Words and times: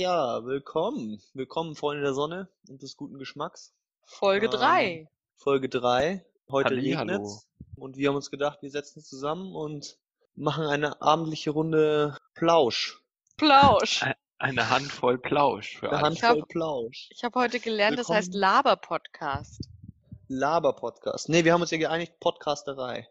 Ja, 0.00 0.42
willkommen. 0.46 1.20
Willkommen, 1.34 1.74
Freunde 1.76 2.02
der 2.02 2.14
Sonne 2.14 2.48
und 2.70 2.80
des 2.80 2.96
guten 2.96 3.18
Geschmacks. 3.18 3.74
Folge 4.06 4.46
Ähm, 4.46 4.52
3. 4.52 5.08
Folge 5.36 5.68
3. 5.68 6.24
Heute 6.50 6.74
regnet's. 6.74 7.46
Und 7.76 7.98
wir 7.98 8.08
haben 8.08 8.16
uns 8.16 8.30
gedacht, 8.30 8.62
wir 8.62 8.70
setzen 8.70 9.00
uns 9.00 9.10
zusammen 9.10 9.54
und 9.54 9.98
machen 10.36 10.64
eine 10.64 11.02
abendliche 11.02 11.50
Runde 11.50 12.16
Plausch. 12.34 13.02
Plausch. 13.36 14.02
Ein- 14.02 14.14
Eine 14.38 14.70
Handvoll 14.70 15.18
Plausch 15.18 15.76
für 15.76 15.90
Eine. 15.92 16.00
Handvoll 16.00 16.40
hab- 16.40 16.48
Plausch. 16.48 17.10
Ich 17.10 17.22
habe 17.22 17.38
heute 17.38 17.60
gelernt, 17.60 17.98
das 17.98 18.08
heißt 18.08 18.28
Willkommen. 18.32 18.40
Laber-Podcast. 18.40 19.68
Laber-Podcast. 20.28 21.28
Nee, 21.28 21.44
wir 21.44 21.52
haben 21.52 21.60
uns 21.60 21.72
ja 21.72 21.76
geeinigt, 21.76 22.18
Podcasterei. 22.20 23.06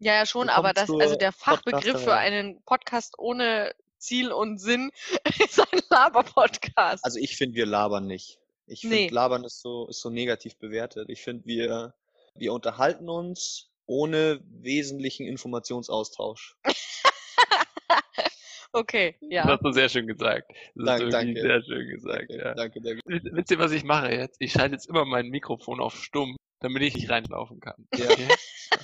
Ja, 0.00 0.14
ja, 0.14 0.26
schon, 0.26 0.48
Willkommen 0.48 0.66
aber 0.66 0.72
das, 0.72 0.90
also 0.90 1.14
der 1.14 1.30
Fachbegriff 1.30 2.02
für 2.02 2.14
einen 2.14 2.60
Podcast 2.64 3.16
ohne 3.16 3.72
Ziel 4.02 4.32
und 4.32 4.58
Sinn 4.58 4.90
ist 5.38 5.60
ein 5.60 5.80
Laber-Podcast. 5.90 7.04
Also 7.04 7.18
ich 7.18 7.36
finde, 7.36 7.56
wir 7.56 7.66
labern 7.66 8.06
nicht. 8.06 8.38
Ich 8.66 8.80
finde, 8.80 8.96
Nee. 8.96 9.08
labern 9.08 9.44
ist 9.44 9.60
so, 9.60 9.88
ist 9.88 10.00
so 10.00 10.10
negativ 10.10 10.56
bewertet. 10.56 11.08
Ich 11.08 11.22
finde, 11.22 11.44
wir, 11.46 11.94
wir 12.34 12.52
unterhalten 12.52 13.08
uns 13.08 13.70
ohne 13.86 14.40
wesentlichen 14.44 15.26
Informationsaustausch. 15.26 16.56
okay, 18.72 19.16
Das 19.20 19.28
ja. 19.30 19.44
hast 19.44 19.64
du 19.64 19.72
sehr 19.72 19.88
schön 19.88 20.06
gesagt. 20.06 20.50
Das 20.74 20.86
Danke, 20.86 21.06
ist 21.06 21.12
wirklich 21.12 21.34
danke. 21.34 21.40
sehr 21.40 21.62
schön 21.62 21.88
gesagt, 21.88 22.30
ja. 22.30 22.54
Danke, 22.54 22.80
danke. 22.80 23.00
Wisst 23.04 23.26
wisst 23.32 23.50
ihr, 23.50 23.58
was 23.58 23.72
ich 23.72 23.84
mache 23.84 24.12
jetzt? 24.12 24.36
Ich 24.40 24.52
schalte 24.52 24.74
jetzt 24.74 24.88
immer 24.88 25.04
mein 25.04 25.28
Mikrofon 25.28 25.80
auf 25.80 25.96
stumm, 25.96 26.36
damit 26.60 26.82
ich 26.82 26.94
nicht 26.94 27.10
reinlaufen 27.10 27.60
kann. 27.60 27.86
Ja. 27.94 28.10
Okay? 28.10 28.28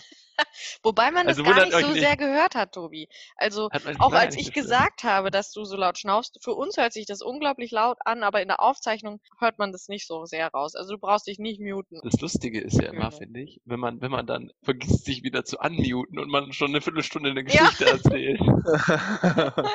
Wobei 0.83 1.11
man 1.11 1.27
Also 1.27 1.43
das 1.43 1.53
gar 1.53 1.63
wundert 1.63 1.75
nicht 1.75 1.87
so 1.87 1.93
nicht. 1.93 2.01
sehr 2.05 2.17
gehört 2.17 2.55
hat, 2.55 2.73
Tobi. 2.73 3.09
Also 3.37 3.69
auch 3.99 4.13
als 4.13 4.37
ich 4.37 4.53
gesagt 4.53 5.05
habe, 5.05 5.31
dass 5.31 5.51
du 5.53 5.65
so 5.65 5.77
laut 5.77 5.99
schnaufst, 5.99 6.39
für 6.43 6.55
uns 6.55 6.77
hört 6.77 6.93
sich 6.93 7.07
das 7.07 7.21
unglaublich 7.23 7.71
laut 7.71 7.99
an, 8.05 8.23
aber 8.23 8.41
in 8.43 8.49
der 8.49 8.63
Aufzeichnung 8.63 9.21
hört 9.41 9.59
man 9.59 9.73
das 9.73 9.89
nicht 9.89 10.07
so 10.07 10.25
sehr 10.25 10.49
raus. 10.49 10.75
Also 10.75 10.95
du 10.95 10.99
brauchst 10.99 11.27
dich 11.27 11.39
nicht 11.39 11.61
muten. 11.61 12.01
Das 12.05 12.21
Lustige 12.21 12.61
ist 12.61 12.75
ja 12.81 12.89
immer, 12.89 13.07
Genau. 13.09 13.17
finde 13.19 13.41
ich, 13.41 13.61
wenn 13.65 13.81
man, 13.81 14.01
wenn 14.01 14.11
man 14.11 14.27
dann 14.27 14.53
vergisst, 14.63 15.05
sich 15.05 15.23
wieder 15.23 15.45
zu 15.45 15.59
unmuten 15.59 16.19
und 16.19 16.31
man 16.31 16.53
schon 16.53 16.69
eine 16.69 16.81
Viertelstunde 16.81 17.31
eine 17.31 17.41
Ja. 17.41 17.45
Geschichte 17.67 17.85
erzählt. 17.87 18.41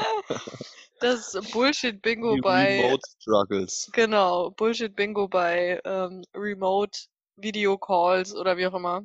Das 0.99 1.37
Bullshit-Bingo 1.51 2.37
bei 2.41 2.77
Remote 2.81 3.01
Struggles. 3.19 3.89
Genau, 3.93 4.51
Bullshit-Bingo 4.51 5.27
bei 5.27 5.81
ähm, 5.83 6.23
Remote 6.33 6.97
Video 7.35 7.77
Calls 7.77 8.33
oder 8.33 8.55
wie 8.57 8.67
auch 8.67 8.73
immer. 8.73 9.01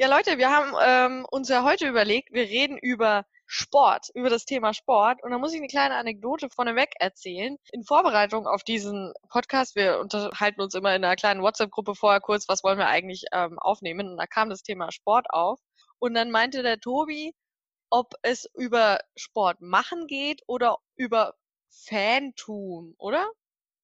Ja, 0.00 0.06
Leute, 0.06 0.38
wir 0.38 0.48
haben 0.48 0.74
ähm, 0.80 1.26
uns 1.28 1.48
ja 1.48 1.64
heute 1.64 1.88
überlegt, 1.88 2.32
wir 2.32 2.44
reden 2.44 2.78
über 2.78 3.26
Sport, 3.46 4.10
über 4.14 4.30
das 4.30 4.44
Thema 4.44 4.72
Sport. 4.72 5.24
Und 5.24 5.32
da 5.32 5.38
muss 5.38 5.52
ich 5.52 5.58
eine 5.58 5.66
kleine 5.66 5.96
Anekdote 5.96 6.48
vorneweg 6.50 6.92
erzählen. 7.00 7.56
In 7.72 7.82
Vorbereitung 7.82 8.46
auf 8.46 8.62
diesen 8.62 9.12
Podcast, 9.28 9.74
wir 9.74 9.98
unterhalten 9.98 10.60
uns 10.60 10.74
immer 10.74 10.94
in 10.94 11.02
einer 11.02 11.16
kleinen 11.16 11.42
WhatsApp-Gruppe 11.42 11.96
vorher 11.96 12.20
kurz, 12.20 12.48
was 12.48 12.62
wollen 12.62 12.78
wir 12.78 12.86
eigentlich 12.86 13.24
ähm, 13.32 13.58
aufnehmen. 13.58 14.10
Und 14.10 14.18
da 14.18 14.26
kam 14.28 14.50
das 14.50 14.62
Thema 14.62 14.92
Sport 14.92 15.26
auf. 15.30 15.58
Und 15.98 16.14
dann 16.14 16.30
meinte 16.30 16.62
der 16.62 16.78
Tobi, 16.78 17.34
ob 17.90 18.14
es 18.22 18.48
über 18.54 19.00
Sport 19.16 19.60
machen 19.60 20.06
geht 20.06 20.42
oder 20.46 20.78
über 20.94 21.34
Fantum, 21.70 22.94
oder? 22.98 23.26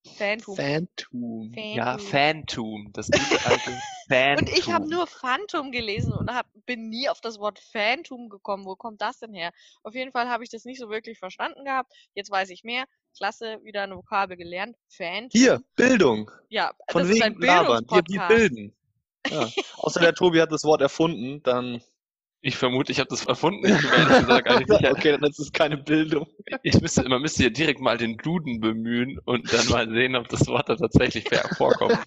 Fantum. 0.05 0.57
Phantom. 0.57 1.53
Ja, 1.55 1.99
Phantom. 1.99 2.11
Phantom. 2.11 2.93
Das 2.93 3.11
gute 3.11 3.47
alte 3.47 3.79
Phantom. 4.09 4.47
Und 4.49 4.59
ich 4.59 4.71
habe 4.71 4.89
nur 4.89 5.07
Phantom 5.07 5.73
gelesen 5.73 6.13
und 6.13 6.31
hab, 6.33 6.47
bin 6.67 6.89
nie 6.91 7.09
auf 7.09 7.21
das 7.21 7.39
Wort 7.39 7.59
Phantom 7.59 8.29
gekommen. 8.29 8.67
Wo 8.67 8.77
kommt 8.77 9.01
das 9.01 9.19
denn 9.19 9.33
her? 9.33 9.51
Auf 9.83 9.95
jeden 9.95 10.13
Fall 10.13 10.29
habe 10.29 10.45
ich 10.45 10.51
das 10.51 10.65
nicht 10.65 10.79
so 10.79 10.91
wirklich 10.91 11.19
verstanden 11.19 11.65
gehabt. 11.65 11.93
Jetzt 12.15 12.31
weiß 12.31 12.51
ich 12.51 12.65
mehr. 12.65 12.85
Klasse, 13.17 13.61
wieder 13.63 13.83
eine 13.83 13.97
Vokabel 13.97 14.37
gelernt. 14.37 14.77
Phantom. 14.89 15.31
Hier, 15.33 15.63
Bildung. 15.77 16.31
Ja, 16.49 16.73
Von 16.91 17.03
das 17.03 17.11
ist 17.13 17.23
ein 17.23 17.35
wegen 17.37 17.47
labern. 17.47 17.87
Wir, 17.89 17.97
wir 17.97 18.03
Bildungspodcast. 18.03 18.29
bilden. 18.29 18.77
Ja. 19.31 19.49
Außer 19.79 20.01
der 20.01 20.15
Tobi 20.15 20.41
hat 20.41 20.53
das 20.53 20.65
Wort 20.65 20.83
erfunden, 20.83 21.43
dann. 21.43 21.83
Ich 22.47 22.59
vermute, 22.59 22.93
ich 22.93 22.99
habe 23.01 23.09
das 23.09 23.25
erfunden. 23.25 23.65
Ich 23.65 23.81
bin 23.81 23.91
mir 23.91 24.21
gesagt 24.21 24.47
gar 24.47 24.59
nicht 24.59 24.69
sicher. 24.71 24.91
okay, 24.93 25.13
dann 25.13 25.31
ist 25.31 25.39
es 25.39 25.51
keine 25.51 25.79
Bildung. 25.79 26.27
Ich 26.63 26.79
müsste, 26.79 27.09
man 27.09 27.23
müsste 27.23 27.45
hier 27.45 27.51
direkt 27.51 27.81
mal 27.81 27.97
den 27.97 28.19
Duden 28.19 28.61
bemühen 28.61 29.19
und 29.25 29.51
dann 29.51 29.67
mal 29.69 29.89
sehen, 29.89 30.15
ob 30.15 30.29
das 30.29 30.47
Wort 30.47 30.69
da 30.69 30.77
tatsächlich 30.77 31.27
fair 31.27 31.49
vorkommt. 31.57 31.99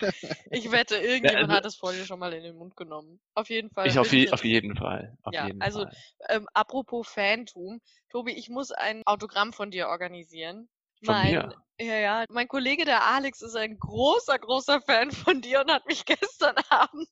Ich 0.51 0.71
wette, 0.71 0.95
irgendjemand 0.95 1.45
also- 1.45 1.53
hat 1.53 1.65
es 1.65 1.75
vorher 1.75 2.05
schon 2.05 2.19
mal 2.19 2.31
in 2.33 2.43
den 2.43 2.55
Mund 2.55 2.75
genommen. 2.77 3.19
Auf 3.33 3.49
jeden 3.49 3.71
Fall. 3.71 3.87
Ich 3.87 3.97
auf, 3.97 4.13
je, 4.13 4.29
auf 4.31 4.45
jeden 4.45 4.75
Fall. 4.75 5.17
Auf 5.23 5.33
Ja, 5.33 5.47
jeden 5.47 5.59
also 5.59 5.79
Fall. 5.81 5.91
ähm, 6.29 6.47
apropos 6.53 7.07
Phantom. 7.07 7.81
Tobi, 8.11 8.33
ich 8.33 8.47
muss 8.49 8.71
ein 8.71 9.01
Autogramm 9.07 9.53
von 9.53 9.71
dir 9.71 9.87
organisieren. 9.87 10.69
Von 11.03 11.15
mein, 11.15 11.31
mir? 11.33 11.55
Ja, 11.79 11.95
ja. 11.95 12.25
Mein 12.29 12.47
Kollege, 12.47 12.85
der 12.85 13.05
Alex, 13.05 13.41
ist 13.41 13.55
ein 13.55 13.79
großer, 13.79 14.37
großer 14.37 14.81
Fan 14.81 15.09
von 15.11 15.41
dir 15.41 15.61
und 15.61 15.71
hat 15.71 15.87
mich 15.87 16.05
gestern 16.05 16.55
Abend 16.69 17.09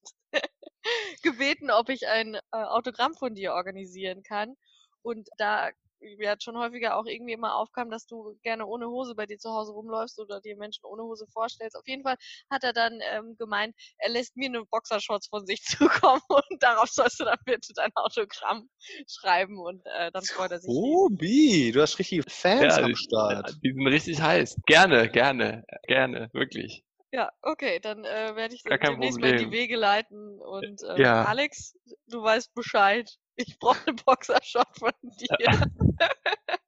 gebeten, 1.24 1.72
ob 1.72 1.90
ich 1.90 2.08
ein 2.08 2.36
äh, 2.36 2.40
Autogramm 2.52 3.14
von 3.16 3.36
dir 3.36 3.54
organisieren 3.54 4.24
kann. 4.24 4.56
Und 5.02 5.28
da 5.38 5.72
mir 6.18 6.30
hat 6.30 6.44
schon 6.44 6.58
häufiger 6.58 6.98
auch 6.98 7.06
irgendwie 7.06 7.34
immer 7.34 7.56
aufkam, 7.56 7.90
dass 7.90 8.06
du 8.06 8.38
gerne 8.44 8.66
ohne 8.66 8.88
Hose 8.88 9.16
bei 9.16 9.26
dir 9.26 9.38
zu 9.38 9.50
Hause 9.50 9.72
rumläufst 9.72 10.20
oder 10.20 10.42
dir 10.42 10.56
Menschen 10.58 10.86
ohne 10.86 11.04
Hose 11.04 11.26
vorstellst. 11.32 11.76
Auf 11.76 11.88
jeden 11.88 12.04
Fall 12.04 12.16
hat 12.50 12.64
er 12.64 12.74
dann 12.74 13.00
ähm, 13.12 13.36
gemeint, 13.38 13.76
er 13.98 14.10
lässt 14.10 14.36
mir 14.36 14.50
eine 14.50 14.66
Boxershorts 14.66 15.28
von 15.28 15.46
sich 15.46 15.62
zukommen 15.64 16.22
und 16.28 16.62
darauf 16.64 16.90
sollst 16.90 17.20
du 17.20 17.26
dann 17.26 17.40
bitte 17.46 17.74
dein 17.76 17.92
Autogramm 17.96 18.70
schreiben 19.08 19.60
und 19.60 19.82
äh, 19.86 20.12
dann 20.12 20.24
freut 20.24 20.52
er 20.52 20.60
sich. 20.60 20.68
Tobi, 20.68 21.72
du 21.74 21.82
hast 21.82 21.98
richtige 22.00 22.24
Fans 22.28 22.78
am 22.78 22.88
die- 22.88 22.96
Start. 22.96 23.56
Die 23.64 23.74
sind 23.74 23.88
richtig 23.88 24.22
heiß. 24.22 24.58
Gerne, 24.66 25.10
gerne, 25.10 25.66
gerne, 25.88 26.30
wirklich. 26.34 26.84
Ja, 27.16 27.32
okay, 27.42 27.80
dann 27.80 28.04
äh, 28.04 28.36
werde 28.36 28.56
ich 28.56 28.64
kein 28.64 28.78
demnächst 28.80 29.20
mal 29.22 29.30
in 29.30 29.38
die 29.38 29.44
Problem. 29.46 29.60
Wege 29.62 29.78
leiten 29.78 30.42
und 30.42 30.82
ähm, 30.84 30.98
Ja. 30.98 31.24
Alex, 31.24 31.78
du 32.08 32.22
weißt 32.22 32.54
Bescheid. 32.54 33.10
Ich 33.38 33.58
brauche 33.58 33.80
eine 33.88 33.96
Boxershot 33.96 34.68
von 34.78 34.92
dir. 35.02 35.38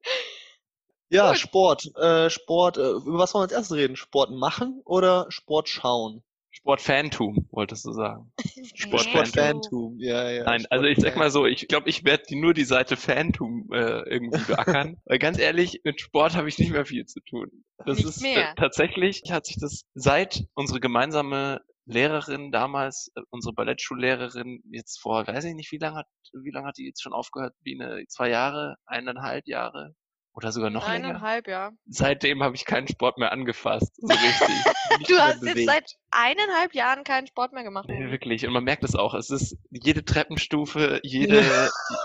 Ja. 1.10 1.36
Sport. 1.36 1.96
Äh, 1.96 2.30
Sport, 2.30 2.78
äh, 2.78 2.92
über 2.92 3.20
was 3.20 3.34
wollen 3.34 3.42
wir 3.42 3.44
als 3.44 3.54
erstes 3.54 3.78
reden? 3.78 3.96
Sport 3.96 4.32
machen 4.32 4.82
oder 4.84 5.28
Sport 5.30 5.70
schauen? 5.70 6.24
Sport-Phantom, 6.68 7.48
wolltest 7.52 7.86
du 7.86 7.94
sagen. 7.94 8.32
Sport- 8.76 9.04
Sport 9.04 9.28
Phantom. 9.30 9.62
Phantom, 9.62 9.96
ja, 10.00 10.30
ja. 10.30 10.44
Nein, 10.44 10.66
also 10.70 10.86
ich 10.86 11.00
sag 11.00 11.16
mal 11.16 11.32
so, 11.32 11.46
ich 11.46 11.68
glaube, 11.70 11.88
ich 11.90 12.04
werde 12.04 12.38
nur 12.38 12.54
die 12.54 12.66
Seite 12.66 12.98
Phantom 12.98 13.70
äh, 13.72 14.02
irgendwie 14.10 14.44
beackern. 14.46 14.98
Weil 15.06 15.20
ganz 15.20 15.40
ehrlich, 15.40 15.80
mit 15.86 16.02
Sport 16.02 16.36
habe 16.36 16.50
ich 16.50 16.60
nicht 16.60 16.72
mehr 16.72 16.86
viel 16.86 17.06
zu 17.06 17.22
tun. 17.22 17.50
Das 17.86 17.98
Nicht 17.98 18.10
ist 18.10 18.22
mehr. 18.22 18.52
Äh, 18.52 18.56
tatsächlich 18.56 19.24
hat 19.32 19.46
sich 19.46 19.58
das 19.60 19.84
seit 19.94 20.44
unsere 20.56 20.82
gemeinsame 20.82 21.62
Lehrerin 21.86 22.52
damals, 22.52 23.12
äh, 23.16 23.22
unsere 23.30 23.54
Ballettschullehrerin, 23.54 24.62
jetzt 24.72 25.00
vor, 25.00 25.26
weiß 25.26 25.46
ich 25.46 25.54
nicht, 25.56 25.72
wie 25.72 25.78
lange 25.78 26.00
hat, 26.00 26.08
wie 26.34 26.52
lange 26.52 26.68
hat 26.68 26.78
die 26.78 26.86
jetzt 26.86 27.02
schon 27.02 27.14
aufgehört? 27.14 27.54
Wie 27.62 27.80
eine, 27.82 28.04
zwei 28.10 28.30
Jahre, 28.30 28.76
eineinhalb 28.86 29.48
Jahre 29.48 29.96
oder 30.38 30.52
sogar 30.52 30.70
noch 30.70 30.88
länger? 30.88 31.08
Eineinhalb, 31.08 31.48
ja. 31.48 31.72
Seitdem 31.88 32.44
habe 32.44 32.56
ich 32.56 32.66
keinen 32.66 32.88
Sport 32.88 33.18
mehr 33.18 33.32
angefasst, 33.32 33.92
so 33.96 34.08
richtig. 34.14 35.08
Du 35.08 35.18
hast 35.18 35.42
jetzt 35.42 35.54
bewegt. 35.56 35.68
seit 35.68 35.96
eineinhalb 36.12 36.76
Jahren 36.76 37.04
keinen 37.04 37.26
Sport 37.26 37.54
mehr 37.54 37.64
gemacht. 37.64 37.90
Nee, 37.90 38.12
wirklich. 38.12 38.46
Und 38.46 38.54
man 38.54 38.64
merkt 38.64 38.84
es 38.84 38.96
auch. 38.96 39.16
Es 39.16 39.32
ist 39.32 39.58
jede 39.72 40.06
Treppenstufe, 40.06 41.00
jede, 41.02 41.42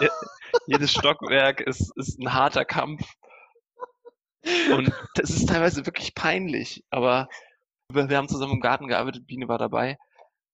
je, 0.01 0.09
jedes 0.67 0.93
Stockwerk 0.93 1.61
ist, 1.61 1.93
ist 1.97 2.19
ein 2.19 2.33
harter 2.33 2.65
Kampf. 2.65 3.07
Und 4.73 4.91
das 5.15 5.29
ist 5.29 5.51
teilweise 5.51 5.85
wirklich 5.85 6.15
peinlich. 6.15 6.85
Aber 6.89 7.29
wir 7.91 8.09
wir 8.09 8.17
haben 8.17 8.29
zusammen 8.29 8.55
im 8.55 8.61
Garten 8.61 8.89
gearbeitet, 8.89 9.27
Biene 9.27 9.47
war 9.47 9.59
dabei. 9.59 9.99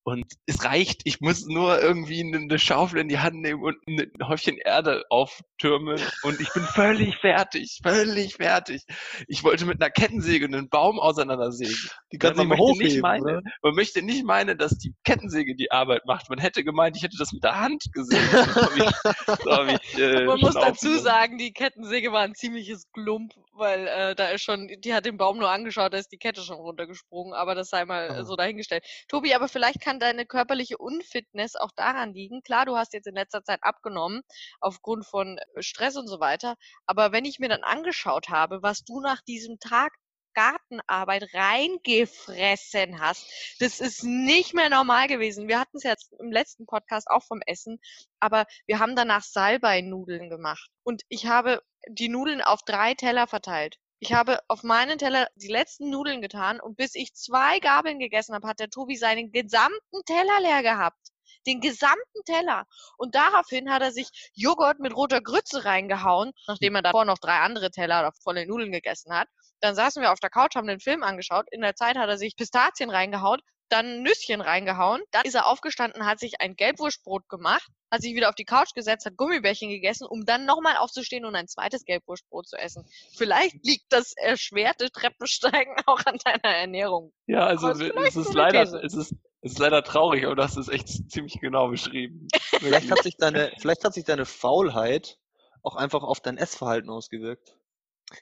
Und 0.08 0.24
es 0.46 0.64
reicht. 0.64 1.02
Ich 1.04 1.20
muss 1.20 1.46
nur 1.46 1.80
irgendwie 1.80 2.20
eine, 2.20 2.38
eine 2.38 2.58
Schaufel 2.58 2.98
in 3.00 3.08
die 3.08 3.18
Hand 3.18 3.36
nehmen 3.36 3.62
und 3.62 3.76
ein 3.86 4.10
Häufchen 4.26 4.56
Erde 4.56 5.04
auftürmen. 5.10 6.00
Und 6.22 6.40
ich 6.40 6.52
bin 6.52 6.62
völlig 6.62 7.16
fertig. 7.16 7.80
Völlig 7.82 8.36
fertig. 8.36 8.84
Ich 9.26 9.44
wollte 9.44 9.66
mit 9.66 9.80
einer 9.82 9.90
Kettensäge 9.90 10.46
einen 10.46 10.68
Baum 10.68 10.98
auseinandersägen. 10.98 11.76
Die 12.12 12.18
kannst 12.18 12.40
du 12.40 12.44
man, 12.44 12.58
möchte 12.58 12.82
nicht 12.82 13.02
meinen, 13.02 13.22
oder? 13.22 13.42
man 13.62 13.74
möchte 13.74 14.02
nicht 14.02 14.24
meinen, 14.24 14.56
dass 14.58 14.78
die 14.78 14.94
Kettensäge 15.04 15.54
die 15.54 15.70
Arbeit 15.70 16.06
macht. 16.06 16.30
Man 16.30 16.38
hätte 16.38 16.64
gemeint, 16.64 16.96
ich 16.96 17.02
hätte 17.02 17.16
das 17.18 17.32
mit 17.32 17.44
der 17.44 17.60
Hand 17.60 17.84
gesehen. 17.92 18.18
Ich, 18.78 19.94
ich, 19.94 19.98
äh, 19.98 20.24
Man 20.24 20.40
muss 20.40 20.54
dazu 20.54 20.98
sagen, 20.98 21.38
die 21.38 21.52
Kettensäge 21.52 22.12
war 22.12 22.20
ein 22.22 22.34
ziemliches 22.34 22.90
Glump, 22.92 23.32
weil 23.52 23.86
äh, 23.86 24.14
da 24.14 24.28
ist 24.28 24.42
schon, 24.42 24.68
die 24.68 24.94
hat 24.94 25.04
den 25.04 25.16
Baum 25.16 25.38
nur 25.38 25.50
angeschaut, 25.50 25.92
da 25.92 25.98
ist 25.98 26.12
die 26.12 26.18
Kette 26.18 26.42
schon 26.42 26.56
runtergesprungen, 26.56 27.34
aber 27.34 27.54
das 27.54 27.70
sei 27.70 27.84
mal 27.84 28.08
Ah. 28.08 28.24
so 28.24 28.36
dahingestellt. 28.36 28.84
Tobi, 29.08 29.34
aber 29.34 29.48
vielleicht 29.48 29.80
kann 29.80 29.97
deine 29.98 30.26
körperliche 30.26 30.78
Unfitness 30.78 31.56
auch 31.56 31.70
daran 31.76 32.12
liegen. 32.12 32.42
Klar, 32.42 32.66
du 32.66 32.76
hast 32.76 32.92
jetzt 32.92 33.06
in 33.06 33.14
letzter 33.14 33.42
Zeit 33.44 33.60
abgenommen, 33.62 34.22
aufgrund 34.60 35.06
von 35.06 35.38
äh, 35.38 35.62
Stress 35.62 35.96
und 35.96 36.08
so 36.08 36.20
weiter, 36.20 36.56
aber 36.86 37.12
wenn 37.12 37.24
ich 37.24 37.38
mir 37.38 37.48
dann 37.48 37.62
angeschaut 37.62 38.28
habe, 38.28 38.62
was 38.62 38.84
du 38.84 39.00
nach 39.00 39.22
diesem 39.22 39.58
Tag 39.58 39.92
Gartenarbeit 40.34 41.34
reingefressen 41.34 43.00
hast. 43.00 43.26
Das 43.58 43.80
ist 43.80 44.04
nicht 44.04 44.54
mehr 44.54 44.70
normal 44.70 45.08
gewesen. 45.08 45.48
Wir 45.48 45.58
hatten 45.58 45.78
es 45.78 45.82
jetzt 45.82 46.12
im 46.20 46.30
letzten 46.30 46.64
Podcast 46.64 47.08
auch 47.10 47.24
vom 47.24 47.40
Essen, 47.44 47.80
aber 48.20 48.46
wir 48.66 48.78
haben 48.78 48.94
danach 48.94 49.24
Salbei-Nudeln 49.24 50.30
gemacht. 50.30 50.70
Und 50.84 51.02
ich 51.08 51.26
habe 51.26 51.60
die 51.88 52.08
Nudeln 52.08 52.40
auf 52.40 52.60
drei 52.64 52.94
Teller 52.94 53.26
verteilt. 53.26 53.78
Ich 54.00 54.12
habe 54.12 54.38
auf 54.46 54.62
meinen 54.62 54.98
Teller 54.98 55.26
die 55.34 55.48
letzten 55.48 55.90
Nudeln 55.90 56.22
getan 56.22 56.60
und 56.60 56.76
bis 56.76 56.94
ich 56.94 57.14
zwei 57.14 57.58
Gabeln 57.58 57.98
gegessen 57.98 58.34
habe, 58.34 58.46
hat 58.46 58.60
der 58.60 58.70
Tobi 58.70 58.96
seinen 58.96 59.32
gesamten 59.32 60.04
Teller 60.06 60.40
leer 60.40 60.62
gehabt. 60.62 61.08
Den 61.46 61.60
gesamten 61.60 62.24
Teller. 62.24 62.64
Und 62.96 63.16
daraufhin 63.16 63.70
hat 63.70 63.82
er 63.82 63.90
sich 63.90 64.08
Joghurt 64.34 64.78
mit 64.78 64.94
roter 64.94 65.20
Grütze 65.20 65.64
reingehauen, 65.64 66.32
nachdem 66.46 66.76
er 66.76 66.82
davor 66.82 67.04
noch 67.04 67.18
drei 67.18 67.38
andere 67.40 67.70
Teller 67.70 68.12
volle 68.22 68.46
Nudeln 68.46 68.70
gegessen 68.70 69.12
hat. 69.12 69.28
Dann 69.60 69.74
saßen 69.74 70.00
wir 70.00 70.12
auf 70.12 70.20
der 70.20 70.30
Couch, 70.30 70.54
haben 70.54 70.68
den 70.68 70.80
Film 70.80 71.02
angeschaut. 71.02 71.46
In 71.50 71.60
der 71.60 71.74
Zeit 71.74 71.96
hat 71.96 72.08
er 72.08 72.18
sich 72.18 72.36
Pistazien 72.36 72.90
reingehauen, 72.90 73.40
dann 73.68 73.86
ein 73.86 74.02
Nüsschen 74.02 74.40
reingehauen. 74.40 75.02
Dann 75.10 75.24
ist 75.24 75.34
er 75.34 75.46
aufgestanden, 75.46 76.06
hat 76.06 76.18
sich 76.18 76.40
ein 76.40 76.56
Gelbwurstbrot 76.56 77.28
gemacht, 77.28 77.68
hat 77.90 78.02
sich 78.02 78.14
wieder 78.14 78.28
auf 78.28 78.34
die 78.34 78.44
Couch 78.44 78.74
gesetzt, 78.74 79.06
hat 79.06 79.16
Gummibärchen 79.16 79.68
gegessen, 79.68 80.06
um 80.06 80.24
dann 80.24 80.44
nochmal 80.44 80.76
aufzustehen 80.76 81.24
und 81.24 81.34
ein 81.34 81.48
zweites 81.48 81.84
Gelbwurstbrot 81.84 82.48
zu 82.48 82.56
essen. 82.56 82.84
Vielleicht 83.16 83.64
liegt 83.64 83.86
das 83.90 84.14
erschwerte 84.16 84.90
Treppensteigen 84.90 85.74
auch 85.86 86.00
an 86.06 86.18
deiner 86.24 86.54
Ernährung. 86.56 87.12
Ja, 87.26 87.46
also 87.46 87.70
ist 87.70 87.80
es 87.80 87.88
vielleicht 87.88 88.16
ist 88.16 88.34
leider, 88.34 88.62
es 88.62 88.94
ist, 88.94 89.14
es 89.40 89.52
ist 89.52 89.58
leider 89.58 89.82
traurig, 89.82 90.24
aber 90.26 90.36
das 90.36 90.56
ist 90.56 90.68
echt 90.68 91.10
ziemlich 91.10 91.38
genau 91.40 91.68
beschrieben. 91.68 92.28
Vielleicht 92.58 92.90
hat 92.90 93.02
sich 93.04 93.16
deine, 93.16 93.52
vielleicht 93.58 93.84
hat 93.84 93.94
sich 93.94 94.04
deine 94.04 94.24
Faulheit 94.24 95.16
auch 95.62 95.76
einfach 95.76 96.02
auf 96.02 96.20
dein 96.20 96.36
Essverhalten 96.36 96.90
ausgewirkt. 96.90 97.56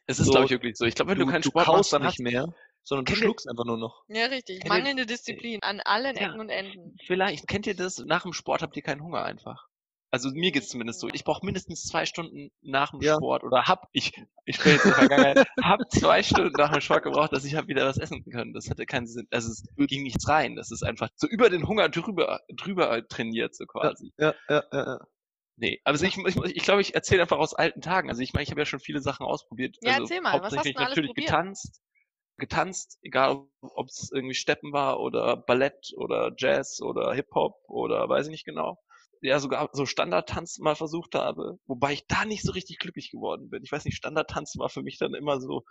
Es 0.06 0.19
ist, 0.19 0.26
So, 0.26 0.32
glaube 0.32 0.46
ich, 0.46 0.50
wirklich 0.50 0.76
so. 0.76 0.84
Ich 0.84 0.94
glaube, 0.94 1.12
wenn 1.12 1.19
du, 1.19 1.26
keinen 1.26 1.42
Sport 1.42 1.66
machst, 1.66 1.76
kaust 1.76 1.92
dann 1.92 2.02
nicht 2.02 2.12
hast 2.12 2.20
mehr, 2.20 2.54
sondern 2.86 3.04
du 3.04 3.12
ihr- 3.12 3.18
schluckst 3.18 3.48
einfach 3.48 3.64
nur 3.64 3.76
noch. 3.76 4.04
Ja, 4.08 4.26
richtig. 4.26 4.60
Kennt 4.60 4.64
ihr- 4.64 4.78
Mangelnde 4.78 5.06
Disziplin 5.06 5.62
an 5.62 5.80
allen 5.80 6.16
Ja. 6.16 6.28
Ecken 6.28 6.40
und 6.40 6.48
Enden. 6.48 6.96
Vielleicht 7.06 7.46
kennt 7.48 7.66
ihr 7.66 7.74
das, 7.76 7.98
nach 7.98 8.22
dem 8.22 8.32
Sport 8.32 8.62
habt 8.62 8.76
ihr 8.76 8.82
keinen 8.82 9.02
Hunger 9.02 9.22
einfach. 9.24 9.66
Also 10.12 10.30
mir 10.30 10.52
geht's 10.52 10.68
zumindest 10.68 11.00
so. 11.00 11.08
Ich 11.08 11.24
brauche 11.24 11.44
mindestens 11.44 11.82
zwei 11.82 12.06
Stunden 12.06 12.50
nach 12.62 12.92
dem 12.92 13.02
Ja. 13.02 13.16
Sport 13.16 13.42
oder 13.42 13.64
hab, 13.64 13.88
ich, 13.92 14.12
ich 14.44 14.54
spreche 14.56 14.76
jetzt 14.76 14.84
in 14.84 14.90
der 14.92 14.98
Vergangenheit, 14.98 15.46
hab 15.62 15.80
zwei 15.90 16.22
Stunden 16.22 16.52
nach 16.56 16.70
dem 16.72 16.80
Sport 16.80 17.02
gebraucht, 17.02 17.32
dass 17.32 17.44
ich 17.44 17.56
hab 17.56 17.66
wieder 17.66 17.84
was 17.84 17.98
essen 17.98 18.24
können. 18.24 18.54
Das 18.54 18.70
hatte 18.70 18.86
keinen 18.86 19.08
Sinn. 19.08 19.26
Also 19.32 19.50
es 19.50 19.64
ging 19.76 20.04
nichts 20.04 20.26
rein. 20.28 20.54
Das 20.54 20.70
ist 20.70 20.84
einfach 20.84 21.08
so 21.16 21.26
über 21.26 21.50
den 21.50 21.66
Hunger 21.66 21.88
drüber, 21.88 22.40
drüber 22.54 23.06
trainiert, 23.08 23.56
so 23.56 23.66
quasi. 23.66 24.12
Ja, 24.16 24.32
ja, 24.48 24.62
ja, 24.72 24.86
ja. 24.86 25.00
Nee, 25.58 25.80
also 25.84 26.04
ich, 26.06 26.16
ich, 26.16 26.36
ich 26.36 26.62
glaube, 26.62 26.82
ich 26.82 26.94
erzähle 26.94 27.22
einfach 27.22 27.38
aus 27.38 27.52
alten 27.54 27.80
Tagen. 27.80 28.08
Also 28.08 28.22
ich 28.22 28.32
meine, 28.32 28.44
ich 28.44 28.50
habe 28.50 28.60
ja 28.60 28.66
schon 28.66 28.78
viele 28.80 29.00
Sachen 29.00 29.26
ausprobiert. 29.26 29.76
Ja, 29.80 29.92
also 29.94 30.02
erzähl 30.04 30.20
mal, 30.20 30.34
was 30.40 30.54
hast 30.56 30.66
du 30.66 30.76
alles 30.76 30.88
natürlich 30.90 31.08
probiert? 31.10 31.26
getanzt. 31.28 31.80
Getanzt, 32.38 32.98
egal 33.02 33.46
ob 33.62 33.88
es 33.88 34.10
irgendwie 34.12 34.34
Steppen 34.34 34.72
war 34.72 35.00
oder 35.00 35.36
Ballett 35.36 35.92
oder 35.96 36.32
Jazz 36.36 36.80
oder 36.82 37.14
Hip-Hop 37.14 37.54
oder 37.68 38.08
weiß 38.08 38.26
ich 38.26 38.30
nicht 38.32 38.44
genau. 38.44 38.78
Ja, 39.22 39.40
sogar 39.40 39.70
so 39.72 39.86
Standardtanz 39.86 40.58
mal 40.58 40.76
versucht 40.76 41.14
habe, 41.14 41.58
wobei 41.66 41.94
ich 41.94 42.06
da 42.06 42.24
nicht 42.26 42.42
so 42.44 42.52
richtig 42.52 42.78
glücklich 42.78 43.10
geworden 43.10 43.48
bin. 43.48 43.62
Ich 43.64 43.72
weiß 43.72 43.84
nicht, 43.86 43.96
Standardtanz 43.96 44.56
war 44.58 44.68
für 44.68 44.82
mich 44.82 44.98
dann 44.98 45.14
immer 45.14 45.40
so, 45.40 45.64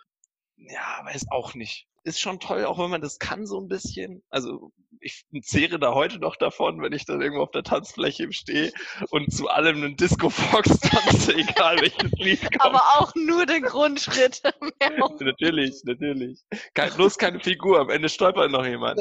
ja, 0.57 1.01
weiß 1.03 1.27
auch 1.31 1.53
nicht. 1.53 1.87
Ist 2.03 2.19
schon 2.19 2.39
toll, 2.39 2.65
auch 2.65 2.77
wenn 2.77 2.91
man 2.91 3.01
das 3.01 3.19
kann 3.19 3.47
so 3.47 3.59
ein 3.59 3.67
bisschen. 3.67 4.23
Also 4.29 4.71
ich 5.05 5.25
zehre 5.41 5.77
da 5.79 5.93
heute 5.93 6.17
noch 6.19 6.35
davon, 6.35 6.81
wenn 6.81 6.93
ich 6.93 7.05
dann 7.05 7.21
irgendwo 7.21 7.43
auf 7.43 7.51
der 7.51 7.63
Tanzfläche 7.63 8.31
stehe 8.33 8.71
und 9.11 9.31
zu 9.31 9.47
allem 9.47 9.77
einen 9.77 9.97
Disco 9.97 10.29
Fox 10.29 10.79
tanze, 10.79 11.35
egal 11.35 11.79
welches 11.79 12.11
Lied 12.13 12.41
kommt. 12.59 12.61
Aber 12.61 12.81
auch 12.97 13.13
nur 13.15 13.45
den 13.45 13.61
Grundschritt. 13.61 14.41
Natürlich, 15.19 15.83
natürlich. 15.83 16.39
Kein, 16.73 16.91
bloß 16.93 17.17
keine 17.17 17.39
Figur, 17.39 17.79
am 17.79 17.89
Ende 17.89 18.09
stolpert 18.09 18.51
noch 18.51 18.65
jemand. 18.65 18.99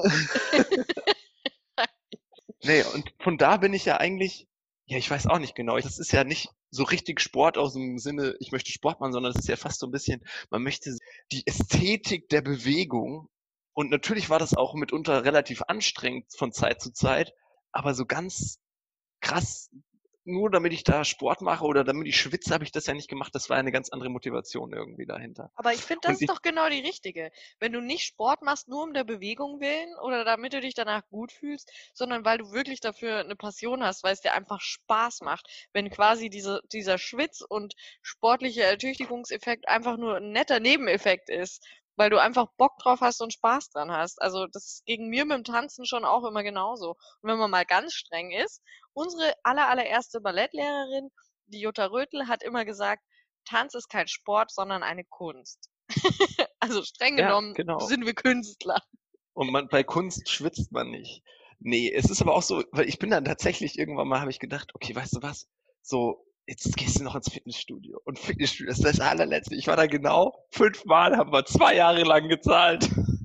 nee, 2.62 2.84
und 2.94 3.12
von 3.20 3.38
da 3.38 3.56
bin 3.56 3.72
ich 3.72 3.84
ja 3.84 3.96
eigentlich, 3.96 4.46
ja, 4.86 4.98
ich 4.98 5.10
weiß 5.10 5.26
auch 5.26 5.38
nicht 5.38 5.54
genau. 5.54 5.78
Das 5.78 5.98
ist 5.98 6.12
ja 6.12 6.24
nicht 6.24 6.50
so 6.74 6.82
richtig 6.82 7.20
Sport 7.20 7.56
aus 7.56 7.74
dem 7.74 7.98
Sinne, 7.98 8.34
ich 8.40 8.50
möchte 8.50 8.72
Sport 8.72 9.00
machen, 9.00 9.12
sondern 9.12 9.32
es 9.32 9.38
ist 9.38 9.48
ja 9.48 9.56
fast 9.56 9.78
so 9.78 9.86
ein 9.86 9.92
bisschen, 9.92 10.22
man 10.50 10.62
möchte 10.62 10.96
die 11.30 11.46
Ästhetik 11.46 12.28
der 12.28 12.42
Bewegung. 12.42 13.28
Und 13.72 13.90
natürlich 13.90 14.28
war 14.28 14.38
das 14.38 14.56
auch 14.56 14.74
mitunter 14.74 15.24
relativ 15.24 15.62
anstrengend 15.62 16.26
von 16.36 16.52
Zeit 16.52 16.80
zu 16.80 16.92
Zeit, 16.92 17.32
aber 17.72 17.94
so 17.94 18.06
ganz 18.06 18.58
krass, 19.20 19.70
nur 20.24 20.50
damit 20.50 20.72
ich 20.72 20.84
da 20.84 21.04
Sport 21.04 21.40
mache 21.42 21.64
oder 21.64 21.84
damit 21.84 22.06
ich 22.08 22.16
schwitze, 22.16 22.52
habe 22.54 22.64
ich 22.64 22.72
das 22.72 22.86
ja 22.86 22.94
nicht 22.94 23.08
gemacht. 23.08 23.34
Das 23.34 23.50
war 23.50 23.56
eine 23.56 23.72
ganz 23.72 23.90
andere 23.90 24.10
Motivation 24.10 24.72
irgendwie 24.72 25.06
dahinter. 25.06 25.50
Aber 25.54 25.72
ich 25.72 25.82
finde, 25.82 26.00
das 26.08 26.16
Und 26.16 26.22
ist 26.22 26.28
doch 26.30 26.42
genau 26.42 26.68
die 26.68 26.80
richtige. 26.80 27.30
Wenn 27.60 27.72
du 27.72 27.80
nicht 27.80 28.04
Sport 28.04 28.42
machst, 28.42 28.68
nur 28.68 28.82
um 28.82 28.94
der 28.94 29.04
Bewegung 29.04 29.60
willen 29.60 29.96
oder 30.02 30.24
damit 30.24 30.52
du 30.52 30.60
dich 30.60 30.74
danach 30.74 31.06
gut 31.08 31.32
fühlst, 31.32 31.70
sondern 31.92 32.24
weil 32.24 32.38
du 32.38 32.52
wirklich 32.52 32.80
dafür 32.80 33.18
eine 33.18 33.36
Passion 33.36 33.84
hast, 33.84 34.02
weil 34.02 34.14
es 34.14 34.20
dir 34.20 34.34
einfach 34.34 34.60
Spaß 34.60 35.20
macht. 35.20 35.46
Wenn 35.72 35.90
quasi 35.90 36.30
diese, 36.30 36.60
dieser 36.72 36.98
Schwitz- 36.98 37.44
und 37.46 37.74
sportliche 38.02 38.62
Ertüchtigungseffekt 38.62 39.68
einfach 39.68 39.96
nur 39.96 40.16
ein 40.16 40.30
netter 40.30 40.60
Nebeneffekt 40.60 41.28
ist, 41.28 41.64
weil 41.96 42.10
du 42.10 42.20
einfach 42.20 42.46
Bock 42.56 42.78
drauf 42.78 43.00
hast 43.00 43.20
und 43.20 43.32
Spaß 43.32 43.70
dran 43.70 43.90
hast. 43.90 44.20
Also 44.20 44.46
das 44.46 44.64
ist 44.64 44.84
gegen 44.86 45.08
mir 45.08 45.24
mit 45.24 45.38
dem 45.38 45.44
Tanzen 45.44 45.86
schon 45.86 46.04
auch 46.04 46.24
immer 46.24 46.42
genauso. 46.42 46.90
Und 47.20 47.30
wenn 47.30 47.38
man 47.38 47.50
mal 47.50 47.64
ganz 47.64 47.94
streng 47.94 48.30
ist, 48.30 48.62
unsere 48.92 49.34
aller, 49.42 49.68
allererste 49.68 50.20
Ballettlehrerin, 50.20 51.10
die 51.46 51.60
Jutta 51.60 51.86
Rötel, 51.86 52.28
hat 52.28 52.42
immer 52.42 52.64
gesagt, 52.64 53.02
Tanz 53.44 53.74
ist 53.74 53.88
kein 53.88 54.08
Sport, 54.08 54.50
sondern 54.50 54.82
eine 54.82 55.04
Kunst. 55.04 55.68
also 56.60 56.82
streng 56.82 57.18
Ja, 57.18 57.28
genommen 57.28 57.54
genau. 57.54 57.78
sind 57.80 58.06
wir 58.06 58.14
Künstler. 58.14 58.80
Und 59.34 59.50
man, 59.50 59.68
bei 59.68 59.82
Kunst 59.82 60.28
schwitzt 60.28 60.72
man 60.72 60.90
nicht. 60.90 61.22
Nee, 61.58 61.92
es 61.92 62.10
ist 62.10 62.22
aber 62.22 62.34
auch 62.34 62.42
so, 62.42 62.62
weil 62.72 62.88
ich 62.88 62.98
bin 62.98 63.10
dann 63.10 63.24
tatsächlich 63.24 63.78
irgendwann 63.78 64.08
mal, 64.08 64.20
habe 64.20 64.30
ich 64.30 64.38
gedacht, 64.38 64.74
okay, 64.74 64.94
weißt 64.94 65.16
du 65.16 65.22
was, 65.22 65.48
so, 65.82 66.26
jetzt 66.46 66.76
gehst 66.76 66.98
du 67.00 67.04
noch 67.04 67.14
ins 67.14 67.30
Fitnessstudio. 67.32 68.00
Und 68.04 68.18
Fitnessstudio 68.18 68.72
ist 68.72 68.84
das 68.84 69.00
allerletzte. 69.00 69.54
Ich 69.54 69.66
war 69.66 69.76
da 69.76 69.86
genau 69.86 70.34
fünfmal, 70.50 71.16
haben 71.16 71.32
wir 71.32 71.44
zwei 71.44 71.76
Jahre 71.76 72.02
lang 72.02 72.28
gezahlt. 72.28 72.88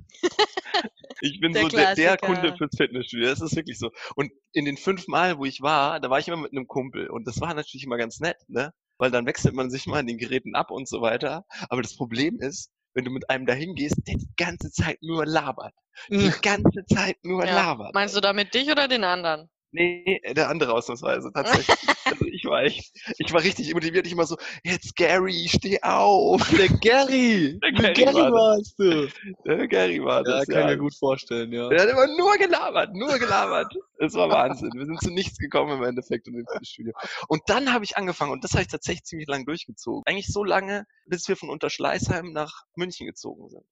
Ich 1.21 1.39
bin 1.41 1.51
Der 1.51 1.63
so 1.63 1.67
der, 1.67 1.95
der. 1.95 2.17
Kunde 2.17 2.55
fürs 2.57 2.75
Fitnessstudio. 2.77 3.27
Das 3.27 3.41
ist 3.41 3.55
wirklich 3.55 3.77
so. 3.77 3.91
Und 4.15 4.31
in 4.53 4.63
den 4.65 4.77
fünf 4.77 5.07
Mal, 5.07 5.37
wo 5.37 5.43
ich 5.45 5.61
war, 5.61 5.99
da 5.99 6.09
war 6.09 6.19
ich 6.19 6.27
immer 6.29 6.37
mit 6.37 6.53
einem 6.53 6.67
Kumpel. 6.67 7.09
Und 7.09 7.27
das 7.27 7.41
war 7.41 7.53
natürlich 7.53 7.83
immer 7.83 7.97
ganz 7.97 8.19
nett, 8.21 8.37
ne? 8.47 8.73
Weil 8.97 9.11
dann 9.11 9.25
wechselt 9.25 9.53
man 9.53 9.69
sich 9.69 9.85
mal 9.85 9.99
in 9.99 10.07
den 10.07 10.17
Geräten 10.17 10.55
ab 10.55 10.71
und 10.71 10.87
so 10.87 11.01
weiter. 11.01 11.45
Aber 11.69 11.81
das 11.81 11.95
Problem 11.97 12.39
ist, 12.39 12.71
wenn 12.93 13.03
du 13.05 13.11
mit 13.11 13.29
einem 13.29 13.45
dahin 13.45 13.75
gehst, 13.75 13.97
der 14.07 14.15
die 14.15 14.29
ganze 14.37 14.71
Zeit 14.71 14.97
nur 15.01 15.25
labert. 15.25 15.73
Die 16.09 16.31
ganze 16.41 16.85
Zeit 16.85 17.17
nur 17.23 17.45
Ja. 17.45 17.53
labert. 17.55 17.93
Meinst 17.93 18.15
du 18.15 18.21
damit 18.21 18.53
dich 18.53 18.69
oder 18.71 18.87
den 18.87 19.03
anderen? 19.03 19.49
Nee, 19.71 20.19
der 20.35 20.49
andere 20.49 20.73
ausnahmsweise, 20.73 21.31
tatsächlich. 21.31 21.77
also 22.05 22.25
ich 22.25 22.43
war 22.45 22.63
echt, 22.63 22.91
ich 23.19 23.31
war 23.31 23.43
richtig 23.43 23.71
motiviert. 23.73 24.07
Ich 24.07 24.13
immer 24.13 24.25
so, 24.25 24.35
jetzt 24.63 24.95
Gary, 24.95 25.47
steh 25.47 25.79
auf. 25.83 26.49
Der 26.49 26.69
Gary! 26.69 27.59
Der 27.61 27.71
Gary 27.73 27.93
Gary 27.93 28.15
war 28.15 28.31
warst 28.31 28.79
du! 28.79 29.07
Der 29.45 29.67
Gary 29.67 30.03
war 30.03 30.17
Ja, 30.25 30.37
das. 30.39 30.47
kann 30.47 30.61
ich 30.61 30.65
mir 30.65 30.77
gut 30.77 30.95
vorstellen, 30.95 31.51
ja. 31.51 31.69
Der 31.69 31.83
hat 31.83 31.89
immer 31.89 32.07
nur 32.17 32.35
gelabert, 32.37 32.95
nur 32.95 33.17
gelabert. 33.19 33.71
Es 33.99 34.15
war 34.15 34.29
Wahnsinn. 34.29 34.71
Wir 34.73 34.85
sind 34.87 34.99
zu 35.01 35.11
nichts 35.11 35.37
gekommen 35.37 35.77
im 35.77 35.83
Endeffekt 35.83 36.27
in 36.27 36.33
dem 36.33 36.45
Studio. 36.63 36.93
Und 37.27 37.41
dann 37.47 37.71
habe 37.71 37.85
ich 37.85 37.95
angefangen 37.95 38.31
und 38.31 38.43
das 38.43 38.53
habe 38.53 38.63
ich 38.63 38.69
tatsächlich 38.69 39.03
ziemlich 39.03 39.27
lang 39.27 39.45
durchgezogen. 39.45 40.01
Eigentlich 40.07 40.27
so 40.27 40.43
lange, 40.43 40.85
bis 41.05 41.27
wir 41.27 41.35
von 41.35 41.49
Unterschleißheim 41.51 42.31
nach 42.31 42.63
München 42.75 43.05
gezogen 43.05 43.49
sind. 43.49 43.65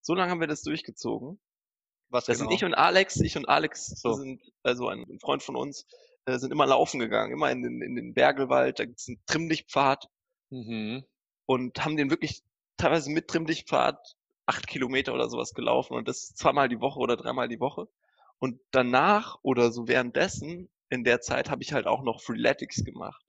So 0.00 0.14
lange 0.14 0.30
haben 0.30 0.40
wir 0.40 0.46
das 0.46 0.62
durchgezogen. 0.62 1.38
Was 2.14 2.26
Das 2.26 2.38
genau? 2.38 2.48
sind 2.50 2.56
ich 2.56 2.64
und 2.64 2.74
Alex. 2.74 3.20
Ich 3.20 3.36
und 3.36 3.48
Alex 3.48 3.86
So. 3.86 4.12
sind, 4.12 4.40
also 4.62 4.88
ein 4.88 5.18
Freund 5.20 5.42
von 5.42 5.56
uns, 5.56 5.84
äh, 6.26 6.38
sind 6.38 6.52
immer 6.52 6.64
laufen 6.64 7.00
gegangen, 7.00 7.32
immer 7.32 7.50
in 7.50 7.62
den, 7.62 7.82
in 7.82 7.96
den 7.96 8.14
Bergelwald. 8.14 8.78
Da 8.78 8.84
gibt's 8.84 9.08
einen 9.08 9.20
Trimmlichtpfad 9.26 10.08
Mhm. 10.50 11.04
und 11.46 11.84
haben 11.84 11.96
den 11.96 12.10
wirklich 12.10 12.42
teilweise 12.76 13.10
mit 13.10 13.26
Trimmlichtpfad 13.26 14.14
acht 14.46 14.66
Kilometer 14.68 15.12
oder 15.12 15.28
sowas 15.28 15.54
gelaufen 15.54 15.94
und 15.94 16.06
das 16.06 16.34
zweimal 16.34 16.68
die 16.68 16.80
Woche 16.80 17.00
oder 17.00 17.16
dreimal 17.16 17.48
die 17.48 17.58
Woche. 17.58 17.88
Und 18.38 18.60
danach 18.70 19.38
oder 19.42 19.72
so 19.72 19.88
währenddessen, 19.88 20.68
in 20.90 21.02
der 21.02 21.20
Zeit, 21.20 21.50
habe 21.50 21.62
ich 21.62 21.72
halt 21.72 21.86
auch 21.88 22.02
noch 22.04 22.20
Freeletics 22.22 22.84
gemacht. 22.84 23.24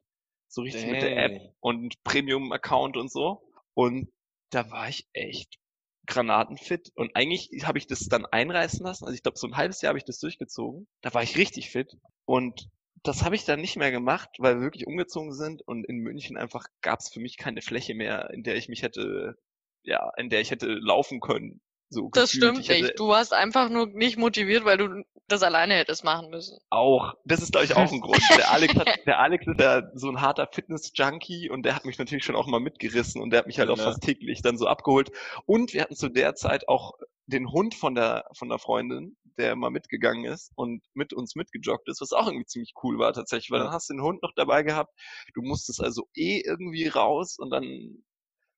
So 0.47 0.61
richtig 0.61 0.85
mit 0.85 1.01
der 1.01 1.17
App 1.17 1.31
Dang. 1.31 1.53
und 1.61 2.03
Premium-Account 2.03 2.97
und 2.97 3.11
so. 3.11 3.41
Und 3.73 4.11
da 4.51 4.69
war 4.69 4.89
ich 4.89 5.07
echt 5.13 5.57
granatenfit. 6.05 6.91
Und 6.95 7.15
eigentlich 7.15 7.49
habe 7.63 7.77
ich 7.77 7.87
das 7.87 8.07
dann 8.07 8.25
einreißen 8.25 8.85
lassen. 8.85 9.05
Also 9.05 9.15
ich 9.15 9.23
glaube, 9.23 9.37
so 9.37 9.47
ein 9.47 9.57
halbes 9.57 9.81
Jahr 9.81 9.89
habe 9.89 9.97
ich 9.97 10.05
das 10.05 10.19
durchgezogen. 10.19 10.87
Da 11.01 11.13
war 11.13 11.23
ich 11.23 11.37
richtig 11.37 11.69
fit. 11.69 11.97
Und 12.25 12.69
das 13.03 13.23
habe 13.23 13.35
ich 13.35 13.45
dann 13.45 13.61
nicht 13.61 13.77
mehr 13.77 13.91
gemacht, 13.91 14.29
weil 14.39 14.55
wir 14.55 14.61
wirklich 14.61 14.87
umgezogen 14.87 15.33
sind 15.33 15.61
und 15.61 15.85
in 15.85 15.97
München 15.97 16.37
einfach 16.37 16.65
gab 16.81 16.99
es 16.99 17.09
für 17.09 17.19
mich 17.19 17.37
keine 17.37 17.61
Fläche 17.61 17.93
mehr, 17.93 18.31
in 18.31 18.43
der 18.43 18.55
ich 18.55 18.67
mich 18.67 18.81
hätte, 18.81 19.37
ja, 19.83 20.09
in 20.17 20.29
der 20.29 20.41
ich 20.41 20.51
hätte 20.51 20.67
laufen 20.67 21.19
können. 21.19 21.61
So 21.89 22.09
Das 22.11 22.31
gefühlt. 22.31 22.57
stimmt 22.57 22.81
nicht. 22.81 22.99
Du 22.99 23.07
warst 23.09 23.33
einfach 23.33 23.69
nur 23.69 23.87
nicht 23.87 24.17
motiviert, 24.17 24.65
weil 24.65 24.77
du 24.77 25.03
das 25.27 25.41
alleine 25.43 25.73
hättest 25.75 26.03
machen 26.03 26.29
müssen. 26.29 26.59
auch, 26.69 27.13
das 27.25 27.41
ist 27.41 27.51
glaube 27.51 27.65
ich 27.65 27.75
auch 27.75 27.91
ein 27.91 28.01
Grund. 28.01 28.21
Der 28.37 28.51
Alex, 28.51 28.75
hat, 28.75 28.87
der 29.07 29.19
Alex 29.19 29.47
ist 29.47 29.59
ja 29.59 29.81
so 29.95 30.09
ein 30.09 30.21
harter 30.21 30.47
Fitness-Junkie 30.51 31.49
und 31.49 31.63
der 31.63 31.75
hat 31.75 31.85
mich 31.85 31.97
natürlich 31.97 32.23
schon 32.25 32.35
auch 32.35 32.47
mal 32.47 32.59
mitgerissen 32.59 33.21
und 33.21 33.31
der 33.31 33.39
hat 33.39 33.47
mich 33.47 33.57
halt 33.59 33.69
auch 33.69 33.77
Ja. 33.77 33.85
fast 33.85 34.03
täglich 34.03 34.41
dann 34.41 34.57
so 34.57 34.67
abgeholt. 34.67 35.11
Und 35.45 35.73
wir 35.73 35.81
hatten 35.81 35.95
zu 35.95 36.09
der 36.09 36.35
Zeit 36.35 36.67
auch 36.67 36.93
den 37.27 37.51
Hund 37.51 37.73
von 37.73 37.95
der, 37.95 38.25
von 38.37 38.49
der 38.49 38.59
Freundin, 38.59 39.17
der 39.37 39.55
mal 39.55 39.71
mitgegangen 39.71 40.25
ist 40.25 40.51
und 40.55 40.83
mit 40.93 41.11
uns 41.13 41.35
mitgejoggt 41.35 41.87
ist, 41.89 42.01
was 42.01 42.11
auch 42.11 42.27
irgendwie 42.27 42.45
ziemlich 42.45 42.73
cool 42.83 42.99
war 42.99 43.13
tatsächlich, 43.13 43.49
weil 43.51 43.59
Ja. 43.59 43.65
dann 43.65 43.73
hast 43.73 43.89
du 43.89 43.93
den 43.95 44.03
Hund 44.03 44.21
noch 44.21 44.31
dabei 44.35 44.61
gehabt. 44.63 44.93
Du 45.33 45.41
musstest 45.41 45.81
also 45.81 46.03
eh 46.15 46.41
irgendwie 46.45 46.87
raus 46.87 47.37
und 47.39 47.49
dann 47.49 48.03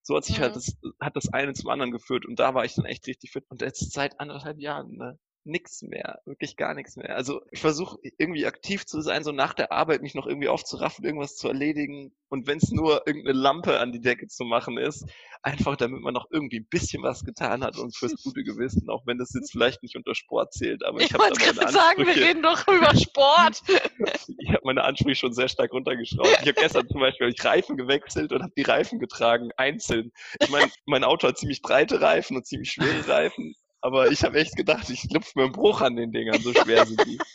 So 0.08 0.16
hat 0.16 0.24
sich 0.24 0.40
halt 0.40 0.56
Mhm. 0.56 0.56
das, 0.56 0.78
hat 1.02 1.18
das 1.18 1.34
eine 1.34 1.52
zum 1.54 1.70
anderen 1.70 1.92
geführt 1.92 2.26
und 2.26 2.40
da 2.40 2.54
war 2.54 2.64
ich 2.64 2.76
dann 2.76 2.86
echt 2.86 3.06
richtig 3.08 3.32
fit. 3.32 3.44
Und 3.50 3.62
jetzt 3.62 3.92
seit 3.92 4.20
anderthalb 4.22 4.58
Jahren, 4.58 4.94
ne? 4.96 5.20
Nix 5.48 5.82
mehr, 5.82 6.22
wirklich 6.26 6.58
gar 6.58 6.74
nichts 6.74 6.98
mehr. 6.98 7.16
Also 7.16 7.42
ich 7.52 7.62
versuche 7.62 7.98
irgendwie 8.18 8.46
aktiv 8.46 8.86
zu 8.86 9.02
sein, 9.02 9.24
so 9.24 9.32
nach 9.32 9.54
der 9.54 9.72
Arbeit 9.72 10.02
mich 10.02 10.14
noch 10.14 10.28
irgendwie 10.28 10.50
aufzuraffen, 10.50 11.06
irgendwas 11.06 11.36
zu 11.36 11.48
erledigen. 11.48 12.14
Und 12.30 12.46
wenn 12.46 12.58
es 12.58 12.72
nur 12.72 13.08
irgendeine 13.08 13.38
Lampe 13.38 13.80
an 13.80 13.92
die 13.94 14.02
Decke 14.02 14.28
zu 14.28 14.44
machen 14.44 14.78
ist, 14.78 15.06
einfach 15.42 15.78
damit 15.78 16.02
man 16.02 16.14
noch 16.14 16.28
irgendwie 16.30 16.60
ein 16.60 16.68
bisschen 16.70 17.02
was 17.04 17.24
getan 17.24 17.64
hat 17.64 17.78
und 17.78 17.96
fürs 17.96 18.22
gute 18.22 18.44
Gewissen, 18.44 18.90
auch 18.90 19.06
wenn 19.06 19.18
das 19.18 19.34
jetzt 19.34 19.52
vielleicht 19.52 19.82
nicht 19.82 19.96
unter 19.96 20.14
Sport 20.14 20.54
zählt, 20.54 20.84
aber 20.84 21.00
ich, 21.00 21.06
Ich 21.06 21.14
habe 21.14 21.34
gerade 21.36 21.72
sagen, 21.72 22.06
wir 22.06 22.16
reden 22.16 22.44
doch 22.44 22.68
über 22.68 22.96
Sport. 22.96 23.62
ich 24.40 24.50
habe 24.50 24.62
meine 24.64 24.84
Ansprüche 24.84 25.16
schon 25.16 25.34
sehr 25.34 25.48
stark 25.48 25.72
runtergeschraubt. 25.72 26.28
Ich 26.42 26.48
habe 26.48 26.54
gestern 26.54 26.88
zum 26.90 27.00
Beispiel 27.00 27.30
ich 27.30 27.44
Reifen 27.44 27.78
gewechselt 27.78 28.34
und 28.34 28.44
habe 28.44 28.54
die 28.58 28.64
Reifen 28.64 29.00
getragen, 29.00 29.50
einzeln. 29.58 30.12
Ich 30.42 30.50
meine, 30.50 30.70
mein 30.86 31.04
Auto 31.04 31.28
hat 31.28 31.38
ziemlich 31.38 31.62
breite 31.62 32.02
Reifen 32.02 32.36
und 32.38 32.46
ziemlich 32.46 32.72
schwere 32.72 33.08
Reifen, 33.08 33.56
aber 33.82 34.12
ich 34.12 34.24
habe 34.24 34.40
echt 34.40 34.56
gedacht, 34.56 34.90
ich 34.90 35.12
lupf 35.12 35.36
mir 35.36 35.44
einen 35.44 35.52
Bruch 35.52 35.82
an 35.82 35.96
den 35.96 36.12
Dingern, 36.12 36.42
so 36.42 36.54
schwer 36.54 36.86
sind 36.86 37.04
die. 37.06 37.18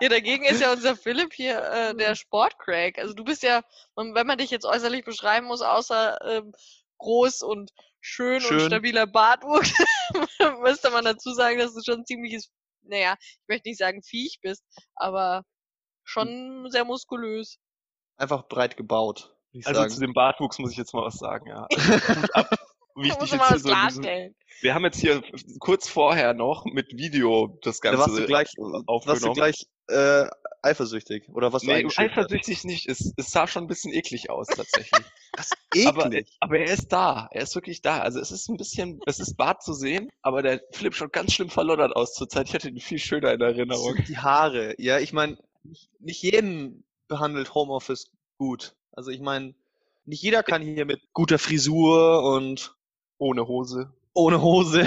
Ja, 0.00 0.08
dagegen 0.08 0.44
ist 0.44 0.60
ja 0.60 0.72
unser 0.72 0.94
Philipp 0.94 1.32
hier 1.32 1.60
äh, 1.60 1.92
der 1.92 2.14
Sportcrack. 2.14 2.98
Also 2.98 3.14
du 3.14 3.24
bist 3.24 3.42
ja, 3.42 3.62
und 3.94 4.14
wenn 4.14 4.28
man 4.28 4.38
dich 4.38 4.50
jetzt 4.52 4.64
äußerlich 4.64 5.04
beschreiben 5.04 5.48
muss, 5.48 5.60
außer 5.60 6.18
ähm, 6.24 6.52
groß 6.98 7.42
und 7.42 7.72
schön, 8.00 8.36
und 8.36 8.42
Schön. 8.42 8.60
stabiler 8.60 9.06
Bartwuchs, 9.06 9.72
müsste 10.62 10.90
man 10.90 11.04
dazu 11.04 11.32
sagen, 11.32 11.58
dass 11.58 11.74
du 11.74 11.82
schon 11.84 12.00
ein 12.02 12.06
ziemliches, 12.06 12.50
naja, 12.82 13.16
ich 13.20 13.48
möchte 13.48 13.68
nicht 13.68 13.78
sagen 13.78 14.02
Viech 14.02 14.38
bist, 14.40 14.62
aber 14.94 15.44
schon 16.04 16.70
sehr 16.70 16.84
muskulös. 16.84 17.58
Einfach 18.16 18.46
breit 18.48 18.76
gebaut, 18.76 19.34
Also 19.64 19.82
zu 19.84 19.88
sagen. 19.90 20.00
dem 20.00 20.12
Bartwuchs 20.12 20.58
muss 20.58 20.70
ich 20.72 20.76
jetzt 20.76 20.94
mal 20.94 21.04
was 21.04 21.18
sagen, 21.18 21.48
ja. 21.48 21.66
Also, 22.08 22.32
ab, 22.34 22.57
man 22.98 23.06
jetzt 23.06 23.24
hier 23.24 23.58
so 23.58 23.74
diesem, 23.74 24.34
wir 24.60 24.74
haben 24.74 24.84
jetzt 24.84 25.00
hier 25.00 25.22
kurz 25.60 25.88
vorher 25.88 26.34
noch 26.34 26.64
mit 26.64 26.96
Video 26.96 27.58
das 27.62 27.80
Da 27.80 27.90
Ganze 27.90 28.00
warst 28.06 28.18
du 28.18 28.26
gleich, 28.26 28.48
warst 28.56 28.86
du 28.86 28.92
aufgenommen. 29.10 29.34
gleich 29.34 29.66
äh, 29.88 30.26
eifersüchtig 30.62 31.28
oder 31.28 31.52
was 31.52 31.62
du 31.62 31.68
Nee, 31.68 31.86
eifersüchtig 31.96 32.64
nicht. 32.64 32.88
Es, 32.88 33.12
es 33.16 33.30
sah 33.30 33.46
schon 33.46 33.64
ein 33.64 33.68
bisschen 33.68 33.92
eklig 33.92 34.30
aus, 34.30 34.46
tatsächlich. 34.48 35.04
Das 35.32 35.50
ist 35.72 35.86
aber, 35.86 36.06
eklig. 36.06 36.36
aber 36.40 36.58
er 36.58 36.72
ist 36.72 36.88
da. 36.88 37.28
Er 37.30 37.42
ist 37.42 37.54
wirklich 37.54 37.80
da. 37.80 38.00
Also 38.00 38.18
es 38.18 38.32
ist 38.32 38.48
ein 38.48 38.56
bisschen, 38.56 39.00
es 39.06 39.20
ist 39.20 39.36
Bart 39.36 39.62
zu 39.62 39.72
sehen, 39.72 40.10
aber 40.20 40.42
der 40.42 40.60
Philipp 40.72 40.96
schaut 40.96 41.12
ganz 41.12 41.32
schlimm 41.32 41.48
verloddert 41.48 41.94
aus 41.94 42.14
zurzeit. 42.14 42.48
Ich 42.48 42.54
hatte 42.54 42.68
ihn 42.68 42.80
viel 42.80 42.98
schöner 42.98 43.32
in 43.34 43.40
Erinnerung. 43.40 43.94
die 44.08 44.18
Haare. 44.18 44.74
Ja, 44.78 44.98
ich 44.98 45.12
meine, 45.12 45.38
nicht, 45.62 45.90
nicht 46.00 46.22
jeden 46.22 46.82
behandelt 47.06 47.54
Homeoffice 47.54 48.10
gut. 48.36 48.74
Also 48.90 49.12
ich 49.12 49.20
meine, 49.20 49.54
nicht 50.06 50.22
jeder 50.22 50.42
kann 50.42 50.62
hier 50.62 50.86
mit 50.86 51.02
guter 51.12 51.38
Frisur 51.38 52.24
und 52.24 52.74
Ohne 53.18 53.46
Hose. 53.46 53.92
ohne 54.14 54.40
Hose 54.42 54.86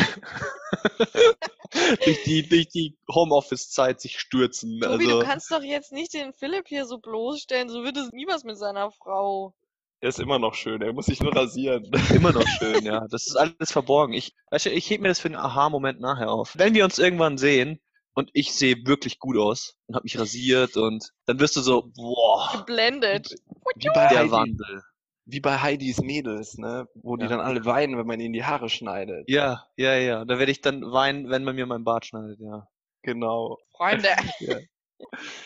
durch 2.06 2.24
die, 2.24 2.48
durch 2.48 2.68
die 2.70 2.98
Homeoffice-Zeit 3.10 4.02
sich 4.02 4.20
stürzen. 4.20 4.80
Tobi, 4.80 5.06
also, 5.06 5.20
du 5.20 5.26
kannst 5.26 5.52
doch 5.52 5.64
jetzt 5.64 5.92
nicht 5.92 6.14
den 6.14 6.34
Philipp 6.34 6.68
hier 6.68 6.86
so 6.86 6.98
bloßstellen, 6.98 7.70
so 7.70 7.84
wird 7.84 7.98
es 7.98 8.12
nie 8.12 8.28
was 8.28 8.44
mit 8.44 8.58
seiner 8.58 8.92
Frau. 8.92 9.54
Er 10.02 10.10
ist 10.10 10.20
immer 10.20 10.40
noch 10.40 10.56
schön. 10.56 10.82
Er 10.82 10.94
muss 10.94 11.06
sich 11.06 11.22
nur 11.22 11.36
rasieren. 11.36 11.92
immer 12.14 12.32
noch 12.32 12.48
schön, 12.48 12.84
ja. 12.84 13.08
Das 13.10 13.28
ist 13.28 13.36
alles 13.36 13.72
verborgen. 13.72 14.14
Ich, 14.14 14.34
weißt 14.50 14.66
du, 14.66 14.70
ich 14.72 14.90
heb 14.90 15.02
mir 15.02 15.10
das 15.10 15.20
für 15.20 15.28
einen 15.28 15.36
Aha-Moment 15.36 16.00
nachher 16.00 16.32
auf. 16.32 16.54
Wenn 16.58 16.74
wir 16.74 16.84
uns 16.84 16.98
irgendwann 16.98 17.38
sehen 17.38 17.80
und 18.14 18.32
ich 18.34 18.54
sehe 18.54 18.76
wirklich 18.86 19.20
gut 19.20 19.38
aus 19.38 19.76
und 19.86 19.96
habe 19.96 20.04
mich 20.04 20.18
rasiert 20.18 20.76
und 20.76 21.12
dann 21.28 21.40
wirst 21.40 21.56
du 21.56 21.62
so, 21.62 21.92
boah, 21.96 22.50
Geblendet. 22.58 23.36
Wie 23.76 23.90
bei, 23.94 24.08
der 24.08 24.32
Wandel. 24.32 24.82
Wie 25.26 25.40
bei 25.40 25.60
Heidis 25.60 26.02
Mädels, 26.02 26.58
ne? 26.58 26.88
Wo 26.96 27.16
die 27.16 27.24
Ja. 27.24 27.30
dann 27.30 27.40
alle 27.42 27.64
weinen, 27.66 27.98
wenn 27.98 28.08
man 28.08 28.20
ihnen 28.20 28.34
die 28.34 28.44
Haare 28.44 28.70
schneidet. 28.70 29.30
Ja, 29.30 29.66
ja, 29.78 29.96
ja. 29.96 30.26
Da 30.26 30.40
werde 30.40 30.52
ich 30.52 30.62
dann 30.62 30.82
weinen, 30.92 31.30
wenn 31.30 31.44
man 31.44 31.56
mir 31.56 31.66
meinen 31.66 31.84
Bart 31.84 32.06
schneidet, 32.06 32.40
ja. 32.40 32.68
Genau. 33.04 33.58
Freunde. 33.76 34.10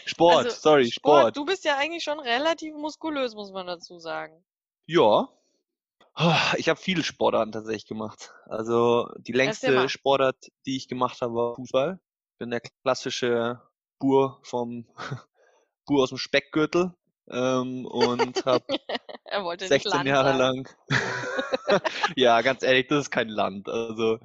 Sport, 0.05 0.45
Also, 0.45 0.57
sorry, 0.59 0.91
Sport. 0.91 1.37
Du 1.37 1.45
bist 1.45 1.63
ja 1.65 1.77
eigentlich 1.77 2.03
schon 2.03 2.19
relativ 2.19 2.73
muskulös, 2.75 3.35
muss 3.35 3.51
man 3.51 3.67
dazu 3.67 3.99
sagen. 3.99 4.43
Ja. 4.85 5.29
Ich 6.57 6.69
habe 6.69 6.79
viele 6.79 7.03
Sportarten 7.03 7.51
tatsächlich 7.51 7.87
gemacht. 7.87 8.33
Also 8.45 9.09
die 9.17 9.33
längste. 9.33 9.89
Sportart, 9.89 10.37
die 10.65 10.77
ich 10.77 10.87
gemacht 10.87 11.21
habe, 11.21 11.33
war 11.33 11.55
Fußball. 11.55 11.99
Bin 12.37 12.51
der 12.51 12.61
klassische 12.83 13.61
Bur 13.99 14.39
vom 14.43 14.85
Bur 15.85 16.03
aus 16.03 16.09
dem 16.09 16.17
Speckgürtel 16.17 16.93
ähm, 17.29 17.85
und 17.85 18.45
habe 18.45 18.63
Er 19.25 19.43
wollte 19.43 19.65
nicht 19.65 19.83
16 19.83 19.91
Land 19.91 20.07
Jahre 20.07 20.37
sagen. 20.37 20.65
lang. 20.89 21.81
ja, 22.15 22.41
ganz 22.41 22.63
ehrlich, 22.63 22.87
das 22.87 23.05
ist 23.05 23.11
kein 23.11 23.27
Land. 23.29 23.67
Also 23.67 24.19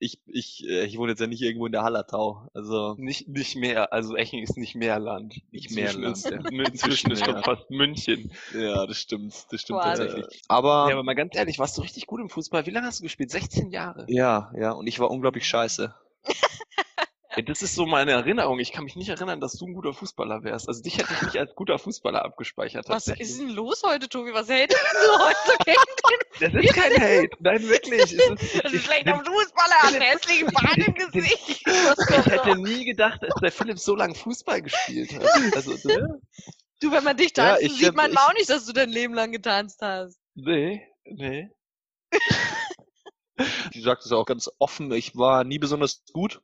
ich, 0.00 0.20
ich, 0.26 0.64
äh, 0.66 0.84
ich 0.84 0.96
wohne 0.96 1.12
jetzt 1.12 1.20
ja 1.20 1.26
nicht 1.26 1.42
irgendwo 1.42 1.66
in 1.66 1.72
der 1.72 1.82
Hallertau. 1.82 2.48
Also 2.54 2.94
Nicht, 2.98 3.28
nicht 3.28 3.56
mehr, 3.56 3.92
also 3.92 4.16
Eching 4.16 4.42
ist 4.42 4.56
nicht 4.56 4.74
mehr 4.76 4.98
Land. 4.98 5.40
Nicht 5.50 5.72
mehr 5.72 5.92
Inzwischen 5.92 6.02
Land, 6.02 6.16
Ist, 6.16 6.30
ja. 6.30 6.38
Inzwischen 6.72 7.10
ist 7.10 7.24
schon 7.24 7.42
fast 7.42 7.70
München. 7.70 8.32
ja, 8.54 8.86
das 8.86 8.98
stimmt, 8.98 9.34
das 9.50 9.60
stimmt 9.60 9.80
Quasi. 9.80 10.02
tatsächlich. 10.04 10.42
Aber 10.48 10.86
Ja, 10.88 10.94
aber 10.94 11.02
mal 11.02 11.14
ganz 11.14 11.36
ehrlich, 11.36 11.58
warst 11.58 11.76
du 11.76 11.82
richtig 11.82 12.06
gut 12.06 12.20
im 12.20 12.28
Fußball? 12.28 12.64
Wie 12.66 12.70
lange 12.70 12.86
hast 12.86 13.00
du 13.00 13.02
gespielt? 13.04 13.30
16 13.30 13.70
Jahre. 13.70 14.04
ja, 14.08 14.52
ja, 14.56 14.70
und 14.72 14.86
ich 14.86 15.00
war 15.00 15.10
unglaublich 15.10 15.46
scheiße. 15.46 15.94
Ja, 17.38 17.44
das 17.44 17.62
ist 17.62 17.76
so 17.76 17.86
meine 17.86 18.10
Erinnerung. 18.10 18.58
Ich 18.58 18.72
kann 18.72 18.82
mich 18.82 18.96
nicht 18.96 19.08
erinnern, 19.10 19.40
dass 19.40 19.52
du 19.52 19.66
ein 19.66 19.72
guter 19.74 19.92
Fußballer 19.94 20.42
wärst. 20.42 20.66
Also 20.68 20.82
dich 20.82 20.98
hätte 20.98 21.12
ich 21.14 21.22
nicht 21.22 21.36
als 21.38 21.54
guter 21.54 21.78
Fußballer 21.78 22.24
abgespeichert. 22.24 22.88
Was 22.88 23.06
ist 23.06 23.38
denn 23.38 23.50
los 23.50 23.82
heute, 23.84 24.08
Tobi? 24.08 24.32
Was 24.32 24.48
hält 24.48 24.72
denn 24.72 24.78
du 24.92 25.24
heute 25.24 25.64
gegen 25.64 25.76
Das 26.54 26.64
ist 26.64 26.74
kein 26.74 26.92
Hate. 27.00 27.30
Nein, 27.38 27.68
wirklich. 27.68 28.00
Es 28.02 28.12
ist, 28.12 28.28
den 28.28 28.36
ich, 28.40 28.74
ich, 28.74 28.84
schlechten 28.84 29.24
Fußballer, 29.24 29.84
einen 29.84 30.00
hässlichen 30.00 30.48
Bart 30.52 30.78
im 30.78 30.94
Gesicht? 31.12 31.48
Ich 31.48 32.26
hätte 32.26 32.56
nie 32.56 32.84
gedacht, 32.84 33.20
dass 33.22 33.34
der 33.40 33.52
Philipp 33.52 33.78
so 33.78 33.94
lange 33.94 34.14
Fußball 34.16 34.60
gespielt 34.62 35.12
hat. 35.14 35.22
Also, 35.54 35.72
das, 35.72 35.82
Du, 36.80 36.92
wenn 36.92 37.02
man 37.04 37.16
dich 37.16 37.36
Ja, 37.36 37.50
tanzen 37.54 37.66
ich 37.66 37.72
sieht, 37.78 37.94
man 37.94 38.10
ich- 38.12 38.18
auch 38.18 38.32
nicht, 38.34 38.48
dass 38.50 38.64
du 38.66 38.72
dein 38.72 38.88
Leben 38.90 39.14
lang 39.14 39.30
getanzt 39.32 39.80
hast. 39.82 40.18
nee, 40.34 40.86
nee. 41.04 41.50
Die 43.74 43.80
sagt 43.80 44.04
es 44.04 44.10
auch 44.12 44.26
ganz 44.26 44.50
offen, 44.58 44.90
ich 44.92 45.16
war 45.16 45.44
nie 45.44 45.58
besonders 45.58 46.02
gut. 46.12 46.40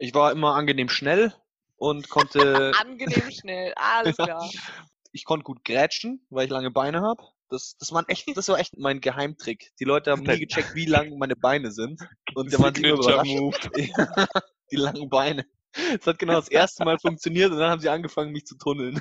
Ich 0.00 0.14
war 0.14 0.32
immer 0.32 0.54
angenehm 0.54 0.88
schnell 0.88 1.34
und 1.76 2.08
konnte, 2.08 2.72
Angenehm 2.80 3.30
schnell, 3.30 3.74
alles 3.76 4.16
klar. 4.16 4.42
ich 5.12 5.24
konnte 5.24 5.44
gut 5.44 5.62
grätschen, 5.62 6.24
weil 6.30 6.46
ich 6.46 6.50
lange 6.50 6.70
Beine 6.70 7.02
habe. 7.02 7.22
Das, 7.50 7.76
das, 7.78 7.92
waren 7.92 8.08
echt, 8.08 8.34
das 8.34 8.48
war 8.48 8.58
echt 8.58 8.78
mein 8.78 9.02
Geheimtrick. 9.02 9.72
Die 9.78 9.84
Leute 9.84 10.10
haben 10.10 10.22
nie 10.22 10.38
gecheckt, 10.38 10.74
wie 10.74 10.86
lang 10.86 11.18
meine 11.18 11.36
Beine 11.36 11.70
sind. 11.70 12.00
Und 12.34 12.50
der 12.50 12.60
waren 12.60 12.74
immer 12.76 12.94
überrascht. 12.94 13.70
Die 14.70 14.76
langen 14.76 15.10
Beine. 15.10 15.44
Das 15.72 16.06
hat 16.06 16.18
genau 16.18 16.34
das 16.34 16.48
erste 16.48 16.84
Mal 16.84 16.98
funktioniert 16.98 17.50
und 17.50 17.58
dann 17.58 17.70
haben 17.70 17.80
sie 17.80 17.88
angefangen, 17.88 18.32
mich 18.32 18.46
zu 18.46 18.56
tunneln. 18.56 19.00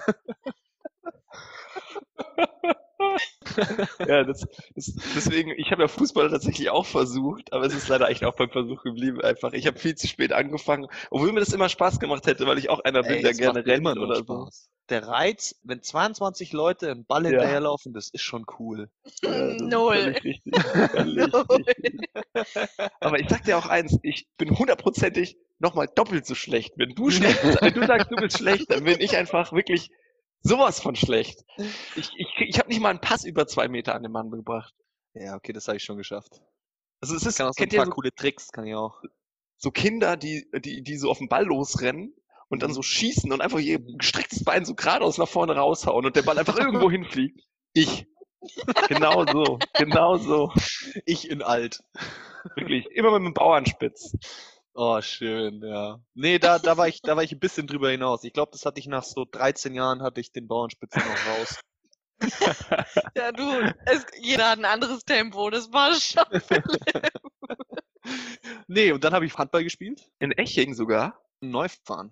Ja, 4.07 4.23
das, 4.23 4.45
das, 4.75 4.93
deswegen, 5.15 5.51
ich 5.57 5.71
habe 5.71 5.81
ja 5.83 5.87
Fußball 5.87 6.29
tatsächlich 6.29 6.69
auch 6.69 6.85
versucht, 6.85 7.51
aber 7.53 7.65
es 7.65 7.73
ist 7.73 7.87
leider 7.87 8.09
echt 8.09 8.23
auch 8.23 8.35
beim 8.35 8.49
Versuch 8.49 8.83
geblieben 8.83 9.21
einfach. 9.21 9.53
Ich 9.53 9.67
habe 9.67 9.77
viel 9.79 9.95
zu 9.95 10.07
spät 10.07 10.33
angefangen, 10.33 10.87
obwohl 11.09 11.31
mir 11.31 11.39
das 11.39 11.53
immer 11.53 11.69
Spaß 11.69 11.99
gemacht 11.99 12.25
hätte, 12.27 12.45
weil 12.47 12.57
ich 12.57 12.69
auch 12.69 12.79
einer 12.81 13.01
bin, 13.03 13.17
Ey, 13.17 13.21
der 13.21 13.33
gerne 13.33 13.65
rennt 13.65 13.87
oder 13.87 14.23
so. 14.23 14.49
Der 14.89 15.07
Reiz, 15.07 15.55
wenn 15.63 15.83
22 15.83 16.51
Leute 16.51 16.89
einen 16.89 17.05
Ball 17.05 17.23
Ja. 17.25 17.29
hinterherlaufen, 17.31 17.93
das 17.93 18.09
ist 18.09 18.23
schon 18.23 18.45
cool. 18.59 18.89
Ja, 19.21 19.29
Null. 19.59 20.15
richtig. 20.23 20.41
Null. 20.93 21.31
Aber 22.99 23.19
ich 23.19 23.29
sag 23.29 23.43
dir 23.43 23.57
auch 23.57 23.67
eins, 23.67 23.97
ich 24.01 24.27
bin 24.37 24.57
hundertprozentig 24.57 25.37
nochmal 25.59 25.87
doppelt 25.93 26.25
so 26.25 26.35
schlecht. 26.35 26.73
Wenn 26.77 26.95
du 26.95 27.09
schlecht 27.11 27.41
bist, 27.41 27.61
wenn 27.61 27.73
du 27.73 27.85
sagst, 27.85 28.11
du 28.11 28.15
bist 28.15 28.37
schlecht, 28.37 28.71
dann 28.71 28.83
bin 28.83 28.99
ich 28.99 29.15
einfach 29.17 29.51
wirklich 29.53 29.89
sowas 30.41 30.79
von 30.79 30.95
schlecht. 30.95 31.43
Ich, 31.95 32.09
ich, 32.15 32.27
ich 32.39 32.59
habe 32.59 32.69
nicht 32.69 32.81
mal 32.81 32.89
einen 32.89 33.01
Pass 33.01 33.23
über 33.25 33.47
zwei 33.47 33.67
Meter 33.67 33.95
an 33.95 34.03
den 34.03 34.11
Mann 34.11 34.29
gebracht. 34.31 34.73
Ja, 35.13 35.35
okay, 35.35 35.53
das 35.53 35.67
habe 35.67 35.77
ich 35.77 35.83
schon 35.83 35.97
geschafft. 35.97 36.41
Also 37.01 37.15
es 37.15 37.25
Ich 37.27 37.27
ist, 37.29 37.37
kann 37.37 37.47
auch 37.47 37.53
so 37.53 37.63
ein 37.63 37.71
paar 37.71 37.85
so, 37.85 37.91
coole 37.91 38.13
Tricks, 38.13 38.49
kann 38.51 38.65
ich 38.65 38.75
auch. 38.75 39.01
so 39.57 39.71
Kinder, 39.71 40.17
die, 40.17 40.47
die, 40.63 40.83
die 40.83 40.97
so 40.97 41.09
auf 41.09 41.17
den 41.19 41.29
Ball 41.29 41.45
losrennen 41.45 42.13
und 42.49 42.63
dann 42.63 42.73
so 42.73 42.81
schießen 42.81 43.31
und 43.31 43.41
einfach 43.41 43.59
ihr 43.59 43.79
gestrecktes 43.79 44.43
Bein 44.43 44.65
so 44.65 44.75
geradeaus 44.75 45.17
nach 45.17 45.27
vorne 45.27 45.55
raushauen 45.55 46.05
und 46.05 46.15
der 46.15 46.23
Ball 46.23 46.39
einfach 46.39 46.57
irgendwo 46.57 46.89
hinfliegt? 46.91 47.41
Ich. 47.73 48.07
Genau 48.87 49.25
so, 49.25 49.59
genau 49.73 50.17
so. 50.17 50.51
Ich 51.05 51.29
in 51.29 51.41
alt. 51.41 51.83
Wirklich. 52.55 52.85
Immer 52.91 53.11
mit 53.19 53.27
dem 53.27 53.33
Bauernspitz. 53.33 54.15
Oh, 54.73 55.01
schön, 55.01 55.61
ja. 55.61 55.99
Nee, 56.13 56.39
da, 56.39 56.59
da 56.59 56.77
war 56.77 56.87
ich, 56.87 57.01
da 57.01 57.15
war 57.15 57.23
ich 57.23 57.31
ein 57.31 57.39
bisschen 57.39 57.67
drüber 57.67 57.89
hinaus. 57.89 58.23
Ich 58.23 58.33
glaube, 58.33 58.51
das 58.51 58.65
hatte 58.65 58.79
ich 58.79 58.87
nach 58.87 59.03
so 59.03 59.25
13 59.29 59.73
Jahren 59.73 60.01
hatte 60.01 60.21
ich 60.21 60.31
den 60.31 60.47
Bauernspitze 60.47 60.99
noch 60.99 61.39
raus. 61.39 61.59
Ja, 63.15 63.31
du, 63.31 63.43
es, 63.85 64.05
jeder 64.21 64.49
hat 64.51 64.59
ein 64.59 64.65
anderes 64.65 65.05
Tempo, 65.05 65.49
das 65.49 65.71
war 65.71 65.93
schon. 65.95 66.25
Nee, 68.67 68.91
und 68.91 69.03
dann 69.03 69.13
habe 69.13 69.25
ich 69.25 69.37
Handball 69.37 69.63
gespielt. 69.63 70.09
In 70.19 70.31
Eching 70.31 70.73
sogar. 70.73 71.21
Neufahren. 71.41 72.11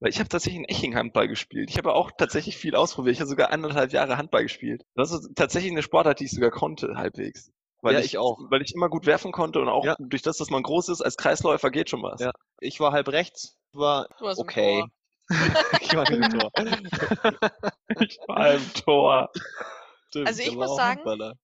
Weil 0.00 0.10
ich 0.10 0.18
habe 0.18 0.28
tatsächlich 0.28 0.60
in 0.60 0.68
Eching 0.68 0.94
Handball 0.94 1.28
gespielt. 1.28 1.70
Ich 1.70 1.78
habe 1.78 1.94
auch 1.94 2.10
tatsächlich 2.16 2.56
viel 2.56 2.74
ausprobiert. 2.74 3.14
Ich 3.14 3.20
habe 3.20 3.30
sogar 3.30 3.50
anderthalb 3.50 3.92
Jahre 3.92 4.18
Handball 4.18 4.42
gespielt. 4.42 4.84
Das 4.94 5.12
ist 5.12 5.30
tatsächlich 5.36 5.72
eine 5.72 5.82
Sportart, 5.82 6.20
die 6.20 6.24
ich 6.24 6.32
sogar 6.32 6.50
konnte, 6.50 6.96
halbwegs. 6.96 7.52
Weil 7.86 7.94
Ja, 7.94 8.00
ich, 8.00 8.06
ich 8.06 8.18
auch. 8.18 8.38
Weil 8.50 8.62
ich 8.62 8.74
immer 8.74 8.88
gut 8.88 9.06
werfen 9.06 9.32
konnte 9.32 9.60
und 9.60 9.68
auch 9.68 9.84
Ja. 9.84 9.96
durch 9.98 10.22
das, 10.22 10.36
dass 10.36 10.50
man 10.50 10.62
groß 10.62 10.88
ist, 10.90 11.00
als 11.02 11.16
Kreisläufer 11.16 11.70
geht 11.70 11.90
schon 11.90 12.02
was. 12.02 12.20
Ja. 12.20 12.32
Ich 12.60 12.80
war 12.80 12.92
halb 12.92 13.08
rechts, 13.08 13.56
war 13.72 14.08
Du 14.18 14.28
hast 14.28 14.38
im 14.38 14.42
okay. 14.42 14.80
Tor. 14.80 14.90
ich 15.80 15.94
war 15.94 16.10
im 16.10 16.30
Tor. 16.30 16.50
Ich 18.00 18.18
war 18.26 18.54
im 18.54 18.74
Tor. 18.74 19.30
Stimmt, 20.08 20.28
Also 20.28 20.42
ich 20.42 20.54
muss 20.54 20.76
sagen. 20.76 21.00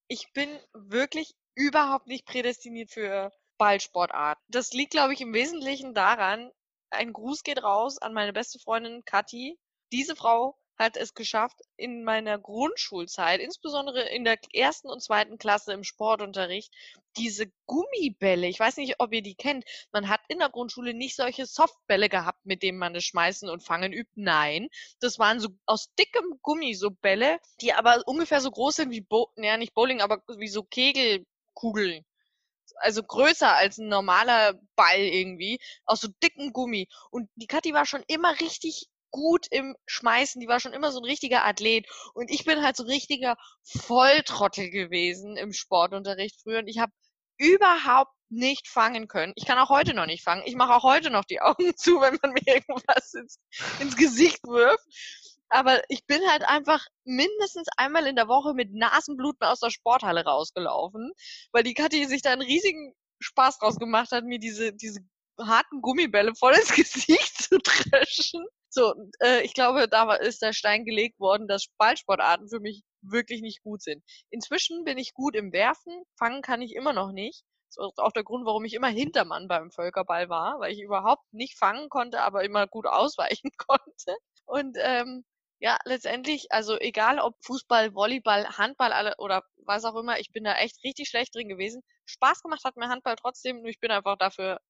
Ich 0.08 0.32
bin 0.34 0.48
wirklich 0.74 1.34
überhaupt 1.54 2.06
nicht 2.06 2.26
prädestiniert 2.26 2.90
für 2.90 3.30
Ballsportart. 3.58 4.38
Das 4.48 4.72
liegt, 4.72 4.90
glaube 4.92 5.12
ich, 5.14 5.20
im 5.20 5.32
Wesentlichen 5.32 5.94
daran, 5.94 6.50
ein 6.90 7.12
Gruß 7.12 7.42
geht 7.42 7.62
raus 7.62 7.98
an 7.98 8.12
meine 8.12 8.32
beste 8.32 8.58
Freundin 8.58 9.04
Kathi. 9.04 9.58
Diese 9.92 10.16
Frau 10.16 10.56
hat 10.78 10.96
es 10.96 11.14
geschafft, 11.14 11.60
in 11.76 12.04
meiner 12.04 12.38
Grundschulzeit, 12.38 13.40
insbesondere 13.40 14.08
in 14.08 14.24
der 14.24 14.38
ersten 14.52 14.88
und 14.88 15.02
zweiten 15.02 15.38
Klasse 15.38 15.72
im 15.72 15.84
Sportunterricht, 15.84 16.72
diese 17.16 17.46
Gummibälle, 17.66 18.48
ich 18.48 18.58
weiß 18.58 18.78
nicht, 18.78 18.96
ob 18.98 19.12
ihr 19.12 19.22
die 19.22 19.34
kennt, 19.34 19.64
man 19.92 20.08
hat 20.08 20.20
in 20.28 20.38
der 20.38 20.48
Grundschule 20.48 20.94
nicht 20.94 21.16
solche 21.16 21.46
Softbälle 21.46 22.08
gehabt, 22.08 22.44
mit 22.44 22.62
denen 22.62 22.78
man 22.78 22.94
das 22.94 23.04
Schmeißen 23.04 23.48
und 23.48 23.62
Fangen 23.62 23.92
übt. 23.92 24.10
Nein, 24.14 24.68
das 25.00 25.18
waren 25.18 25.40
so 25.40 25.48
aus 25.66 25.92
dickem 25.98 26.38
Gummi 26.42 26.74
so 26.74 26.90
Bälle, 26.90 27.38
die 27.60 27.72
aber 27.72 28.02
ungefähr 28.06 28.40
so 28.40 28.50
groß 28.50 28.76
sind 28.76 28.90
wie, 28.90 29.02
Bo 29.02 29.30
naja, 29.36 29.56
nicht 29.56 29.74
Bowling, 29.74 30.00
aber 30.00 30.22
wie 30.38 30.48
so 30.48 30.62
Kegelkugeln. 30.62 32.04
Also 32.76 33.02
größer 33.02 33.54
als 33.54 33.78
ein 33.78 33.88
normaler 33.88 34.58
Ball 34.76 34.98
irgendwie, 35.00 35.60
aus 35.84 36.00
so 36.00 36.08
dicken 36.22 36.52
Gummi. 36.52 36.88
Und 37.10 37.28
die 37.36 37.46
Kathi 37.46 37.74
war 37.74 37.86
schon 37.86 38.02
immer 38.06 38.40
richtig 38.40 38.88
gut 39.12 39.46
im 39.50 39.76
Schmeißen, 39.86 40.40
die 40.40 40.48
war 40.48 40.58
schon 40.58 40.72
immer 40.72 40.90
so 40.90 40.98
ein 40.98 41.04
richtiger 41.04 41.44
Athlet. 41.44 41.86
Und 42.14 42.30
ich 42.30 42.44
bin 42.44 42.62
halt 42.62 42.76
so 42.76 42.82
ein 42.82 42.90
richtiger 42.90 43.36
Volltrottel 43.62 44.70
gewesen 44.70 45.36
im 45.36 45.52
Sportunterricht 45.52 46.40
früher. 46.42 46.58
Und 46.58 46.68
ich 46.68 46.78
habe 46.78 46.92
überhaupt 47.38 48.12
nicht 48.28 48.66
fangen 48.66 49.08
können. 49.08 49.32
Ich 49.36 49.46
kann 49.46 49.58
auch 49.58 49.68
heute 49.68 49.94
noch 49.94 50.06
nicht 50.06 50.24
fangen. 50.24 50.42
Ich 50.46 50.56
mache 50.56 50.72
auch 50.74 50.82
heute 50.82 51.10
noch 51.10 51.24
die 51.24 51.40
Augen 51.40 51.72
zu, 51.76 52.00
wenn 52.00 52.18
man 52.22 52.32
mir 52.32 52.46
irgendwas 52.46 53.14
ins, 53.14 53.38
ins 53.78 53.96
Gesicht 53.96 54.42
wirft. 54.44 54.84
Aber 55.50 55.82
ich 55.90 56.06
bin 56.06 56.20
halt 56.30 56.48
einfach 56.48 56.86
mindestens 57.04 57.68
einmal 57.76 58.06
in 58.06 58.16
der 58.16 58.26
Woche 58.26 58.54
mit 58.54 58.72
Nasenbluten 58.72 59.46
aus 59.46 59.60
der 59.60 59.68
Sporthalle 59.68 60.24
rausgelaufen, 60.24 61.12
weil 61.52 61.62
die 61.62 61.74
Kathi 61.74 62.06
sich 62.06 62.22
da 62.22 62.32
einen 62.32 62.40
riesigen 62.40 62.94
Spaß 63.20 63.58
draus 63.58 63.76
gemacht 63.76 64.12
hat, 64.12 64.24
mir 64.24 64.38
diese, 64.38 64.72
diese 64.72 65.00
harten 65.38 65.82
Gummibälle 65.82 66.34
voll 66.34 66.54
ins 66.54 66.72
Gesicht 66.74 67.42
zu 67.42 67.58
dreschen. 67.58 68.46
So, 68.74 68.94
äh, 69.20 69.42
ich 69.42 69.52
glaube, 69.52 69.86
da 69.86 70.14
ist 70.14 70.40
der 70.40 70.54
Stein 70.54 70.84
gelegt 70.86 71.20
worden, 71.20 71.46
dass 71.46 71.66
Ballsportarten 71.76 72.48
für 72.48 72.58
mich 72.58 72.82
wirklich 73.02 73.42
nicht 73.42 73.62
gut 73.62 73.82
sind. 73.82 74.02
Inzwischen 74.30 74.84
bin 74.84 74.96
ich 74.96 75.12
gut 75.12 75.36
im 75.36 75.52
Werfen, 75.52 76.02
fangen 76.18 76.40
kann 76.40 76.62
ich 76.62 76.74
immer 76.74 76.94
noch 76.94 77.12
nicht. 77.12 77.44
Das 77.68 77.86
ist 77.86 77.98
auch 77.98 78.12
der 78.12 78.24
Grund, 78.24 78.46
warum 78.46 78.64
ich 78.64 78.72
immer 78.74 78.88
Hintermann 78.88 79.46
beim 79.46 79.70
Völkerball 79.70 80.30
war, 80.30 80.58
weil 80.58 80.72
ich 80.72 80.80
überhaupt 80.80 81.22
nicht 81.32 81.58
fangen 81.58 81.90
konnte, 81.90 82.20
aber 82.22 82.44
immer 82.44 82.66
gut 82.66 82.86
ausweichen 82.88 83.50
konnte. 83.58 84.16
Und 84.46 84.78
ähm, 84.80 85.24
ja, 85.60 85.76
letztendlich, 85.84 86.46
also 86.50 86.78
egal 86.80 87.18
ob 87.20 87.36
Fußball, 87.44 87.94
Volleyball, 87.94 88.46
Handball 88.56 89.14
oder 89.18 89.42
was 89.66 89.84
auch 89.84 89.94
immer, 89.96 90.18
ich 90.18 90.32
bin 90.32 90.44
da 90.44 90.54
echt 90.56 90.82
richtig 90.82 91.08
schlecht 91.08 91.34
drin 91.34 91.48
gewesen. 91.48 91.82
Spaß 92.06 92.42
gemacht 92.42 92.64
hat 92.64 92.76
mir 92.76 92.88
Handball 92.88 93.16
trotzdem, 93.16 93.58
nur 93.60 93.68
ich 93.68 93.78
bin 93.80 93.90
einfach 93.90 94.16
dafür 94.16 94.60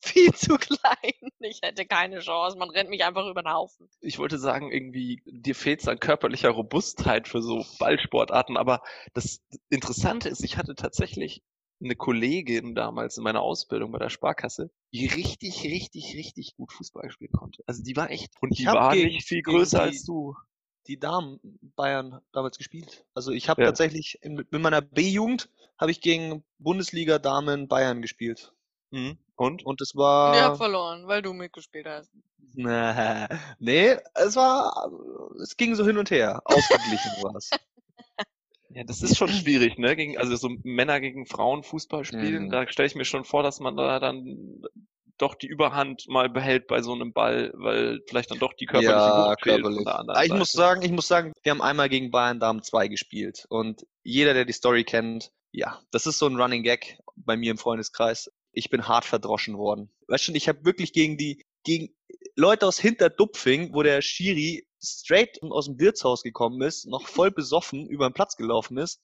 viel 0.00 0.32
zu 0.34 0.56
klein. 0.56 0.80
Ich 1.42 1.60
hätte 1.62 1.86
keine 1.86 2.18
Chance. 2.20 2.58
Man 2.58 2.68
rennt 2.68 2.90
mich 2.90 3.02
einfach 3.02 3.26
über 3.26 3.42
den 3.42 3.50
Haufen. 3.52 3.88
Ich 4.02 4.18
wollte 4.18 4.38
sagen, 4.38 4.70
irgendwie, 4.70 5.22
dir 5.24 5.54
fehlt 5.54 5.80
es 5.80 5.88
an 5.88 5.98
körperlicher 5.98 6.50
Robustheit 6.50 7.28
für 7.28 7.40
so 7.40 7.64
Ballsportarten, 7.78 8.58
aber 8.58 8.82
das 9.14 9.40
Interessante 9.70 10.28
ist, 10.28 10.44
ich 10.44 10.58
hatte 10.58 10.74
tatsächlich 10.74 11.42
eine 11.82 11.96
Kollegin 11.96 12.74
damals 12.74 13.16
in 13.16 13.24
meiner 13.24 13.40
Ausbildung 13.40 13.90
bei 13.90 13.98
der 13.98 14.10
Sparkasse, 14.10 14.70
die 14.92 15.06
richtig, 15.06 15.64
richtig, 15.64 16.14
richtig 16.14 16.54
gut 16.56 16.72
Fußball 16.72 17.10
spielen 17.10 17.32
konnte. 17.32 17.62
Also 17.66 17.82
die 17.82 17.96
war 17.96 18.10
echt, 18.10 18.34
und 18.42 18.52
Ich 18.52 18.58
die 18.58 18.66
war 18.66 18.92
gegen- 18.94 19.08
nicht 19.08 19.26
viel 19.26 19.40
größer 19.40 19.78
die- 19.78 19.84
als 19.84 20.04
du. 20.04 20.36
die 20.88 20.98
Damen 20.98 21.40
Bayern 21.76 22.20
damals 22.32 22.58
gespielt. 22.58 23.06
Also 23.14 23.32
ich 23.32 23.48
habe 23.48 23.62
Ja. 23.62 23.68
tatsächlich 23.68 24.18
in, 24.20 24.34
mit 24.34 24.52
meiner 24.52 24.82
B-Jugend 24.82 25.48
habe 25.78 25.90
ich 25.90 26.02
gegen 26.02 26.44
Bundesliga 26.58 27.18
Damen 27.18 27.66
Bayern 27.66 28.02
gespielt. 28.02 28.52
Mhm. 28.90 29.16
Und? 29.40 29.64
Und 29.64 29.80
es 29.80 29.94
Und 29.94 30.00
ihr 30.02 30.06
habt 30.06 30.34
war 30.34 30.56
verloren, 30.56 31.06
weil 31.08 31.22
du 31.22 31.32
mitgespielt 31.32 31.86
hast. 31.86 32.10
nee, 33.58 33.96
es 34.14 34.36
war 34.36 34.90
es 35.42 35.56
ging 35.56 35.74
so 35.74 35.86
hin 35.86 35.96
und 35.96 36.10
her. 36.10 36.42
Ausgeglichen 36.44 37.22
war 37.22 37.34
es. 37.36 37.50
Ja, 38.72 38.84
das 38.84 39.02
ist 39.02 39.16
schon 39.16 39.26
schwierig, 39.30 39.78
ne? 39.78 39.96
Gegen, 39.96 40.16
also 40.16 40.36
so 40.36 40.48
Männer 40.62 41.00
gegen 41.00 41.26
Frauen 41.26 41.64
Fußball 41.64 42.04
spielen, 42.04 42.44
Mhm. 42.44 42.50
da 42.50 42.68
stelle 42.68 42.86
ich 42.86 42.94
mir 42.94 43.04
schon 43.04 43.24
vor, 43.24 43.42
dass 43.42 43.58
man 43.58 43.76
da 43.76 43.98
dann 43.98 44.62
doch 45.18 45.34
die 45.34 45.48
Überhand 45.48 46.06
mal 46.06 46.28
behält 46.30 46.68
bei 46.68 46.80
so 46.80 46.92
einem 46.92 47.12
Ball, 47.12 47.50
weil 47.54 47.98
vielleicht 48.06 48.30
dann 48.30 48.38
doch 48.38 48.52
die 48.54 48.66
körperliche 48.66 48.94
Ja, 48.94 49.30
Wucht 49.30 49.42
fehlt 49.42 49.62
körperlich. 49.62 49.88
anderen 49.88 50.10
Aber 50.10 50.22
ich 50.24 50.28
Seite. 50.28 50.38
muss 50.38 50.52
sagen, 50.52 50.82
ich 50.82 50.92
muss 50.92 51.08
sagen, 51.08 51.32
wir 51.42 51.50
haben 51.50 51.62
einmal 51.62 51.88
gegen 51.88 52.12
Bayern 52.12 52.38
Damen 52.38 52.62
2 52.62 52.86
gespielt 52.86 53.44
und 53.48 53.84
jeder, 54.04 54.34
der 54.34 54.44
die 54.44 54.52
Story 54.52 54.84
kennt, 54.84 55.32
ja, 55.50 55.80
das 55.90 56.06
ist 56.06 56.20
so 56.20 56.28
ein 56.28 56.40
Running 56.40 56.62
Gag 56.62 57.00
bei 57.16 57.36
mir 57.36 57.50
im 57.50 57.58
Freundeskreis. 57.58 58.30
Ich 58.52 58.70
bin 58.70 58.88
hart 58.88 59.04
verdroschen 59.04 59.56
worden. 59.56 59.90
Weißt 60.08 60.28
du, 60.28 60.32
ich 60.32 60.48
habe 60.48 60.64
wirklich 60.64 60.92
gegen 60.92 61.16
die 61.16 61.44
gegen 61.62 61.94
Leute 62.36 62.66
aus 62.66 62.78
Hinterdupfing, 62.78 63.74
wo 63.74 63.82
der 63.82 64.02
Schiri 64.02 64.66
straight 64.82 65.42
aus 65.42 65.66
dem 65.66 65.78
Wirtshaus 65.78 66.22
gekommen 66.22 66.62
ist, 66.62 66.86
noch 66.86 67.06
voll 67.08 67.30
besoffen 67.30 67.88
über 67.88 68.08
den 68.08 68.14
Platz 68.14 68.36
gelaufen 68.36 68.78
ist. 68.78 69.00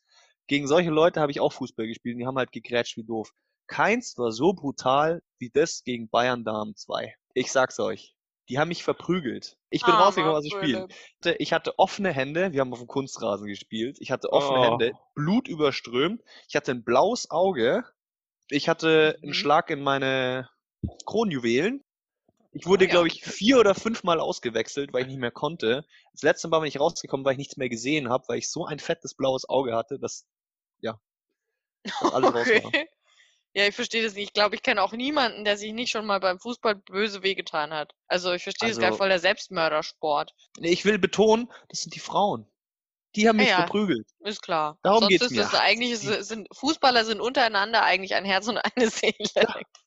Gegen 0.47 0.67
solche 0.67 0.91
Leute 0.91 1.21
habe 1.21 1.33
ich 1.33 1.41
auch 1.41 1.53
Fußball 1.53 1.87
gespielt 1.87 2.15
und 2.15 2.21
die 2.21 2.27
haben 2.27 2.39
halt 2.39 2.53
gegrätscht 2.53 2.97
wie 2.97 3.05
doof. 3.05 3.33
Keins 3.67 4.17
war 4.17 4.31
so 4.31 4.53
brutal 4.53 5.23
wie 5.39 5.51
das 5.51 5.83
gegen 5.83 6.09
Bayern 6.09 6.45
Damen 6.45 6.77
2. 6.77 7.15
Ich 7.35 7.51
sag's 7.51 7.81
euch. 7.81 8.15
Die 8.49 8.61
haben 8.61 8.69
mich 8.69 8.85
verprügelt. 8.85 9.59
Ich 9.71 9.83
bin 9.83 9.93
Armer 9.93 10.05
rausgekommen 10.05 10.37
aus 10.37 10.45
dem 10.45 10.57
Spiel. 10.57 10.87
Ich 11.39 11.53
hatte 11.53 11.81
offene 11.81 12.13
Hände, 12.13 12.53
wir 12.53 12.61
haben 12.61 12.73
auf 12.73 12.79
dem 12.79 12.87
Kunstrasen 12.87 13.49
gespielt. 13.49 13.97
Ich 14.01 14.13
hatte 14.13 14.33
offene 14.33 14.61
Oh. 14.61 14.65
Hände, 14.71 14.93
Blut 15.17 15.49
überströmt. 15.49 16.23
Ich 16.49 16.55
hatte 16.55 16.71
ein 16.71 16.85
blaues 16.85 17.29
Auge. 17.29 17.85
Ich 18.49 18.69
hatte 18.69 19.17
einen 19.23 19.31
Mhm. 19.31 19.35
Schlag 19.35 19.71
in 19.71 19.83
meine 19.83 20.49
Kronjuwelen. 21.07 21.83
Ich 22.53 22.67
wurde, 22.67 22.85
Ah, 22.85 22.89
ja. 22.89 22.93
glaube 22.93 23.09
ich, 23.09 23.23
vier 23.23 23.59
oder 23.59 23.75
fünfmal 23.75 24.19
ausgewechselt, 24.21 24.93
weil 24.93 25.03
ich 25.03 25.09
nicht 25.09 25.19
mehr 25.19 25.31
konnte. 25.31 25.85
Das 26.13 26.23
letzte 26.23 26.49
Mal 26.49 26.61
bin 26.61 26.69
ich 26.69 26.81
rausgekommen, 26.81 27.25
weil 27.27 27.33
ich 27.33 27.39
nichts 27.39 27.57
mehr 27.59 27.69
gesehen 27.69 28.09
habe, 28.09 28.25
weil 28.29 28.39
ich 28.39 28.51
so 28.51 28.65
ein 28.65 28.79
fettes 28.79 29.15
blaues 29.15 29.49
Auge 29.49 29.75
hatte, 29.75 29.99
dass, 29.99 30.27
ja, 30.81 30.99
dass 31.85 32.13
alles 32.15 32.33
raus 32.35 32.47
war. 32.49 32.65
Okay. 32.67 32.89
Ja, 33.55 33.67
ich 33.67 33.75
verstehe 33.75 34.03
das 34.05 34.15
nicht. 34.15 34.29
Ich 34.29 34.33
glaube, 34.35 34.55
ich 34.55 34.63
kenne 34.63 34.83
auch 34.83 34.93
niemanden, 34.93 35.45
der 35.45 35.57
sich 35.57 35.73
nicht 35.73 35.91
schon 35.91 36.05
mal 36.07 36.21
beim 36.21 36.39
Fußball 36.39 36.75
böse 36.77 37.23
wehgetan 37.23 37.73
hat. 37.73 37.93
Also 38.07 38.33
ich 38.33 38.43
verstehe 38.43 38.69
das 38.69 38.77
Also- 38.79 38.89
gar 38.89 38.97
voll 38.97 39.09
der 39.09 39.19
Selbstmördersport. 39.19 40.35
Nee, 40.59 40.71
ich 40.73 40.85
will 40.85 40.99
betonen, 40.99 41.51
das 41.69 41.81
sind 41.81 41.95
die 41.95 42.01
Frauen. 42.01 42.47
Die 43.17 43.29
haben 43.29 43.37
mich 43.37 43.47
Ja, 43.49 43.53
ja. 43.53 43.57
verprügelt. 43.59 44.07
Ist 44.21 44.43
klar. 44.43 44.79
Darum 44.83 45.01
Sonst 45.01 45.09
geht's 45.11 45.25
ist 45.27 45.31
mir. 45.33 45.43
es 45.43 45.55
eigentlich 45.55 45.99
sind 45.99 46.49
Fußballer 46.53 47.05
sind 47.05 47.21
untereinander 47.21 47.83
eigentlich 47.83 48.15
ein 48.15 48.25
Herz 48.25 48.47
und 48.49 48.59
eine 48.59 48.91
Seele. 48.91 49.15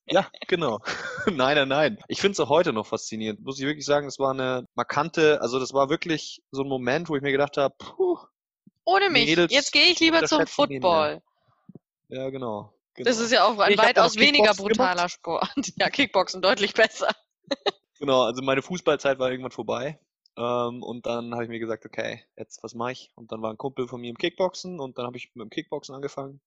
Ja, 0.08 0.28
genau. 0.48 0.80
nein, 1.28 1.56
nein, 1.56 1.68
nein. 1.68 2.00
Ich 2.08 2.20
finde 2.20 2.34
es 2.34 2.40
auch 2.40 2.50
heute 2.50 2.74
noch 2.74 2.88
faszinierend. 2.88 3.42
Muss 3.42 3.60
ich 3.60 3.66
wirklich 3.66 3.86
sagen, 3.86 4.08
das 4.08 4.18
war 4.20 4.32
eine 4.32 4.66
markante, 4.76 5.40
also 5.42 5.60
das 5.60 5.72
war 5.74 5.90
wirklich 5.90 6.42
so 6.52 6.64
ein 6.64 6.68
Moment, 6.68 7.10
wo 7.10 7.16
ich 7.16 7.22
mir 7.22 7.32
gedacht 7.32 7.58
habe, 7.58 7.76
puh, 7.78 8.18
Ohne 8.86 9.10
mich. 9.12 9.28
Mädels 9.28 9.54
Jetzt 9.54 9.72
gehe 9.72 9.86
ich 9.86 10.00
lieber 10.00 10.24
zum 10.26 10.40
ja. 10.40 10.46
Football. 10.48 11.22
ja, 12.08 12.30
genau. 12.32 12.74
genau. 12.96 13.10
Das 13.10 13.20
ist 13.20 13.32
ja 13.32 13.44
auch 13.46 13.60
ein 13.60 13.72
Ich 13.72 13.78
ja 13.78 13.84
weitaus 13.84 14.16
weniger 14.16 14.50
Kickboxen 14.52 14.68
gemacht. 14.70 14.90
brutaler 14.96 15.10
Sport. 15.10 15.50
Ja, 15.78 15.90
Kickboxen 15.92 16.42
deutlich 16.42 16.74
besser. 16.74 17.10
Genau, 18.00 18.24
also 18.24 18.42
meine 18.42 18.62
Fußballzeit 18.62 19.20
war 19.20 19.30
irgendwann 19.30 19.52
vorbei. 19.52 20.00
Ähm, 20.40 20.82
und 20.84 21.06
dann 21.06 21.34
habe 21.34 21.44
ich 21.44 21.50
mir 21.50 21.60
gesagt, 21.60 21.86
okay, 21.86 22.24
jetzt 22.38 22.64
was 22.64 22.74
mache 22.74 22.94
ich? 22.94 23.12
Und 23.16 23.32
dann 23.32 23.42
war 23.42 23.52
ein 23.52 23.58
Kumpel 23.58 23.90
von 23.90 24.00
mir 24.00 24.10
im 24.10 24.18
Kickboxen 24.18 24.80
und 24.80 24.98
dann 24.98 25.06
habe 25.06 25.18
ich 25.18 25.36
mit 25.36 25.44
dem 25.44 25.50
Kickboxen 25.50 25.94
angefangen. 25.94 26.40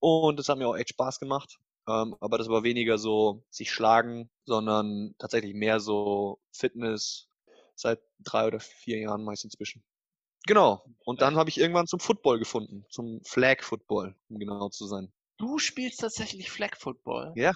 Und 0.00 0.38
das 0.38 0.50
hat 0.50 0.58
mir 0.58 0.68
auch 0.68 0.76
echt 0.76 0.90
Spaß 0.90 1.18
gemacht. 1.18 1.58
Ähm, 1.88 2.14
aber 2.20 2.36
das 2.36 2.48
war 2.48 2.62
weniger 2.62 2.98
so 2.98 3.42
sich 3.48 3.72
schlagen, 3.72 4.28
sondern 4.44 5.14
tatsächlich 5.18 5.54
mehr 5.54 5.80
so 5.80 6.40
Fitness. 6.52 7.28
Seit 7.78 8.00
drei 8.20 8.46
oder 8.46 8.58
vier 8.58 8.98
Jahren 8.98 9.22
meist 9.22 9.44
inzwischen. 9.44 9.84
Genau. 10.46 10.82
Und 11.04 11.20
dann 11.20 11.36
habe 11.36 11.50
ich 11.50 11.58
irgendwann 11.58 11.86
zum 11.86 12.00
Football 12.00 12.38
gefunden, 12.38 12.86
zum 12.88 13.20
Flag 13.24 13.62
Football, 13.62 14.14
um 14.30 14.38
genau 14.38 14.70
zu 14.70 14.86
sein. 14.86 15.12
Du 15.36 15.58
spielst 15.58 16.00
tatsächlich 16.00 16.50
Flag 16.50 16.76
Football? 16.78 17.32
Ja, 17.36 17.52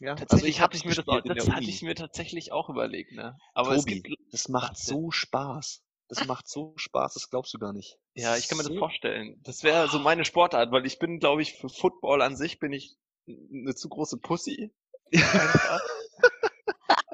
Ja, 0.00 0.14
Tatsächlich 0.14 0.60
also 0.60 0.76
ich 0.76 0.84
mir 0.84 0.94
das, 0.94 1.04
das 1.36 1.48
hatte 1.50 1.64
ich 1.64 1.82
mir 1.82 1.94
tatsächlich 1.94 2.52
auch 2.52 2.68
überlegt, 2.70 3.12
ne? 3.12 3.36
Aber 3.54 3.72
es 3.72 3.84
Tobi, 3.84 4.00
gibt, 4.02 4.32
das 4.32 4.48
macht 4.48 4.70
Wahnsinn. 4.70 4.94
so 4.96 5.10
Spaß. 5.10 5.82
Das 6.08 6.26
macht 6.26 6.48
so 6.48 6.72
Spaß, 6.76 7.14
das 7.14 7.30
glaubst 7.30 7.54
du 7.54 7.58
gar 7.58 7.72
nicht. 7.72 7.96
ja, 8.14 8.36
ich 8.36 8.48
kann 8.48 8.58
mir 8.58 8.64
das 8.64 8.72
So- 8.72 8.78
vorstellen. 8.78 9.40
Das 9.44 9.62
wäre 9.62 9.88
so 9.88 9.98
meine 10.00 10.24
Sportart, 10.24 10.72
weil 10.72 10.84
ich 10.86 10.98
bin, 10.98 11.20
glaube 11.20 11.42
ich, 11.42 11.52
für 11.54 11.68
Football 11.68 12.22
an 12.22 12.34
sich 12.36 12.58
bin 12.58 12.72
ich 12.72 12.96
eine 13.28 13.74
zu 13.76 13.88
große 13.88 14.16
Pussy. 14.18 14.72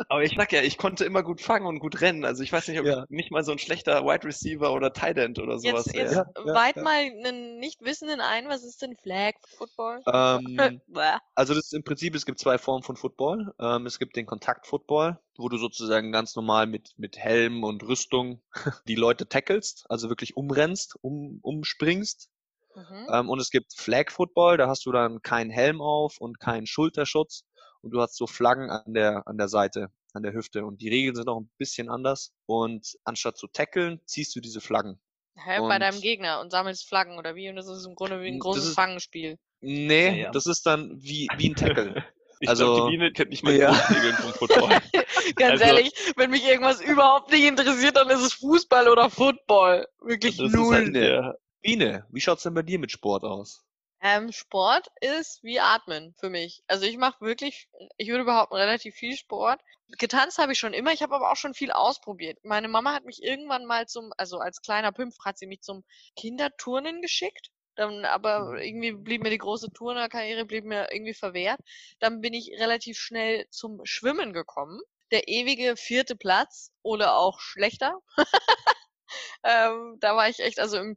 Aber 0.09 0.23
ich 0.23 0.35
sag 0.37 0.53
ja, 0.53 0.62
ich 0.62 0.79
konnte 0.79 1.05
immer 1.05 1.23
gut 1.23 1.40
fangen 1.40 1.66
und 1.66 1.79
gut 1.79 2.01
rennen. 2.01 2.25
Also 2.25 2.42
ich 2.42 2.53
weiß 2.53 2.69
nicht, 2.69 2.79
ob 2.81 2.87
Ja. 2.87 3.05
ich 3.05 3.11
nicht 3.11 3.31
mal 3.31 3.42
so 3.42 3.53
ein 3.53 3.59
schlechter 3.59 4.05
Wide 4.05 4.25
Receiver 4.25 4.73
oder 4.73 4.92
Tight 4.92 5.19
End 5.19 5.38
oder 5.38 5.59
sowas 5.59 5.87
Jetzt, 5.87 5.95
wäre. 5.97 6.05
jetzt 6.07 6.14
Ja, 6.14 6.27
ja, 6.47 6.55
weit 6.55 6.77
ja. 6.77 6.83
mal 6.83 6.99
einen 7.01 7.59
Nichtwissenden 7.59 8.21
ein, 8.21 8.49
was 8.49 8.62
ist 8.62 8.83
denn 8.83 8.97
Flag 8.97 9.35
Football? 9.57 10.03
Ähm, 10.07 10.81
also 11.35 11.55
das 11.55 11.64
ist 11.66 11.75
im 11.75 11.83
Prinzip, 11.83 12.14
es 12.14 12.25
gibt 12.27 12.38
zwei 12.38 12.59
Formen 12.59 12.83
von 12.83 12.97
Football. 12.97 13.53
Ähm, 13.59 13.87
es 13.87 13.99
gibt 13.99 14.16
den 14.16 14.27
Kontakt-Football, 14.27 15.19
wo 15.37 15.49
du 15.49 15.59
sozusagen 15.59 16.12
ganz 16.12 16.37
normal 16.37 16.66
mit, 16.66 16.95
mit 16.99 17.19
Helm 17.19 17.64
und 17.64 17.83
Rüstung 17.83 18.40
die 18.88 18.95
Leute 18.95 19.29
tackelst, 19.29 19.87
also 19.88 20.09
wirklich 20.09 20.37
umrennst, 20.37 20.97
um, 21.03 21.40
umspringst. 21.42 22.31
Mhm. 22.75 23.07
Ähm, 23.11 23.31
und 23.31 23.40
es 23.40 23.51
gibt 23.51 23.73
Flag 23.75 24.11
Football, 24.11 24.57
da 24.59 24.69
hast 24.69 24.87
du 24.87 24.92
dann 24.92 25.23
keinen 25.23 25.51
Helm 25.51 25.81
auf 25.81 26.19
und 26.19 26.38
keinen 26.38 26.66
Schulterschutz 26.66 27.45
und 27.81 27.90
du 27.92 28.01
hast 28.01 28.16
so 28.16 28.27
Flaggen 28.27 28.71
an 28.71 28.92
der, 28.95 29.27
an 29.27 29.38
der 29.38 29.49
Seite, 29.49 29.90
an 30.16 30.22
der 30.22 30.33
Hüfte. 30.33 30.64
Und 30.66 30.81
die 30.81 30.88
Regeln 30.88 31.14
sind 31.14 31.29
auch 31.29 31.38
ein 31.40 31.50
bisschen 31.59 31.88
anders. 31.88 32.33
Und 32.46 32.96
anstatt 33.05 33.37
zu 33.38 33.46
tackeln, 33.46 34.00
ziehst 34.07 34.35
du 34.35 34.40
diese 34.40 34.61
Flaggen. 34.61 35.00
Hä, 35.37 35.61
bei 35.61 35.79
deinem 35.79 35.96
und- 35.96 36.00
Gegner 36.02 36.40
und 36.40 36.50
sammelst 36.50 36.88
Flaggen 36.88 37.18
oder 37.18 37.35
wie? 37.35 37.48
Und 37.50 37.57
das 37.57 37.68
ist 37.68 37.87
im 37.87 37.94
Grunde 37.94 38.20
wie 38.22 38.29
ein 38.29 38.38
großes 38.38 38.68
ist- 38.68 38.74
Fangenspiel. 38.74 39.38
Nee, 39.61 40.07
Ja, 40.09 40.14
ja. 40.14 40.31
das 40.31 40.46
ist 40.46 40.64
dann 40.66 40.92
wie, 41.00 41.29
wie 41.37 41.50
ein 41.50 41.55
Tackle. 41.55 42.05
Ich 42.38 42.50
Also- 42.50 42.74
glaube, 42.74 42.90
die 42.90 42.96
Biene 42.98 43.12
kennt 43.12 43.31
nicht 43.31 43.42
mal 43.44 43.55
die 43.55 43.61
Ja. 43.61 43.72
Grundregeln 43.72 44.14
vom 44.16 44.33
Football. 44.35 44.68
Ganz 45.37 45.52
Also- 45.52 45.64
ehrlich, 45.64 45.92
wenn 46.16 46.31
mich 46.31 46.46
irgendwas 46.46 46.83
überhaupt 46.83 47.33
nicht 47.33 47.44
interessiert, 47.44 47.96
dann 47.96 48.11
ist 48.11 48.20
es 48.20 48.35
Fußball 48.35 48.88
oder 48.90 49.09
Football. 49.09 49.87
Wirklich 50.02 50.38
ist 50.38 50.55
null. 50.55 50.74
halt 50.74 50.94
der, 50.94 51.38
Biene, 51.62 52.05
wie 52.11 52.20
schaut's 52.20 52.42
denn 52.42 52.52
bei 52.52 52.61
dir 52.62 52.79
mit 52.79 52.92
Sport 52.92 53.24
aus? 53.24 53.64
Ähm, 54.09 54.31
Sport 54.31 54.87
ist 55.01 55.42
wie 55.42 55.59
Atmen 55.59 56.14
für 56.21 56.31
mich. 56.31 56.62
Also 56.69 56.87
ich 56.87 56.97
mache 56.97 57.21
wirklich, 57.21 57.69
ich 57.97 58.09
würde 58.09 58.23
behaupten, 58.23 58.55
relativ 58.55 58.95
viel 58.95 59.16
Sport. 59.16 59.61
Getanzt 59.99 60.38
habe 60.38 60.53
ich 60.53 60.61
schon 60.61 60.75
immer, 60.75 60.92
ich 60.92 61.03
habe 61.03 61.16
aber 61.16 61.33
auch 61.33 61.37
schon 61.37 61.55
viel 61.55 61.73
ausprobiert. 61.73 62.38
Meine 62.45 62.69
Mama 62.69 62.95
hat 62.95 63.05
mich 63.05 63.21
irgendwann 63.25 63.64
mal 63.64 63.88
zum, 63.88 64.12
also 64.16 64.38
als 64.38 64.61
kleiner 64.61 64.92
Pimpf 64.92 65.16
hat 65.25 65.38
sie 65.38 65.49
mich 65.49 65.62
zum 65.62 65.83
Kinderturnen 66.14 67.03
geschickt. 67.03 67.51
Dann, 67.75 68.05
aber 68.05 68.62
irgendwie 68.62 68.92
blieb 68.92 69.25
mir 69.25 69.31
die 69.31 69.38
große 69.38 69.73
Turnerkarriere 69.73 70.45
blieb 70.45 70.64
mir 70.64 70.87
irgendwie 70.92 71.14
verwehrt. 71.14 71.59
Dann 71.99 72.21
bin 72.21 72.33
ich 72.33 72.53
relativ 72.61 72.99
schnell 72.99 73.49
zum 73.51 73.81
Schwimmen 73.83 74.33
gekommen. 74.33 74.81
Der 75.11 75.27
ewige 75.27 75.77
vierte 75.77 76.14
Platz 76.14 76.71
oder 76.83 77.16
auch 77.16 77.40
schlechter. 77.40 77.99
ähm, 79.42 79.97
da 79.99 80.14
war 80.14 80.29
ich 80.29 80.38
echt, 80.38 80.61
also 80.61 80.79
im 80.79 80.97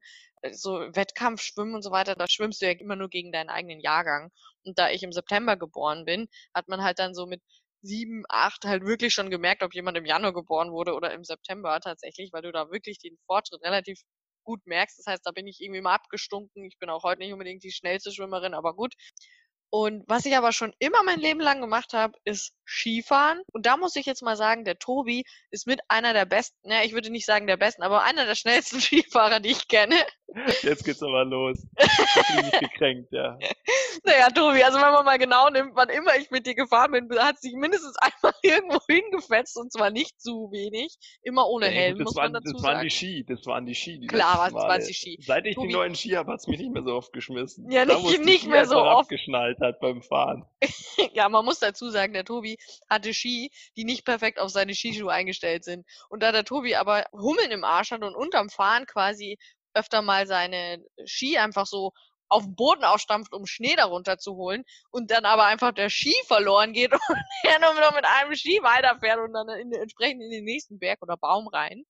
so 0.51 0.79
Wettkampf, 0.93 1.41
Schwimmen 1.41 1.75
und 1.75 1.81
so 1.83 1.91
weiter, 1.91 2.15
da 2.15 2.25
schwimmst 2.27 2.61
du 2.61 2.65
ja 2.67 2.71
immer 2.73 2.95
nur 2.95 3.09
gegen 3.09 3.31
deinen 3.31 3.49
eigenen 3.49 3.79
Jahrgang. 3.79 4.31
Und 4.63 4.77
da 4.77 4.89
ich 4.89 5.03
im 5.03 5.11
September 5.11 5.57
geboren 5.57 6.05
bin, 6.05 6.27
hat 6.53 6.67
man 6.67 6.83
halt 6.83 6.99
dann 6.99 7.13
so 7.13 7.25
mit 7.25 7.41
sieben, 7.81 8.23
acht 8.29 8.65
halt 8.65 8.83
wirklich 8.85 9.13
schon 9.13 9.29
gemerkt, 9.29 9.63
ob 9.63 9.73
jemand 9.73 9.97
im 9.97 10.05
Januar 10.05 10.33
geboren 10.33 10.71
wurde 10.71 10.93
oder 10.93 11.13
im 11.13 11.23
September 11.23 11.79
tatsächlich, 11.79 12.31
weil 12.33 12.41
du 12.41 12.51
da 12.51 12.69
wirklich 12.71 12.99
den 12.99 13.17
Fortschritt 13.25 13.63
relativ 13.63 14.01
gut 14.43 14.65
merkst. 14.65 14.99
Das 14.99 15.05
heißt, 15.05 15.25
da 15.25 15.31
bin 15.31 15.47
ich 15.47 15.61
irgendwie 15.61 15.81
mal 15.81 15.95
abgestunken. 15.95 16.65
Ich 16.65 16.77
bin 16.79 16.89
auch 16.89 17.03
heute 17.03 17.19
nicht 17.19 17.33
unbedingt 17.33 17.63
die 17.63 17.71
schnellste 17.71 18.11
Schwimmerin, 18.11 18.53
aber 18.53 18.75
gut. 18.75 18.93
Und 19.71 20.03
was 20.07 20.25
ich 20.25 20.35
aber 20.35 20.51
schon 20.51 20.73
immer 20.79 21.03
mein 21.03 21.19
Leben 21.19 21.39
lang 21.39 21.61
gemacht 21.61 21.93
habe, 21.93 22.17
ist 22.25 22.53
Skifahren. 22.69 23.41
Und 23.51 23.65
da 23.65 23.77
muss 23.77 23.95
ich 23.95 24.05
jetzt 24.05 24.21
mal 24.21 24.35
sagen, 24.37 24.63
der 24.65 24.77
Tobi 24.79 25.23
ist 25.51 25.67
mit 25.67 25.79
einer 25.87 26.13
der 26.13 26.25
besten, 26.25 26.55
naja, 26.67 26.83
ich 26.85 26.93
würde 26.93 27.09
nicht 27.09 27.25
sagen 27.25 27.47
der 27.47 27.57
besten, 27.57 27.81
aber 27.83 28.03
einer 28.03 28.25
der 28.25 28.35
schnellsten 28.35 28.79
Skifahrer, 28.81 29.39
die 29.39 29.49
ich 29.49 29.67
kenne. 29.67 29.95
jetzt 30.61 30.85
geht's 30.85 31.01
aber 31.01 31.25
los. 31.25 31.57
Ich 31.77 32.35
bin 32.35 32.45
nicht 32.45 32.59
gekränkt, 32.59 33.11
ja. 33.11 33.37
Naja, 34.05 34.29
Tobi, 34.29 34.63
also 34.63 34.77
wenn 34.79 34.91
man 34.93 35.03
mal 35.03 35.17
genau 35.17 35.49
nimmt, 35.49 35.71
wann 35.75 35.89
immer 35.89 36.15
ich 36.15 36.31
mit 36.31 36.45
dir 36.45 36.55
gefahren 36.55 36.91
bin, 36.91 37.09
hat 37.19 37.39
sich 37.41 37.53
mindestens 37.53 37.95
einmal 37.97 38.33
irgendwo 38.43 38.79
hingefetzt 38.87 39.57
und 39.57 39.73
zwar 39.73 39.89
nicht 39.89 40.21
zu 40.21 40.49
wenig. 40.51 40.95
Immer 41.21 41.47
ohne 41.47 41.65
Ja, 41.65 41.71
Helm, 41.73 41.97
muss 41.97 42.13
das 42.13 42.15
waren, 42.15 42.31
man 42.31 42.41
dazu 42.43 42.53
das 42.53 42.63
waren 42.63 42.75
sagen. 42.77 42.87
die 42.87 42.95
Ski, 42.95 43.25
das 43.27 43.45
waren 43.45 43.65
die 43.65 43.75
Ski. 43.75 43.99
Die 43.99 44.07
Klar, 44.07 44.49
Male. 44.51 44.85
die 44.85 44.93
Ski. 44.93 45.17
Seit 45.21 45.45
ich 45.45 45.55
Tobi- 45.55 45.67
die 45.67 45.73
neuen 45.73 45.95
Ski 45.95 46.09
habe, 46.11 46.31
hat's 46.31 46.47
mich 46.47 46.59
nicht 46.59 46.71
mehr 46.71 46.83
so 46.83 46.93
oft 46.95 47.11
geschmissen. 47.11 47.69
Ja, 47.71 47.85
Da, 47.85 47.97
nicht- 47.97 48.13
die 48.13 48.17
nicht 48.19 48.47
mehr 48.47 48.65
so 48.65 48.77
oft. 48.77 49.05
abgeschnallt 49.05 49.59
hat 49.59 49.79
beim 49.79 50.01
Fahren. 50.01 50.45
ja, 51.13 51.27
man 51.27 51.43
muss 51.43 51.59
dazu 51.59 51.89
sagen, 51.89 52.13
der 52.13 52.23
Tobi 52.25 52.57
hatte 52.89 53.13
Ski, 53.13 53.51
die 53.75 53.85
nicht 53.85 54.05
perfekt 54.05 54.39
auf 54.39 54.49
seine 54.49 54.73
Skischuhe 54.73 55.11
eingestellt 55.11 55.63
sind. 55.63 55.85
Und 56.09 56.23
da 56.23 56.31
der 56.31 56.45
Tobi 56.45 56.75
aber 56.75 57.05
Hummeln 57.11 57.51
im 57.51 57.63
Arsch 57.63 57.91
hat 57.91 58.03
und 58.03 58.15
unterm 58.15 58.49
Fahren 58.49 58.85
quasi 58.85 59.37
öfter 59.73 60.01
mal 60.01 60.27
seine 60.27 60.83
Ski 61.05 61.37
einfach 61.37 61.65
so 61.65 61.91
auf 62.29 62.43
den 62.43 62.55
Boden 62.55 62.83
ausstampft, 62.83 63.33
um 63.33 63.45
Schnee 63.45 63.75
darunter 63.75 64.17
zu 64.17 64.35
holen 64.35 64.63
und 64.91 65.11
dann 65.11 65.25
aber 65.25 65.45
einfach 65.45 65.73
der 65.73 65.89
Ski 65.89 66.13
verloren 66.27 66.73
geht 66.73 66.93
und 66.93 67.17
er 67.43 67.59
nur 67.59 67.73
noch 67.73 67.95
mit 67.95 68.05
einem 68.05 68.35
Ski 68.35 68.59
weiterfährt 68.61 69.19
und 69.19 69.33
dann 69.33 69.49
in, 69.49 69.73
entsprechend 69.73 70.21
in 70.21 70.29
den 70.29 70.45
nächsten 70.45 70.79
Berg 70.79 71.01
oder 71.01 71.17
Baum 71.17 71.47
rein. 71.47 71.83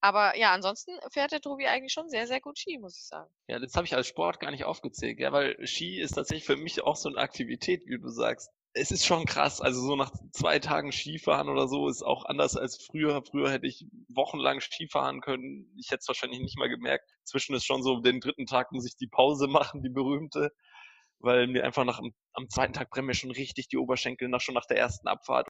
Aber 0.00 0.36
ja, 0.36 0.52
ansonsten 0.52 0.92
fährt 1.12 1.32
der 1.32 1.40
Tobi 1.40 1.66
eigentlich 1.66 1.92
schon 1.92 2.10
sehr, 2.10 2.26
sehr 2.26 2.40
gut 2.40 2.58
Ski, 2.58 2.78
muss 2.78 2.98
ich 2.98 3.06
sagen. 3.06 3.30
Ja, 3.46 3.58
das 3.58 3.74
habe 3.74 3.86
ich 3.86 3.94
als 3.94 4.06
Sport 4.06 4.38
gar 4.38 4.50
nicht 4.50 4.64
aufgezählt, 4.64 5.18
ja, 5.18 5.32
weil 5.32 5.56
Ski 5.66 5.98
ist 5.98 6.12
tatsächlich 6.12 6.44
für 6.44 6.56
mich 6.56 6.82
auch 6.82 6.96
so 6.96 7.08
eine 7.08 7.18
Aktivität, 7.18 7.86
wie 7.86 7.98
du 7.98 8.08
sagst. 8.08 8.50
Es 8.76 8.90
ist 8.90 9.06
schon 9.06 9.24
krass, 9.24 9.60
also 9.60 9.80
so 9.80 9.94
nach 9.94 10.10
zwei 10.32 10.58
Tagen 10.58 10.90
Skifahren 10.90 11.48
oder 11.48 11.68
so 11.68 11.88
ist 11.88 12.02
auch 12.02 12.24
anders 12.24 12.56
als 12.56 12.76
früher. 12.76 13.22
Früher 13.22 13.50
hätte 13.50 13.68
ich 13.68 13.86
wochenlang 14.08 14.60
Skifahren 14.60 15.20
können. 15.20 15.72
Ich 15.78 15.92
hätte 15.92 16.00
es 16.00 16.08
wahrscheinlich 16.08 16.40
nicht 16.40 16.58
mal 16.58 16.68
gemerkt. 16.68 17.08
Zwischen 17.22 17.54
ist 17.54 17.64
schon 17.64 17.84
so, 17.84 18.00
den 18.00 18.20
dritten 18.20 18.46
Tag 18.46 18.72
muss 18.72 18.84
ich 18.84 18.96
die 18.96 19.06
Pause 19.06 19.46
machen, 19.48 19.82
die 19.82 19.90
berühmte, 19.90 20.52
weil 21.20 21.46
mir 21.46 21.64
einfach 21.64 21.84
nach 21.84 22.00
am, 22.32 22.50
zweiten 22.50 22.72
Tag 22.72 22.90
brennen 22.90 23.06
mir 23.06 23.14
schon 23.14 23.30
richtig 23.30 23.68
die 23.68 23.78
Oberschenkel, 23.78 24.28
nach 24.28 24.40
schon 24.40 24.54
nach 24.54 24.66
der 24.66 24.78
ersten 24.78 25.06
Abfahrt. 25.06 25.48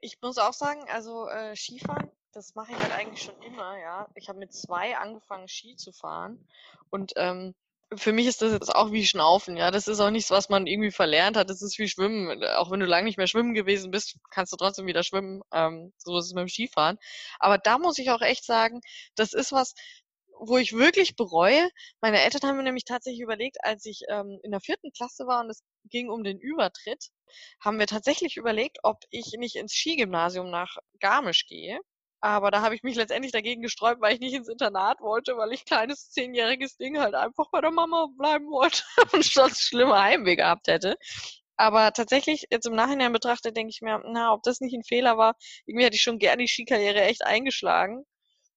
Ich 0.00 0.18
muss 0.20 0.38
auch 0.38 0.52
sagen, 0.52 0.82
also 0.88 1.28
äh, 1.28 1.54
Skifahren, 1.54 2.10
das 2.32 2.56
mache 2.56 2.72
ich 2.72 2.78
halt 2.78 2.92
eigentlich 2.92 3.22
schon 3.22 3.40
immer, 3.42 3.78
ja. 3.78 4.08
Ich 4.16 4.28
habe 4.28 4.40
mit 4.40 4.52
zwei 4.52 4.96
angefangen, 4.96 5.46
Ski 5.46 5.76
zu 5.76 5.92
fahren. 5.92 6.44
Und 6.90 7.12
ähm, 7.16 7.54
für 7.96 8.12
mich 8.12 8.26
ist 8.26 8.42
das 8.42 8.52
jetzt 8.52 8.74
auch 8.74 8.92
wie 8.92 9.06
Schnaufen, 9.06 9.56
ja. 9.56 9.70
Das 9.70 9.88
ist 9.88 10.00
auch 10.00 10.10
nichts, 10.10 10.30
was 10.30 10.48
man 10.48 10.66
irgendwie 10.66 10.90
verlernt 10.92 11.36
hat. 11.36 11.50
Das 11.50 11.62
ist 11.62 11.78
wie 11.78 11.88
Schwimmen. 11.88 12.42
Auch 12.44 12.70
wenn 12.70 12.80
du 12.80 12.86
lange 12.86 13.04
nicht 13.04 13.18
mehr 13.18 13.26
schwimmen 13.26 13.54
gewesen 13.54 13.90
bist, 13.90 14.16
kannst 14.30 14.52
du 14.52 14.56
trotzdem 14.56 14.86
wieder 14.86 15.02
schwimmen. 15.02 15.42
Ähm, 15.52 15.92
so 15.98 16.16
ist 16.18 16.26
es 16.26 16.32
mit 16.34 16.42
dem 16.42 16.48
Skifahren. 16.48 16.98
Aber 17.38 17.58
da 17.58 17.78
muss 17.78 17.98
ich 17.98 18.10
auch 18.10 18.20
echt 18.22 18.44
sagen, 18.44 18.80
das 19.16 19.32
ist 19.32 19.52
was, 19.52 19.74
wo 20.38 20.56
ich 20.56 20.72
wirklich 20.72 21.16
bereue. 21.16 21.68
Meine 22.00 22.20
Eltern 22.20 22.48
haben 22.48 22.56
mir 22.56 22.62
nämlich 22.62 22.84
tatsächlich 22.84 23.20
überlegt, 23.20 23.58
als 23.62 23.84
ich 23.84 24.02
ähm, 24.08 24.38
in 24.42 24.52
der 24.52 24.60
vierten 24.60 24.92
Klasse 24.92 25.26
war 25.26 25.40
und 25.40 25.50
es 25.50 25.62
ging 25.84 26.08
um 26.08 26.24
den 26.24 26.38
Übertritt, 26.38 27.08
haben 27.60 27.78
wir 27.78 27.86
tatsächlich 27.86 28.36
überlegt, 28.36 28.78
ob 28.82 28.98
ich 29.10 29.32
nicht 29.36 29.56
ins 29.56 29.72
Skigymnasium 29.72 30.50
nach 30.50 30.76
Garmisch 31.00 31.46
gehe. 31.46 31.80
Aber 32.22 32.50
da 32.50 32.60
habe 32.62 32.74
ich 32.74 32.82
mich 32.82 32.96
letztendlich 32.96 33.32
dagegen 33.32 33.62
gesträubt, 33.62 34.00
weil 34.02 34.14
ich 34.14 34.20
nicht 34.20 34.34
ins 34.34 34.48
Internat 34.48 35.00
wollte, 35.00 35.36
weil 35.36 35.52
ich 35.52 35.64
kleines 35.64 36.10
zehnjähriges 36.10 36.76
Ding 36.76 36.98
halt 36.98 37.14
einfach 37.14 37.46
bei 37.50 37.60
der 37.62 37.70
Mama 37.70 38.08
bleiben 38.16 38.50
wollte 38.50 38.82
und 39.14 39.24
sonst 39.24 39.62
schlimme 39.62 39.98
Heimweh 39.98 40.36
gehabt 40.36 40.68
hätte. 40.68 40.96
Aber 41.56 41.92
tatsächlich, 41.92 42.46
jetzt 42.50 42.66
im 42.66 42.74
Nachhinein 42.74 43.12
betrachtet, 43.12 43.56
denke 43.56 43.70
ich 43.70 43.82
mir, 43.82 44.02
na, 44.06 44.32
ob 44.32 44.42
das 44.42 44.60
nicht 44.60 44.74
ein 44.74 44.84
Fehler 44.84 45.18
war. 45.18 45.34
Irgendwie 45.66 45.84
hätte 45.84 45.96
ich 45.96 46.02
schon 46.02 46.18
gern 46.18 46.38
die 46.38 46.48
Skikarriere 46.48 47.02
echt 47.02 47.24
eingeschlagen. 47.24 48.04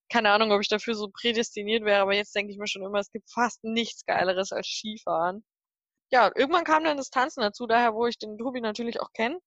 Keine 0.09 0.31
Ahnung, 0.31 0.51
ob 0.51 0.61
ich 0.61 0.69
dafür 0.69 0.95
so 0.95 1.09
prädestiniert 1.09 1.83
wäre, 1.85 2.01
aber 2.01 2.13
jetzt 2.15 2.35
denke 2.35 2.53
ich 2.53 2.59
mir 2.59 2.67
schon 2.67 2.83
immer, 2.83 2.99
es 2.99 3.11
gibt 3.11 3.29
fast 3.31 3.63
nichts 3.63 4.05
Geileres 4.05 4.51
als 4.53 4.67
Skifahren. 4.67 5.43
Ja, 6.11 6.31
irgendwann 6.35 6.63
kam 6.65 6.83
dann 6.85 6.97
das 6.97 7.09
Tanzen 7.09 7.41
dazu, 7.41 7.67
daher, 7.67 7.93
wo 7.95 8.07
ich 8.07 8.17
den 8.19 8.37
Tobi 8.37 8.61
natürlich 8.61 9.01
auch 9.01 9.11
kenne. 9.13 9.39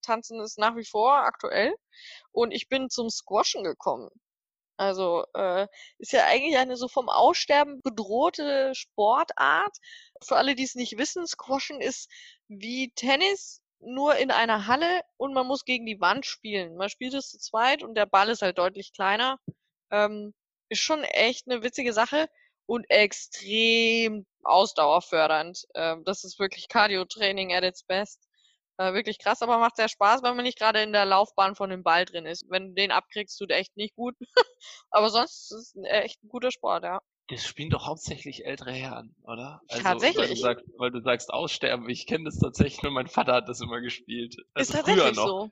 Tanzen 0.00 0.40
ist 0.40 0.58
nach 0.58 0.76
wie 0.76 0.84
vor 0.84 1.12
aktuell. 1.14 1.74
Und 2.32 2.52
ich 2.52 2.68
bin 2.68 2.90
zum 2.90 3.10
Squashen 3.10 3.64
gekommen. 3.64 4.10
Also 4.76 5.24
äh, 5.34 5.66
ist 5.98 6.12
ja 6.12 6.24
eigentlich 6.24 6.56
eine 6.56 6.76
so 6.76 6.88
vom 6.88 7.10
Aussterben 7.10 7.82
bedrohte 7.82 8.74
Sportart. 8.74 9.76
Für 10.24 10.36
alle, 10.36 10.54
die 10.54 10.64
es 10.64 10.74
nicht 10.74 10.96
wissen, 10.96 11.26
Squashen 11.26 11.80
ist 11.82 12.10
wie 12.48 12.90
Tennis, 12.94 13.62
nur 13.80 14.16
in 14.16 14.30
einer 14.30 14.66
Halle 14.66 15.02
und 15.16 15.34
man 15.34 15.46
muss 15.46 15.64
gegen 15.64 15.86
die 15.86 16.00
Wand 16.00 16.26
spielen. 16.26 16.76
Man 16.76 16.88
spielt 16.88 17.14
es 17.14 17.28
zu 17.30 17.38
zweit 17.38 17.82
und 17.82 17.94
der 17.94 18.06
Ball 18.06 18.28
ist 18.30 18.42
halt 18.42 18.58
deutlich 18.58 18.92
kleiner. 18.94 19.38
Ähm, 19.90 20.34
ist 20.70 20.80
schon 20.80 21.02
echt 21.04 21.46
eine 21.46 21.62
witzige 21.62 21.92
Sache 21.92 22.28
und 22.66 22.88
extrem 22.88 24.26
ausdauerfördernd. 24.44 25.66
Ähm, 25.74 26.04
das 26.04 26.24
ist 26.24 26.38
wirklich 26.38 26.68
Cardio-Training 26.68 27.52
at 27.52 27.64
its 27.64 27.82
best. 27.82 28.29
Äh, 28.80 28.94
wirklich 28.94 29.18
krass, 29.18 29.42
aber 29.42 29.58
macht 29.58 29.76
sehr 29.76 29.90
Spaß, 29.90 30.22
wenn 30.22 30.36
man 30.36 30.42
nicht 30.44 30.58
gerade 30.58 30.82
in 30.82 30.92
der 30.92 31.04
Laufbahn 31.04 31.54
von 31.54 31.68
dem 31.68 31.82
Ball 31.82 32.06
drin 32.06 32.24
ist. 32.24 32.46
Wenn 32.48 32.68
du 32.68 32.72
den 32.74 32.92
abkriegst, 32.92 33.38
tut 33.38 33.50
echt 33.50 33.76
nicht 33.76 33.94
gut. 33.94 34.16
aber 34.90 35.10
sonst 35.10 35.52
ist 35.52 35.76
es 35.76 35.84
echt 35.84 36.24
ein 36.24 36.30
guter 36.30 36.50
Sport, 36.50 36.84
ja. 36.84 37.02
Das 37.28 37.44
spielen 37.44 37.68
doch 37.68 37.86
hauptsächlich 37.86 38.46
ältere 38.46 38.72
Herren, 38.72 39.14
oder? 39.22 39.60
Weil 39.68 39.76
du, 39.76 39.82
Tatsächlich. 39.82 40.40
sagst, 40.40 40.64
weil 40.78 40.90
du 40.90 41.02
sagst 41.02 41.30
Aussterben. 41.30 41.90
Ich 41.90 42.06
kenne 42.06 42.24
das 42.24 42.38
tatsächlich, 42.38 42.82
nur 42.82 42.92
mein 42.92 43.06
Vater 43.06 43.34
hat 43.34 43.50
das 43.50 43.60
immer 43.60 43.82
gespielt. 43.82 44.34
Ist 44.38 44.46
Also 44.54 44.72
früher 44.72 44.96
tatsächlich 44.96 45.16
so. 45.16 45.50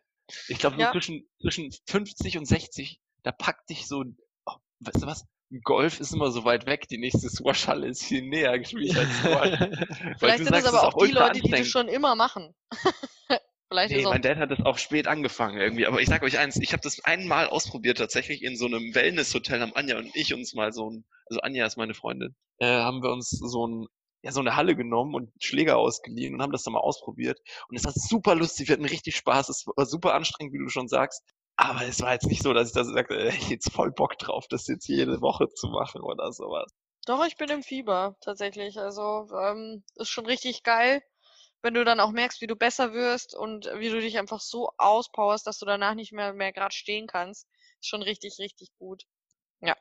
Ich 0.48 0.58
glaube, 0.58 0.80
Ja. 0.80 0.90
zwischen, 0.90 1.28
zwischen 1.42 1.70
50 1.86 2.38
und 2.38 2.46
60, 2.46 2.98
da 3.24 3.32
packt 3.32 3.68
dich 3.68 3.86
so, 3.86 4.04
ein- 4.04 4.16
oh, 4.46 4.54
weißt 4.80 5.02
du 5.02 5.06
was? 5.06 5.26
Golf 5.64 6.00
ist 6.00 6.12
immer 6.12 6.30
so 6.30 6.44
weit 6.44 6.66
weg, 6.66 6.88
die 6.88 6.98
nächste 6.98 7.28
Squash-Halle 7.30 7.88
ist 7.88 8.04
viel 8.04 8.22
näher 8.22 8.58
gespielt 8.58 8.96
als. 8.96 9.24
Weil 9.24 10.16
Vielleicht 10.18 10.44
sind 10.44 10.54
es 10.54 10.62
sagst, 10.62 10.66
aber 10.66 10.78
ist 10.78 10.84
auch 10.84 10.96
die 10.98 11.10
Leute, 11.10 11.40
die 11.40 11.50
das 11.50 11.60
anstrengend. 11.60 11.68
schon 11.70 11.88
immer 11.88 12.14
machen. 12.16 12.54
Vielleicht 13.70 13.94
Nee, 13.94 14.06
auch, 14.06 14.10
mein 14.10 14.22
Dad 14.22 14.38
hat 14.38 14.50
das 14.50 14.60
auch 14.64 14.78
spät 14.78 15.06
angefangen 15.06 15.58
irgendwie. 15.58 15.86
Aber 15.86 16.00
ich 16.00 16.08
sag 16.08 16.22
euch 16.22 16.38
eins, 16.38 16.56
ich 16.56 16.72
habe 16.72 16.82
das 16.82 17.00
einmal 17.04 17.48
ausprobiert, 17.48 17.98
tatsächlich 17.98 18.42
in 18.42 18.56
so 18.56 18.66
einem 18.66 18.94
Wellness-Hotel 18.94 19.60
haben 19.60 19.74
Anja 19.74 19.98
und 19.98 20.10
ich 20.14 20.32
uns 20.32 20.54
mal 20.54 20.72
so 20.72 20.90
ein, 20.90 21.04
also 21.26 21.40
Anja 21.40 21.66
ist 21.66 21.76
meine 21.76 21.94
Freundin, 21.94 22.34
äh, 22.58 22.66
haben 22.66 23.02
wir 23.02 23.10
uns 23.10 23.30
so 23.30 23.66
ein, 23.66 23.86
ja, 24.22 24.32
so 24.32 24.40
eine 24.40 24.56
Halle 24.56 24.74
genommen 24.74 25.14
und 25.14 25.30
Schläger 25.38 25.76
ausgeliehen 25.76 26.34
und 26.34 26.42
haben 26.42 26.52
das 26.52 26.62
dann 26.62 26.72
mal 26.72 26.80
ausprobiert. 26.80 27.38
Und 27.68 27.76
es 27.76 27.84
war 27.84 27.92
super 27.94 28.34
lustig, 28.34 28.68
wir 28.68 28.74
hatten 28.74 28.86
richtig 28.86 29.16
Spaß, 29.16 29.50
es 29.50 29.66
war 29.76 29.86
super 29.86 30.14
anstrengend, 30.14 30.54
wie 30.54 30.58
du 30.58 30.68
schon 30.70 30.88
sagst. 30.88 31.22
Aber 31.58 31.82
es 31.86 32.00
war 32.00 32.14
jetzt 32.14 32.26
nicht 32.26 32.42
so, 32.42 32.54
dass 32.54 32.68
ich 32.68 32.74
da 32.74 32.84
sagte, 32.84 33.14
äh, 33.18 33.32
jetzt 33.50 33.70
voll 33.70 33.92
Bock 33.92 34.16
drauf, 34.16 34.46
das 34.48 34.66
jetzt 34.66 34.88
jede 34.88 35.20
Woche 35.20 35.50
zu 35.50 35.68
machen 35.68 36.00
oder 36.00 36.32
sowas. 36.32 36.72
doch, 37.06 37.24
ich 37.26 37.36
bin 37.36 37.48
im 37.50 37.62
Fieber, 37.64 38.16
tatsächlich. 38.20 38.78
Also, 38.78 39.28
ähm, 39.34 39.82
ist 39.96 40.10
schon 40.10 40.26
richtig 40.26 40.62
geil, 40.62 41.02
wenn 41.62 41.74
du 41.74 41.84
dann 41.84 42.00
auch 42.00 42.12
merkst, 42.12 42.40
wie 42.40 42.46
du 42.46 42.56
besser 42.56 42.92
wirst 42.92 43.34
und 43.36 43.66
wie 43.76 43.90
du 43.90 44.00
dich 44.00 44.18
einfach 44.18 44.40
so 44.40 44.70
auspowerst, 44.78 45.46
dass 45.46 45.58
du 45.58 45.66
danach 45.66 45.94
nicht 45.94 46.12
mehr, 46.12 46.32
mehr 46.34 46.52
gerade 46.52 46.74
stehen 46.74 47.06
kannst. 47.08 47.48
Ist 47.80 47.88
schon 47.88 48.02
richtig, 48.02 48.38
richtig 48.38 48.70
gut. 48.78 49.04
Ja. 49.60 49.76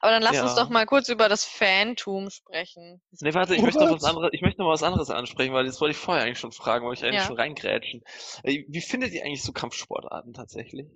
Aber 0.00 0.12
dann 0.12 0.22
lass 0.22 0.40
uns 0.40 0.54
Ja. 0.54 0.64
doch 0.64 0.68
mal 0.68 0.86
kurz 0.86 1.08
über 1.08 1.28
das 1.28 1.44
Fantum 1.44 2.30
sprechen. 2.30 3.00
Nee, 3.20 3.34
warte, 3.34 3.54
ich 3.54 3.62
möchte 3.62 3.80
noch 3.80 3.90
What? 3.90 4.00
was 4.02 4.04
anderes, 4.08 4.30
ich 4.32 4.42
möchte 4.42 4.60
noch 4.60 4.68
was 4.68 4.82
anderes 4.82 5.10
ansprechen, 5.10 5.52
weil 5.52 5.66
das 5.66 5.80
wollte 5.80 5.92
ich 5.92 5.96
vorher 5.96 6.24
eigentlich 6.24 6.38
schon 6.38 6.52
fragen, 6.52 6.84
wollte 6.84 7.00
ich 7.00 7.04
eigentlich 7.04 7.22
Ja. 7.22 7.26
schon 7.26 7.36
reingrätschen. 7.36 8.02
Äh, 8.42 8.64
Wie 8.68 8.80
findet 8.80 9.12
ihr 9.12 9.24
eigentlich 9.24 9.42
so 9.42 9.52
Kampfsportarten 9.52 10.34
tatsächlich? 10.34 10.86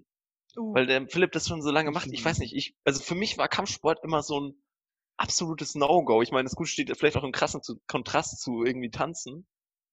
Uh, 0.56 0.74
Weil 0.74 0.86
der 0.86 1.06
Philipp 1.08 1.32
das 1.32 1.48
schon 1.48 1.62
so 1.62 1.70
lange 1.70 1.90
macht. 1.90 2.08
Ich 2.12 2.24
weiß 2.24 2.38
nicht, 2.38 2.54
ich, 2.54 2.74
also 2.84 3.02
für 3.02 3.14
mich 3.14 3.38
war 3.38 3.48
Kampfsport 3.48 4.04
immer 4.04 4.22
so 4.22 4.40
ein 4.40 4.62
absolutes 5.16 5.74
No-Go. 5.74 6.22
Ich 6.22 6.30
meine, 6.30 6.44
das 6.44 6.54
gut 6.54 6.68
steht 6.68 6.94
vielleicht 6.96 7.16
auch 7.16 7.24
im 7.24 7.32
krassen 7.32 7.62
zu, 7.62 7.80
Kontrast 7.86 8.40
zu 8.40 8.64
irgendwie 8.64 8.90
tanzen. 8.90 9.46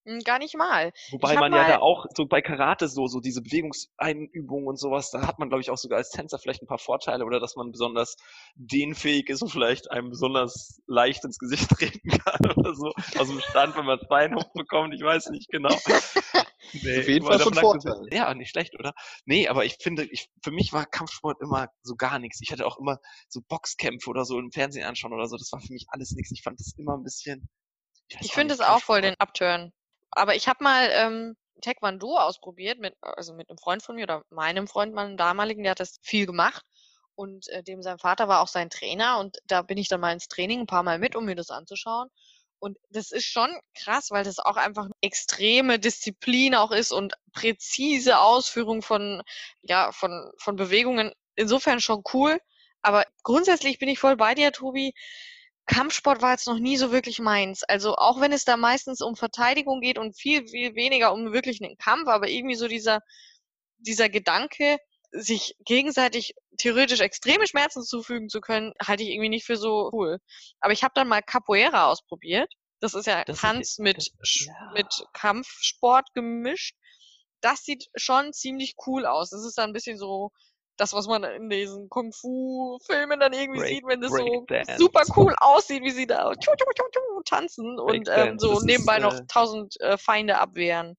Hm, 0.05 0.19
gar 0.19 0.39
nicht 0.39 0.55
mal. 0.55 0.91
Wobei 1.11 1.35
man 1.35 1.53
ja 1.53 1.67
da 1.67 1.79
auch 1.79 2.05
so 2.15 2.25
bei 2.25 2.41
Karate 2.41 2.87
so, 2.87 3.07
so 3.07 3.19
diese 3.19 3.41
Bewegungseinübungen 3.41 4.67
und 4.67 4.79
sowas, 4.79 5.11
da 5.11 5.27
hat 5.27 5.39
man, 5.39 5.49
glaube 5.49 5.61
ich, 5.61 5.69
auch 5.69 5.77
sogar 5.77 5.97
als 5.97 6.09
Tänzer 6.09 6.39
vielleicht 6.39 6.61
ein 6.61 6.67
paar 6.67 6.79
Vorteile 6.79 7.25
oder 7.25 7.39
dass 7.39 7.55
man 7.55 7.71
besonders 7.71 8.15
dehnfähig 8.55 9.29
ist 9.29 9.41
und 9.41 9.49
vielleicht 9.49 9.91
einem 9.91 10.09
besonders 10.09 10.81
leicht 10.87 11.25
ins 11.25 11.37
Gesicht 11.37 11.69
treten 11.77 12.09
kann 12.09 12.51
oder 12.57 12.73
so. 12.73 12.91
Aus 13.17 13.27
dem 13.27 13.41
Stand, 13.41 13.75
wenn 13.75 13.85
man 13.85 13.99
das 13.99 14.07
Bein 14.07 14.35
hochbekommt, 14.35 14.93
ich 14.93 15.03
weiß 15.03 15.29
nicht 15.29 15.49
genau. 15.49 15.75
Nee, 16.73 16.99
Auf 16.99 17.07
jeden 17.07 17.25
Fall 17.25 17.39
schon 17.39 17.53
Vorteil. 17.53 18.05
Ja, 18.11 18.33
nicht 18.33 18.49
schlecht, 18.49 18.77
oder? 18.77 18.93
Nee, 19.25 19.47
aber 19.47 19.65
ich 19.65 19.77
finde, 19.79 20.03
ich, 20.05 20.29
für 20.43 20.51
mich 20.51 20.73
war 20.73 20.85
Kampfsport 20.85 21.41
immer 21.41 21.69
so 21.81 21.95
gar 21.95 22.19
nichts. 22.19 22.39
Ich 22.41 22.51
hatte 22.51 22.67
auch 22.67 22.77
immer 22.77 22.99
so 23.27 23.41
Boxkämpfe 23.47 24.09
oder 24.09 24.25
so 24.25 24.37
im 24.37 24.51
Fernsehen 24.51 24.85
anschauen 24.85 25.13
oder 25.13 25.27
so. 25.27 25.37
Das 25.37 25.51
war 25.51 25.61
für 25.61 25.73
mich 25.73 25.87
alles 25.89 26.11
nichts. 26.11 26.31
Ich 26.31 26.43
fand 26.43 26.59
das 26.59 26.73
immer 26.77 26.95
ein 26.95 27.03
bisschen. 27.03 27.49
Ich 28.19 28.29
auch 28.29 28.33
finde 28.33 28.53
es 28.53 28.59
auch 28.59 28.81
voll 28.81 29.01
den. 29.01 29.15
Upturn. 29.19 29.71
Aber 30.11 30.35
ich 30.35 30.47
habe 30.47 30.63
mal 30.63 30.89
ähm, 30.91 31.35
Taekwondo 31.61 32.17
ausprobiert, 32.17 32.79
mit, 32.79 32.95
also 33.01 33.33
mit 33.33 33.49
einem 33.49 33.57
Freund 33.57 33.83
von 33.83 33.95
mir 33.95 34.03
oder 34.03 34.23
meinem 34.29 34.67
Freund, 34.67 34.93
meinem 34.93 35.17
damaligen, 35.17 35.63
der 35.63 35.71
hat 35.71 35.79
das 35.79 35.99
viel 36.01 36.25
gemacht. 36.25 36.63
Und 37.15 37.49
äh, 37.49 37.63
dem 37.63 37.81
sein 37.81 37.99
Vater 37.99 38.27
war 38.27 38.41
auch 38.41 38.47
sein 38.47 38.69
Trainer. 38.69 39.19
Und 39.19 39.37
da 39.45 39.61
bin 39.61 39.77
ich 39.77 39.89
dann 39.89 39.99
mal 40.01 40.13
ins 40.13 40.27
Training 40.29 40.61
ein 40.61 40.67
paar 40.67 40.83
Mal 40.83 40.99
mit, 40.99 41.15
um 41.15 41.25
mir 41.25 41.35
das 41.35 41.49
anzuschauen. 41.49 42.09
Und 42.59 42.77
das 42.89 43.11
ist 43.11 43.25
schon 43.25 43.49
krass, 43.73 44.11
weil 44.11 44.23
das 44.23 44.39
auch 44.39 44.57
einfach 44.57 44.85
eine 44.85 44.93
extreme 45.01 45.79
Disziplin 45.79 46.55
auch 46.55 46.71
ist 46.71 46.91
und 46.91 47.13
präzise 47.33 48.19
Ausführung 48.19 48.81
von, 48.81 49.21
ja, 49.61 49.91
von, 49.91 50.31
von 50.37 50.55
Bewegungen. 50.57 51.13
Insofern 51.35 51.79
schon 51.79 52.03
cool. 52.13 52.39
Aber 52.81 53.05
grundsätzlich 53.23 53.79
bin 53.79 53.89
ich 53.89 53.99
voll 53.99 54.17
bei 54.17 54.35
dir, 54.35 54.51
Tobi. 54.51 54.93
Kampfsport 55.69 56.21
war 56.21 56.31
jetzt 56.31 56.47
noch 56.47 56.57
nie 56.59 56.77
so 56.77 56.91
wirklich 56.91 57.19
meins. 57.19 57.63
Also 57.63 57.95
auch 57.95 58.19
wenn 58.19 58.31
es 58.33 58.43
da 58.43 58.57
meistens 58.57 59.01
um 59.01 59.15
Verteidigung 59.15 59.81
geht 59.81 59.97
und 59.99 60.17
viel, 60.17 60.47
viel 60.47 60.73
weniger 60.75 61.13
um 61.13 61.31
wirklich 61.31 61.61
einen 61.63 61.77
Kampf, 61.77 62.07
aber 62.07 62.27
irgendwie 62.27 62.55
so 62.55 62.67
dieser, 62.67 62.99
dieser 63.77 64.09
Gedanke, 64.09 64.77
sich 65.11 65.55
gegenseitig 65.65 66.33
theoretisch 66.57 66.99
extreme 67.01 67.47
Schmerzen 67.47 67.83
zufügen 67.83 68.29
zu 68.29 68.41
können, 68.41 68.73
halte 68.85 69.03
ich 69.03 69.09
irgendwie 69.09 69.29
nicht 69.29 69.45
für 69.45 69.57
so 69.57 69.89
cool. 69.93 70.17
Aber 70.59 70.73
ich 70.73 70.83
habe 70.83 70.93
dann 70.95 71.07
mal 71.07 71.21
Capoeira 71.21 71.85
ausprobiert. 71.87 72.51
Das 72.79 72.93
ist 72.93 73.05
ja 73.07 73.23
Das 73.23 73.37
ist 73.37 73.41
Tanz 73.41 73.77
ja- 73.77 73.83
mit, 73.83 74.11
ja. 74.23 74.71
mit 74.73 74.87
Kampfsport 75.13 76.13
gemischt. 76.13 76.75
Das 77.41 77.63
sieht 77.63 77.85
schon 77.95 78.33
ziemlich 78.33 78.75
cool 78.87 79.05
aus. 79.05 79.29
Das 79.29 79.45
ist 79.45 79.57
dann 79.57 79.69
ein 79.69 79.73
bisschen 79.73 79.97
so 79.97 80.31
das, 80.79 80.93
was 80.93 81.07
man 81.07 81.23
in 81.23 81.49
diesen 81.49 81.89
Kung-Fu-Filmen 81.89 83.19
dann 83.19 83.33
irgendwie 83.33 83.59
Break- 83.59 83.69
sieht, 83.69 83.85
wenn 83.85 84.01
das 84.01 84.11
so 84.11 84.47
super 84.77 85.03
cool 85.17 85.35
aussieht, 85.39 85.83
wie 85.83 85.91
sie 85.91 86.07
da 86.07 86.31
tschu, 86.33 86.51
tschu, 86.55 86.65
tschu, 86.91 87.21
tanzen 87.25 87.79
und 87.79 88.07
ähm, 88.11 88.39
so 88.39 88.49
das 88.53 88.59
ist, 88.59 88.65
nebenbei 88.65 88.99
noch 88.99 89.17
äh, 89.17 89.25
tausend 89.27 89.79
äh, 89.81 89.97
Feinde 89.97 90.37
abwehren. 90.39 90.97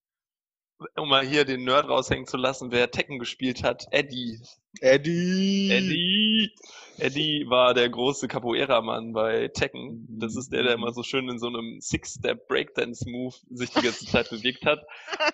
Um 0.97 1.09
mal 1.09 1.27
hier 1.27 1.45
den 1.45 1.65
Nerd 1.65 1.89
raushängen 1.89 2.27
zu 2.27 2.37
lassen, 2.37 2.71
wer 2.71 2.91
Tekken 2.91 3.19
gespielt 3.19 3.63
hat, 3.63 3.87
Eddie. 3.91 4.41
Eddie. 4.81 5.71
Eddie. 5.71 6.55
Eddie 6.99 7.45
war 7.49 7.75
der 7.75 7.89
große 7.89 8.29
Capoeira-Mann 8.29 9.13
bei 9.13 9.49
Tekken. 9.49 10.07
Das 10.09 10.37
ist 10.37 10.53
der, 10.53 10.63
der 10.63 10.75
immer 10.75 10.93
so 10.93 11.03
schön 11.03 11.29
in 11.29 11.39
so 11.39 11.49
einem 11.49 11.81
Six-Step 11.81 12.47
Breakdance-Move 12.47 13.35
sich 13.51 13.71
die 13.71 13.81
ganze 13.81 14.07
Zeit 14.07 14.31
bewegt 14.31 14.67
hat. 14.67 14.81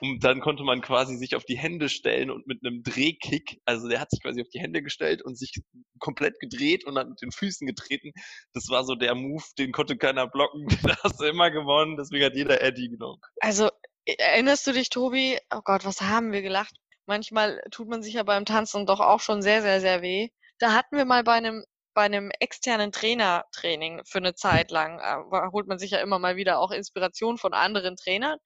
Und 0.01 0.25
dann 0.25 0.41
konnte 0.41 0.63
man 0.63 0.81
quasi 0.81 1.17
sich 1.17 1.35
auf 1.35 1.45
die 1.45 1.59
Hände 1.59 1.89
stellen 1.89 2.31
und 2.31 2.47
mit 2.47 2.65
einem 2.65 2.83
Drehkick, 2.83 3.61
also 3.65 3.89
der 3.89 4.01
hat 4.01 4.11
sich 4.11 4.23
quasi 4.23 4.41
auf 4.41 4.49
die 4.49 4.61
Hände 4.61 4.83
gestellt 4.83 5.23
und 5.23 5.37
sich 5.37 5.61
komplett 5.99 6.39
gedreht 6.41 6.87
und 6.87 6.95
dann 6.95 7.11
mit 7.11 7.21
den 7.21 7.33
Füßen 7.33 7.67
getreten. 7.67 8.13
Das 8.53 8.69
war 8.69 8.85
so 8.85 8.95
der 8.95 9.15
Move, 9.15 9.45
den 9.59 9.73
konnte 9.73 9.97
keiner 9.97 10.27
blocken. 10.27 10.67
Da 10.87 10.97
hast 11.03 11.21
du 11.21 11.25
immer 11.25 11.51
gewonnen, 11.51 11.97
deswegen 11.97 12.25
hat 12.25 12.37
jeder 12.37 12.63
Eddie 12.63 12.89
genommen. 12.89 13.21
Also, 13.41 13.71
erinnerst 14.07 14.67
du 14.67 14.73
dich, 14.73 14.91
Tobi? 14.91 15.39
Oh 15.55 15.61
Gott, 15.65 15.85
was 15.85 16.01
haben 16.01 16.33
wir 16.33 16.43
gelacht? 16.43 16.75
Manchmal 17.07 17.63
tut 17.71 17.89
man 17.89 18.03
sich 18.03 18.15
ja 18.15 18.23
beim 18.23 18.45
Tanzen 18.45 18.87
doch 18.87 19.01
auch 19.01 19.21
schon 19.21 19.43
sehr, 19.43 19.63
sehr, 19.63 19.81
sehr 19.81 20.03
weh. 20.03 20.29
Da 20.59 20.73
hatten 20.73 20.97
wir 20.97 21.05
mal 21.05 21.23
bei 21.25 21.35
einem, 21.35 21.65
bei 21.95 22.03
einem 22.03 22.31
externen 22.41 22.93
Trainertraining 22.93 24.03
für 24.05 24.19
eine 24.19 24.35
Zeit 24.35 24.71
lang, 24.71 24.99
äh, 25.01 25.51
holt 25.53 25.67
man 25.69 25.79
sich 25.79 25.93
ja 25.93 25.99
immer 25.99 26.19
mal 26.19 26.37
wieder 26.37 26.59
auch 26.59 26.71
Inspiration 26.71 27.39
von 27.39 27.55
anderen 27.55 27.97
Trainern. 27.97 28.39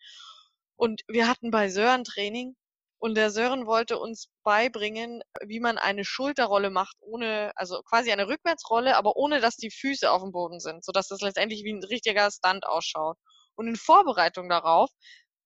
Und 0.77 1.03
wir 1.09 1.29
hatten 1.29 1.51
bei 1.51 1.68
Sören 1.68 2.05
Training 2.05 2.57
und 2.99 3.14
der 3.16 3.31
Sören 3.31 3.66
wollte 3.66 3.99
uns 3.99 4.29
beibringen, 4.44 5.23
wie 5.46 5.61
man 5.61 5.79
eine 5.79 6.05
Schulterrolle 6.05 6.70
macht, 6.70 6.96
ohne, 7.01 7.53
also 7.57 7.83
quasi 7.83 8.12
eine 8.12 8.29
Rückwärtsrolle, 8.29 8.96
aber 8.96 9.16
ohne, 9.16 9.40
dass 9.40 9.57
die 9.57 9.70
Füße 9.70 10.11
auf 10.11 10.23
dem 10.23 10.33
Boden 10.33 10.61
sind, 10.61 10.85
sodass 10.85 11.09
das 11.09 11.20
letztendlich 11.23 11.64
wie 11.64 11.73
ein 11.73 11.85
richtiger 11.85 12.31
Stunt 12.31 12.66
ausschaut. 12.66 13.16
Und 13.57 13.68
in 13.68 13.77
Vorbereitung 13.77 14.49
darauf 14.49 14.90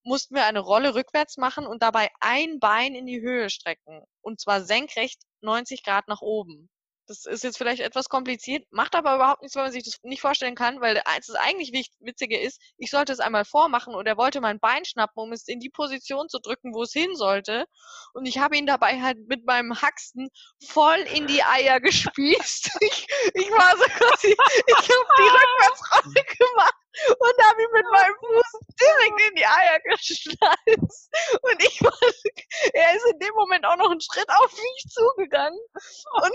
mussten 0.05 0.35
wir 0.35 0.47
eine 0.47 0.61
Rolle 0.61 0.95
rückwärts 0.95 1.37
machen 1.37 1.67
und 1.67 1.83
dabei 1.83 2.11
ein 2.21 2.61
Bein 2.61 2.95
in 2.95 3.07
die 3.07 3.21
Höhe 3.21 3.51
strecken. 3.51 4.03
Und 4.21 4.41
zwar 4.41 4.63
senkrecht 4.63 5.23
90 5.41 5.83
Grad 5.83 6.09
nach 6.09 6.21
oben. 6.21 6.69
Das 7.07 7.27
ist 7.27 7.45
jetzt 7.45 7.59
vielleicht 7.59 7.83
etwas 7.83 8.09
kompliziert, 8.09 8.67
macht 8.71 8.95
aber 8.95 9.17
überhaupt 9.17 9.43
nichts, 9.43 9.55
weil 9.57 9.65
man 9.65 9.73
sich 9.73 9.85
das 9.85 9.99
nicht 10.03 10.23
vorstellen 10.23 10.55
kann, 10.55 10.81
weil 10.81 11.03
eins 11.05 11.27
das 11.27 11.37
eigentlich 11.37 11.71
Witzige 12.01 12.41
ist, 12.41 12.59
ich 12.79 12.91
sollte 12.91 13.13
es 13.13 13.21
einmal 13.21 13.45
vormachen 13.45 13.95
und 13.95 14.07
er 14.07 14.17
wollte 14.17 14.41
mein 14.41 14.59
Bein 14.59 14.87
schnappen, 14.87 15.23
um 15.23 15.33
es 15.33 15.47
in 15.47 15.61
die 15.61 15.69
Position 15.69 16.31
zu 16.31 16.39
drücken, 16.39 16.73
wo 16.73 16.83
es 16.83 16.93
hin 16.93 17.15
sollte. 17.15 17.67
Und 18.15 18.25
ich 18.25 18.39
habe 18.39 18.57
ihn 18.57 18.65
dabei 18.65 19.03
halt 19.03 19.19
mit 19.29 19.45
meinem 19.45 19.83
Haxen 19.83 20.31
voll 20.67 20.99
in 21.15 21.27
die 21.27 21.43
Eier 21.43 21.81
gespießt. 21.81 22.71
Ich, 22.85 23.07
ich 23.35 23.51
war 23.51 23.77
so 23.77 23.85
quasi, 23.85 24.29
ich 24.29 24.77
habe 24.77 25.07
die 25.19 25.23
Rückwärtsrolle 25.39 26.25
gemacht 26.39 26.75
und 27.19 27.47
habe 27.47 27.63
ihn 27.63 27.73
mit 27.73 27.87
meinem 27.91 28.15
Fuß 28.21 28.54
die 29.45 29.47
Eier 29.47 29.81
geschnallt. 29.81 30.93
Und 31.43 31.63
ich 31.63 31.83
war, 31.83 31.93
er 32.73 32.97
ist 32.97 33.07
in 33.13 33.19
dem 33.19 33.35
Moment 33.35 33.65
auch 33.67 33.77
noch 33.77 33.91
einen 33.91 34.01
Schritt 34.01 34.29
auf 34.29 34.53
mich 34.53 34.85
zugegangen. 34.91 35.59
Und 36.23 36.33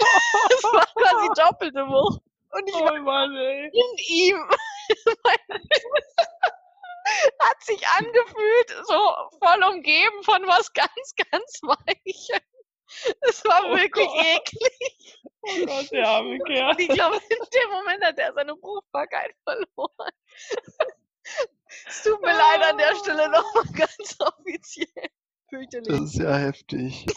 es 0.51 0.63
war 0.63 0.85
quasi 0.95 1.27
doppelte 1.35 1.85
Wucht. 1.87 2.21
Und 2.51 2.67
ich 2.67 2.73
war 2.75 2.93
Oh 2.93 2.99
Mann, 3.03 3.35
ey. 3.35 3.65
in 3.71 3.97
ihm. 4.07 4.49
Hat 7.41 7.63
sich 7.63 7.87
angefühlt, 7.87 8.69
so 8.87 9.13
voll 9.43 9.63
umgeben 9.63 10.23
von 10.23 10.45
was 10.47 10.71
ganz, 10.73 11.13
ganz 11.31 11.61
Weichem. 11.63 12.39
Es 13.21 13.43
war 13.45 13.65
Oh 13.65 13.75
wirklich 13.75 14.07
Gott. 14.07 14.25
eklig. 14.25 15.19
Oh 15.41 15.65
Gott, 15.65 15.91
der 15.91 16.07
arme 16.09 16.39
Kerl. 16.39 16.75
Ich 16.79 16.87
glaube, 16.89 17.17
in 17.17 17.37
dem 17.53 17.69
Moment 17.71 18.03
hat 18.03 18.17
er 18.17 18.33
seine 18.33 18.55
Fruchtbarkeit 18.57 19.35
verloren. 19.43 20.11
Es 21.87 22.03
tut 22.03 22.21
mir 22.21 22.33
leid 22.33 22.61
an 22.69 22.77
der 22.77 22.95
Stelle 22.95 23.29
nochmal 23.29 23.63
ganz 23.73 24.17
offiziell. 24.19 25.09
Fürchterlich. 25.49 25.87
Das 25.87 26.01
ist 26.01 26.19
ja 26.19 26.35
heftig. 26.35 27.05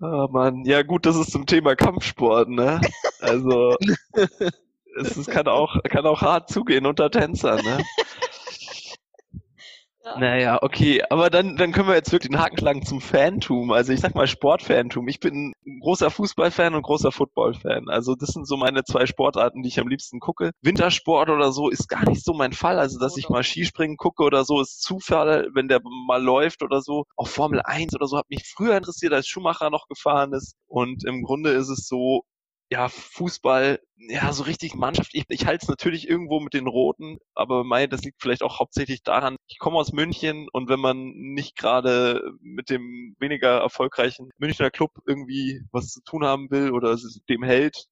Oh 0.00 0.28
Mann, 0.30 0.64
ja 0.64 0.84
gut, 0.84 1.06
das 1.06 1.16
ist 1.16 1.32
zum 1.32 1.44
Thema 1.44 1.74
Kampfsport, 1.74 2.48
ne? 2.48 2.80
Also 3.18 3.76
es 5.00 5.16
ist, 5.16 5.28
kann 5.28 5.48
auch 5.48 5.76
kann 5.82 6.06
auch 6.06 6.22
hart 6.22 6.48
zugehen 6.48 6.86
unter 6.86 7.10
Tänzern, 7.10 7.64
ne? 7.64 7.84
Ja. 10.08 10.18
Naja, 10.18 10.58
okay, 10.62 11.02
aber 11.10 11.28
dann, 11.28 11.56
dann 11.56 11.72
können 11.72 11.88
wir 11.88 11.94
jetzt 11.94 12.12
wirklich 12.12 12.30
den 12.30 12.40
Haken 12.40 12.58
schlagen 12.58 12.84
zum 12.84 13.00
Fantum. 13.00 13.72
Also 13.72 13.92
ich 13.92 14.00
sag 14.00 14.14
mal 14.14 14.26
Sportfantum. 14.26 15.06
Ich 15.08 15.20
bin 15.20 15.52
ein 15.66 15.80
großer 15.80 16.10
Fußballfan 16.10 16.74
und 16.74 16.82
großer 16.82 17.12
Footballfan. 17.12 17.88
Also 17.88 18.14
das 18.14 18.30
sind 18.30 18.46
so 18.46 18.56
meine 18.56 18.84
zwei 18.84 19.06
Sportarten, 19.06 19.62
die 19.62 19.68
ich 19.68 19.80
am 19.80 19.88
liebsten 19.88 20.20
gucke. 20.20 20.52
Wintersport 20.62 21.28
oder 21.28 21.52
so 21.52 21.68
ist 21.68 21.88
gar 21.88 22.08
nicht 22.08 22.24
so 22.24 22.32
mein 22.32 22.52
Fall. 22.52 22.78
Also 22.78 22.98
dass 22.98 23.16
ich 23.16 23.28
mal 23.28 23.42
Skispringen 23.42 23.96
gucke 23.96 24.22
oder 24.22 24.44
so, 24.44 24.60
ist 24.60 24.80
Zufall, 24.82 25.48
wenn 25.54 25.68
der 25.68 25.80
mal 26.06 26.22
läuft 26.22 26.62
oder 26.62 26.80
so. 26.80 27.04
Auch 27.16 27.28
Formel 27.28 27.60
1 27.62 27.94
oder 27.94 28.06
so 28.06 28.16
hat 28.16 28.30
mich 28.30 28.44
früher 28.46 28.76
interessiert, 28.76 29.12
als 29.12 29.26
Schumacher 29.28 29.70
noch 29.70 29.88
gefahren 29.88 30.32
ist. 30.32 30.54
Und 30.68 31.04
im 31.04 31.22
Grunde 31.22 31.50
ist 31.50 31.68
es 31.68 31.86
so, 31.86 32.22
ja, 32.70 32.88
Fußball, 32.88 33.80
ja, 33.96 34.32
so 34.32 34.42
richtig 34.42 34.74
Mannschaft. 34.74 35.10
Ich, 35.14 35.24
ich 35.28 35.46
halte 35.46 35.62
es 35.62 35.68
natürlich 35.68 36.08
irgendwo 36.08 36.38
mit 36.40 36.52
den 36.54 36.66
Roten, 36.66 37.18
aber 37.34 37.64
mein, 37.64 37.88
das 37.88 38.02
liegt 38.02 38.20
vielleicht 38.20 38.42
auch 38.42 38.58
hauptsächlich 38.60 39.02
daran, 39.02 39.36
ich 39.46 39.58
komme 39.58 39.78
aus 39.78 39.92
München 39.92 40.48
und 40.52 40.68
wenn 40.68 40.80
man 40.80 41.12
nicht 41.14 41.56
gerade 41.56 42.22
mit 42.40 42.68
dem 42.70 43.16
weniger 43.18 43.60
erfolgreichen 43.60 44.30
Münchner 44.38 44.70
Club 44.70 44.92
irgendwie 45.06 45.62
was 45.72 45.88
zu 45.88 46.02
tun 46.04 46.24
haben 46.24 46.50
will 46.50 46.72
oder 46.72 46.96
dem 47.28 47.42
hält, 47.42 47.86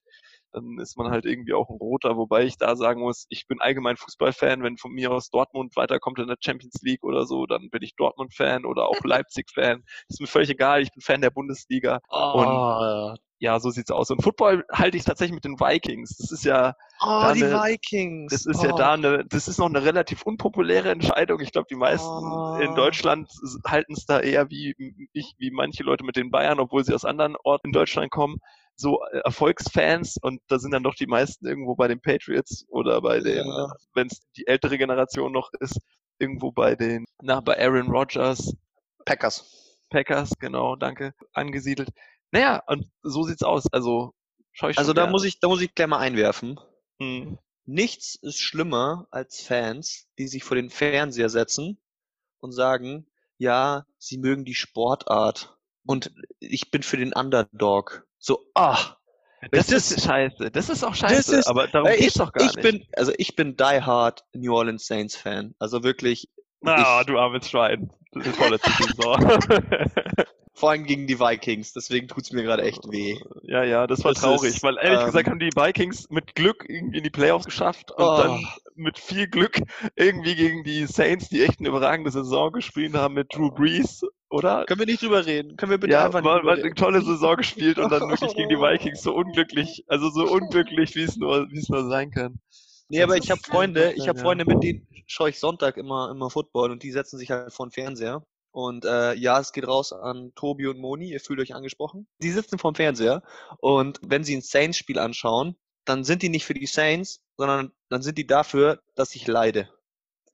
dann 0.53 0.79
ist 0.79 0.97
man 0.97 1.11
halt 1.11 1.27
irgendwie 1.27 1.53
auch 1.55 1.69
ein 1.69 1.77
Roter, 1.77 2.17
wobei 2.17 2.45
ich 2.45 2.57
da 2.57 2.77
sagen 2.77 3.01
muss, 3.01 3.27
ich 3.29 3.47
bin 3.47 3.61
allgemein 3.61 3.97
Fußballfan, 3.97 4.63
wenn 4.63 4.79
von 4.79 4.93
mir 4.93 5.11
aus 5.11 5.29
Dortmund 5.31 5.77
weiterkommt 5.77 6.19
in 6.19 6.29
der 6.29 6.39
Champions 6.41 6.81
League 6.83 7.05
oder 7.05 7.27
so, 7.27 7.47
dann 7.47 7.69
bin 7.71 7.83
ich 7.83 7.95
Dortmund-Fan 7.97 8.65
oder 8.65 8.89
auch 8.89 9.01
Leipzig-Fan. 9.05 9.85
Ist 10.09 10.21
mir 10.21 10.27
völlig 10.27 10.51
egal, 10.51 10.83
ich 10.83 10.93
bin 10.93 11.03
Fan 11.03 11.21
der 11.21 11.31
Bundesliga. 11.31 12.01
Und 12.09 12.47
Oh, 12.49 13.15
ja, 13.39 13.61
so 13.61 13.71
sieht's 13.71 13.91
aus. 13.91 14.11
Und 14.11 14.23
Football 14.23 14.65
halte 14.73 14.97
ich 14.97 15.05
tatsächlich 15.05 15.35
mit 15.35 15.45
den 15.45 15.59
Vikings. 15.61 16.17
Das 16.17 16.33
ist 16.33 16.45
ja, 16.45 16.75
oh 17.03 17.07
Da 17.23 17.33
die 17.35 17.43
ne- 17.43 17.51
Vikings. 17.53 18.33
das 18.33 18.47
ist 18.47 18.63
ja 18.63 18.73
oh. 18.73 18.77
da 18.79 18.95
eine, 18.95 19.25
das 19.27 19.47
ist 19.49 19.59
noch 19.59 19.67
eine 19.69 19.85
relativ 19.85 20.23
unpopuläre 20.23 20.91
Entscheidung. 20.91 21.41
Ich 21.41 21.53
glaube, 21.53 21.67
die 21.71 21.77
meisten 21.77 22.07
in 22.63 22.71
Oh. 22.71 22.75
Deutschland 22.75 23.31
halten 23.67 23.93
es 23.93 24.07
da 24.07 24.21
eher 24.21 24.49
wie 24.51 24.75
ich, 25.13 25.35
wie 25.39 25.51
manche 25.51 25.83
Leute 25.83 26.05
mit 26.05 26.17
den 26.17 26.31
Bayern, 26.31 26.61
obwohl 26.61 26.85
sie 26.85 26.95
aus 26.95 27.05
anderen 27.05 27.37
Orten 27.45 27.69
in 27.69 27.73
Deutschland 27.73 28.11
kommen, 28.11 28.37
so 28.75 29.01
äh, 29.13 29.19
Erfolgsfans 29.25 30.17
und 30.21 30.41
da 30.49 30.59
sind 30.59 30.73
dann 30.73 30.83
doch 30.83 30.95
die 30.95 31.07
meisten 31.07 31.47
irgendwo 31.47 31.75
bei 31.77 31.89
den 31.89 32.01
Patriots 32.01 32.65
oder 32.69 33.01
bei 33.01 33.21
den, 33.21 33.47
Ja. 33.47 33.73
wenn 33.95 34.07
es 34.09 34.21
die 34.37 34.47
ältere 34.47 34.77
Generation 34.79 35.33
noch 35.33 35.51
ist, 35.61 35.79
irgendwo 36.19 36.53
bei 36.53 36.75
den, 36.75 37.05
na, 37.23 37.41
bei 37.41 37.59
Aaron 37.59 37.89
Rodgers, 37.91 38.55
Packers. 39.05 39.85
Packers, 39.91 40.31
genau, 40.41 40.75
danke, 40.77 41.15
angesiedelt. 41.33 41.91
Naja, 42.33 42.63
und 42.67 42.87
so 43.03 43.23
sieht's 43.25 43.43
aus. 43.43 43.67
Also, 43.73 44.15
schau 44.53 44.69
ich 44.69 44.79
Also 44.79 44.93
da 44.93 45.03
gern. 45.03 45.13
muss 45.13 45.25
ich, 45.25 45.41
da 45.41 45.49
muss 45.49 45.61
ich 45.61 45.75
gleich 45.75 45.89
mal 45.89 45.99
einwerfen. 45.99 46.59
Hm. 46.99 47.39
Nichts 47.65 48.15
ist 48.15 48.41
schlimmer 48.41 49.07
als 49.11 49.41
Fans, 49.41 50.07
die 50.19 50.29
sich 50.29 50.45
vor 50.45 50.57
den 50.57 50.71
Fernseher 50.71 51.29
setzen 51.29 51.79
und 52.39 52.53
sagen, 52.53 53.07
ja, 53.39 53.87
sie 53.99 54.19
mögen 54.19 54.45
die 54.45 54.55
Sportart 54.55 55.57
und 55.85 56.13
ich 56.39 56.71
bin 56.71 56.83
für 56.83 56.97
den 56.97 57.13
Underdog. 57.13 58.07
So, 58.19 58.47
ah, 58.55 58.97
Das, 59.51 59.67
Das 59.69 59.91
ist 59.91 60.05
scheiße. 60.05 60.51
Das 60.51 60.69
ist 60.71 60.83
auch 60.85 60.95
scheiße, 60.95 61.37
ist- 61.37 61.47
aber 61.47 61.69
darum 61.69 61.89
Weil 61.89 61.99
geht's 61.99 62.15
ich, 62.17 62.21
doch 62.23 62.33
gar 62.33 62.45
ich 62.47 62.55
nicht. 62.57 62.63
bin, 62.63 62.87
also 62.97 63.13
ich 63.19 63.37
bin 63.37 63.57
die 63.57 63.63
hard 63.83 64.25
New 64.33 64.55
Orleans 64.55 64.87
Saints 64.87 65.17
Fan. 65.17 65.55
Also 65.59 65.83
wirklich, 65.85 66.29
Ah, 66.65 66.99
ich- 67.01 67.07
du 67.07 67.19
armes 67.19 67.49
Schwein. 67.51 67.91
Vorletzte 68.37 68.73
Saison. 68.73 69.19
vor 70.55 70.71
allem 70.71 70.85
gegen 70.85 71.07
die 71.07 71.21
Vikings. 71.21 71.73
Deswegen 71.73 72.09
tut's 72.09 72.33
mir 72.33 72.43
gerade 72.43 72.63
echt 72.63 72.91
weh. 72.91 73.19
ja, 73.43 73.63
ja, 73.63 73.87
das 73.87 74.05
war 74.05 74.13
Das 74.13 74.23
traurig, 74.23 74.55
ist, 74.57 74.63
weil 74.63 74.79
ehrlich 74.81 75.01
ähm, 75.01 75.07
gesagt 75.07 75.29
haben 75.29 75.39
die 75.39 75.53
Vikings 75.55 76.09
mit 76.11 76.35
Glück 76.35 76.65
irgendwie 76.69 76.99
in 76.99 77.05
die 77.05 77.11
Playoffs 77.11 77.45
geschafft 77.45 77.91
und 77.91 77.99
Oh. 78.03 78.17
dann 78.19 78.47
mit 78.75 78.99
viel 78.99 79.27
Glück 79.29 79.61
irgendwie 79.97 80.35
gegen 80.35 80.65
die 80.65 80.87
Saints, 80.87 81.29
die 81.29 81.43
echt 81.43 81.61
eine 81.61 81.69
überragende 81.69 82.11
Saison 82.11 82.53
gespielt 82.53 82.95
haben 82.95 83.15
mit 83.15 83.35
Drew 83.35 83.51
Brees, 83.51 84.03
oder? 84.31 84.65
Können 84.67 84.81
wir 84.81 84.87
nicht 84.87 85.03
drüber 85.03 85.25
reden? 85.27 85.57
Können 85.57 85.71
wir 85.71 85.79
bitte 85.79 85.95
Ja, 85.95 86.07
einfach 86.07 86.23
war 86.23 86.41
drüber 86.41 86.53
eine 86.53 86.75
tolle 86.75 87.03
Saison 87.03 87.37
gespielt 87.37 87.79
und 87.79 87.91
dann 87.91 88.09
wirklich 88.09 88.35
gegen 88.35 88.49
die 88.49 88.57
Vikings 88.61 89.03
so 89.03 89.15
unglücklich, 89.15 89.85
also 89.89 90.11
so 90.11 90.27
unglücklich, 90.31 90.95
wie 90.95 91.03
es 91.03 91.17
nur, 91.17 91.49
wie 91.51 91.59
es 91.59 91.69
nur 91.69 91.89
sein 91.89 92.11
kann. 92.11 92.39
Nee, 92.89 93.03
aber 93.03 93.17
ich 93.17 93.31
habe 93.31 93.41
Freunde, 93.41 93.93
ich 93.93 94.09
habe. 94.09 94.19
Freunde, 94.19 94.45
mit 94.45 94.63
denen 94.63 94.87
schaue 95.07 95.31
ich 95.31 95.39
Sonntag 95.39 95.77
immer, 95.77 96.11
immer 96.11 96.31
Football 96.31 96.71
und 96.71 96.83
die 96.83 96.93
setzen 96.93 97.19
sich 97.19 97.31
halt 97.31 97.53
vor 97.53 97.67
den 97.67 97.73
Fernseher. 97.73 98.25
Und 98.53 98.85
äh, 98.87 99.13
ja, 99.15 99.39
es 99.39 99.53
geht 99.53 99.67
raus 99.67 99.93
an 99.93 100.33
Tobi 100.35 100.67
und 100.69 100.79
Moni, 100.79 101.11
ihr 101.11 101.21
fühlt 101.21 101.41
euch 101.41 101.55
angesprochen. 101.55 102.07
Die 102.23 102.31
sitzen 102.31 102.59
vorm 102.59 102.75
Fernseher 102.75 103.23
und 103.59 104.01
wenn 104.03 104.25
sie 104.25 104.35
ein 104.37 104.41
Saints-Spiel 104.41 104.99
anschauen, 104.99 105.57
dann 105.85 106.05
sind 106.05 106.23
die 106.23 106.31
nicht 106.31 106.47
für 106.47 106.55
die 106.55 106.67
Saints, 106.67 107.21
sondern 107.37 107.73
dann 107.91 108.03
sind 108.03 108.17
die 108.19 108.27
dafür, 108.27 108.81
dass 108.95 109.15
ich 109.15 109.27
leide. 109.27 109.69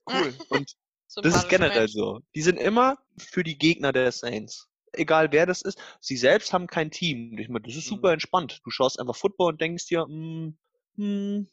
Cool. 0.07 0.33
Und 0.49 0.73
das 1.15 1.35
ist 1.35 1.49
generell 1.49 1.81
Mensch. 1.81 1.93
so. 1.93 2.21
Die 2.33 2.41
sind 2.41 2.57
immer 2.57 2.97
für 3.17 3.43
die 3.43 3.57
Gegner 3.57 3.91
der 3.93 4.11
Saints. 4.11 4.67
Egal 4.93 5.31
wer 5.31 5.45
das 5.45 5.61
ist. 5.61 5.77
Sie 6.01 6.17
selbst 6.17 6.53
haben 6.53 6.67
kein 6.67 6.91
Team. 6.91 7.37
Ich 7.37 7.49
meine, 7.49 7.65
das 7.65 7.75
ist 7.75 7.87
super 7.87 8.09
Mhm. 8.09 8.13
entspannt. 8.13 8.61
Du 8.63 8.71
schaust 8.71 8.99
einfach 8.99 9.15
Football 9.15 9.53
und 9.53 9.61
denkst 9.61 9.85
dir, 9.87 10.05
hm, 10.05 10.57
hm, 10.95 11.47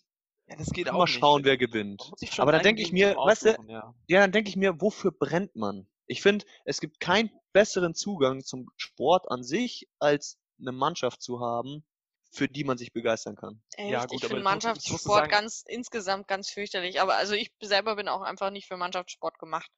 Ja, 0.50 0.56
das 0.56 0.70
geht 0.70 0.92
mal 0.92 1.06
schauen, 1.06 1.44
wer 1.44 1.56
gewinnt. 1.56 2.12
Aber 2.38 2.50
dann 2.52 2.62
denke 2.62 2.82
ich 2.82 2.92
mir, 2.92 3.16
weißt 3.16 3.44
du, 3.44 3.48
ja. 3.68 3.94
ja, 4.08 4.20
dann 4.20 4.32
denke 4.32 4.50
ich 4.50 4.56
mir, 4.56 4.80
wofür 4.80 5.12
brennt 5.12 5.54
man? 5.54 5.86
Ich 6.06 6.22
finde, 6.22 6.44
es 6.64 6.80
gibt 6.80 6.98
keinen 6.98 7.30
besseren 7.52 7.94
Zugang 7.94 8.42
zum 8.42 8.68
Sport 8.76 9.30
an 9.30 9.44
sich, 9.44 9.88
als 10.00 10.38
eine 10.60 10.72
Mannschaft 10.72 11.22
zu 11.22 11.40
haben, 11.40 11.84
für 12.32 12.48
die 12.48 12.64
man 12.64 12.78
sich 12.78 12.92
begeistern 12.92 13.36
kann. 13.36 13.62
Echt? 13.76 13.90
Ja, 13.90 14.04
gut, 14.06 14.14
ich 14.14 14.26
finde 14.26 14.42
Mannschaftssport 14.42 15.02
sagen- 15.02 15.30
ganz 15.30 15.62
insgesamt 15.66 16.26
ganz 16.26 16.50
fürchterlich. 16.50 17.00
Aber 17.00 17.14
also 17.14 17.34
ich 17.34 17.52
selber 17.60 17.94
bin 17.96 18.08
auch 18.08 18.22
einfach 18.22 18.50
nicht 18.50 18.66
für 18.66 18.76
Mannschaftssport 18.76 19.38
gemacht. 19.38 19.70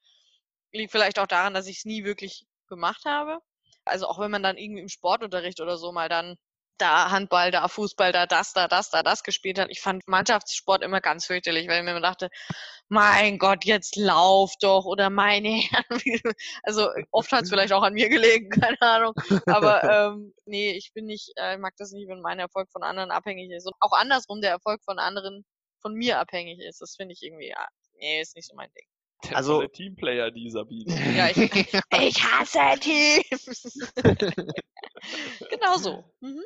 Liegt 0.72 0.90
vielleicht 0.90 1.18
auch 1.18 1.26
daran, 1.26 1.52
dass 1.52 1.66
ich 1.66 1.78
es 1.78 1.84
nie 1.84 2.04
wirklich 2.04 2.46
gemacht 2.66 3.04
habe. 3.04 3.40
Also 3.84 4.06
auch 4.06 4.18
wenn 4.18 4.30
man 4.30 4.42
dann 4.42 4.56
irgendwie 4.56 4.80
im 4.80 4.88
Sportunterricht 4.88 5.60
oder 5.60 5.76
so 5.76 5.92
mal 5.92 6.08
dann 6.08 6.36
da 6.78 7.10
Handball, 7.10 7.50
da 7.50 7.68
Fußball, 7.68 8.12
da 8.12 8.26
das, 8.26 8.52
da 8.52 8.66
das, 8.66 8.90
da 8.90 9.02
das 9.02 9.22
gespielt 9.22 9.58
hat. 9.58 9.68
Ich 9.70 9.80
fand 9.80 10.06
Mannschaftssport 10.08 10.82
immer 10.82 11.00
ganz 11.00 11.26
fürchterlich, 11.26 11.68
weil 11.68 11.78
ich 11.78 11.84
mir 11.84 11.90
immer 11.92 12.00
dachte, 12.00 12.28
mein 12.88 13.38
Gott, 13.38 13.64
jetzt 13.64 13.96
lauf 13.96 14.54
doch 14.60 14.84
oder 14.84 15.08
meine 15.10 15.48
Herren. 15.70 16.00
wie- 16.04 16.20
Also 16.64 16.88
oft 17.10 17.30
hat 17.32 17.44
es 17.44 17.50
vielleicht 17.50 17.72
auch 17.72 17.82
an 17.82 17.94
mir 17.94 18.08
gelegen, 18.08 18.48
keine 18.76 18.80
Ahnung. 18.80 19.14
Aber 19.46 19.82
ähm, 19.84 20.34
nee, 20.46 20.72
ich 20.72 20.92
bin 20.92 21.06
nicht, 21.06 21.32
äh, 21.36 21.54
ich 21.54 21.60
mag 21.60 21.74
das 21.76 21.92
nicht, 21.92 22.08
wenn 22.08 22.20
mein 22.20 22.38
Erfolg 22.38 22.68
von 22.72 22.82
anderen 22.82 23.10
abhängig 23.10 23.50
ist. 23.52 23.66
Und 23.66 23.74
auch 23.80 23.92
andersrum 23.92 24.40
der 24.40 24.50
Erfolg 24.50 24.82
von 24.84 24.98
anderen 24.98 25.44
von 25.80 25.94
mir 25.94 26.18
abhängig 26.18 26.58
ist. 26.60 26.80
Das 26.80 26.96
finde 26.96 27.12
ich 27.12 27.22
irgendwie, 27.22 27.48
ja, 27.48 27.66
nee, 27.94 28.20
ist 28.20 28.34
nicht 28.36 28.48
so 28.48 28.54
mein 28.56 28.70
Ding. 28.72 28.86
Der 29.30 29.36
Also- 29.36 29.66
Teamplayer, 29.68 30.30
die 30.32 30.50
Sabine. 30.50 31.16
Ja, 31.16 31.28
ich, 31.28 31.36
ich 31.38 32.22
hasse 32.24 32.80
Teams. 32.80 33.78
genau 35.50 35.76
so. 35.76 36.04
Mhm. 36.20 36.42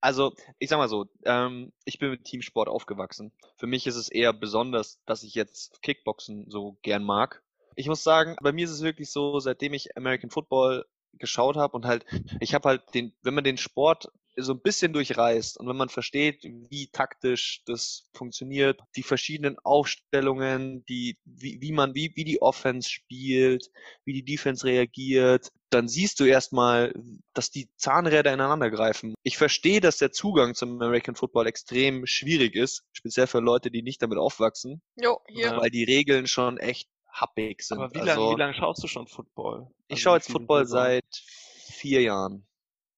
Also, 0.00 0.32
ich 0.58 0.68
sag 0.68 0.78
mal 0.78 0.88
so, 0.88 1.06
ähm, 1.24 1.72
ich 1.84 1.98
bin 1.98 2.10
mit 2.10 2.24
Teamsport 2.24 2.68
aufgewachsen. 2.68 3.32
Für 3.56 3.66
mich 3.66 3.86
ist 3.86 3.96
es 3.96 4.08
eher 4.08 4.32
besonders, 4.32 5.00
dass 5.06 5.22
ich 5.22 5.34
jetzt 5.34 5.82
Kickboxen 5.82 6.50
so 6.50 6.78
gern 6.82 7.02
mag. 7.02 7.42
Ich 7.74 7.88
muss 7.88 8.02
sagen, 8.02 8.36
bei 8.40 8.52
mir 8.52 8.64
ist 8.64 8.70
es 8.70 8.82
wirklich 8.82 9.10
so, 9.10 9.38
seitdem 9.40 9.72
ich 9.72 9.96
American 9.96 10.30
Football 10.30 10.86
geschaut 11.14 11.56
habe 11.56 11.76
und 11.76 11.86
halt, 11.86 12.04
ich 12.40 12.54
habe 12.54 12.68
halt 12.68 12.94
den, 12.94 13.12
wenn 13.22 13.34
man 13.34 13.44
den 13.44 13.56
Sport 13.56 14.10
so 14.38 14.52
ein 14.52 14.60
bisschen 14.60 14.92
durchreißt 14.92 15.58
und 15.58 15.68
wenn 15.68 15.76
man 15.76 15.88
versteht, 15.88 16.44
wie 16.44 16.88
taktisch 16.88 17.62
das 17.66 18.08
funktioniert, 18.12 18.80
die 18.96 19.02
verschiedenen 19.02 19.58
Aufstellungen, 19.58 20.84
die, 20.86 21.18
wie, 21.24 21.60
wie 21.60 21.72
man, 21.72 21.94
wie, 21.94 22.12
wie 22.14 22.24
die 22.24 22.40
Offense 22.40 22.88
spielt, 22.88 23.70
wie 24.04 24.12
die 24.12 24.24
Defense 24.24 24.64
reagiert, 24.66 25.50
dann 25.70 25.88
siehst 25.88 26.20
du 26.20 26.24
erstmal, 26.24 26.94
dass 27.34 27.50
die 27.50 27.68
Zahnräder 27.76 28.32
ineinander 28.32 28.70
greifen. 28.70 29.14
Ich 29.22 29.36
verstehe, 29.36 29.80
dass 29.80 29.98
der 29.98 30.12
Zugang 30.12 30.54
zum 30.54 30.80
American 30.80 31.14
Football 31.14 31.46
extrem 31.46 32.06
schwierig 32.06 32.54
ist, 32.54 32.84
speziell 32.92 33.26
für 33.26 33.40
Leute, 33.40 33.70
die 33.70 33.82
nicht 33.82 34.02
damit 34.02 34.18
aufwachsen, 34.18 34.80
Jo, 34.96 35.20
hier. 35.28 35.46
Ja. 35.46 35.60
weil 35.60 35.70
die 35.70 35.84
Regeln 35.84 36.26
schon 36.26 36.58
echt 36.58 36.88
happig 37.10 37.62
sind. 37.62 37.78
Aber 37.78 37.92
wie 37.94 38.00
also, 38.00 38.22
lange 38.22 38.34
wie 38.34 38.40
lang 38.40 38.54
schaust 38.54 38.82
du 38.82 38.86
schon 38.86 39.06
Football? 39.06 39.68
ich 39.88 39.94
Also 39.96 40.02
schaue 40.02 40.16
jetzt 40.16 40.30
Football 40.30 40.66
seit 40.66 41.04
vier 41.12 42.02
Jahren. 42.02 42.47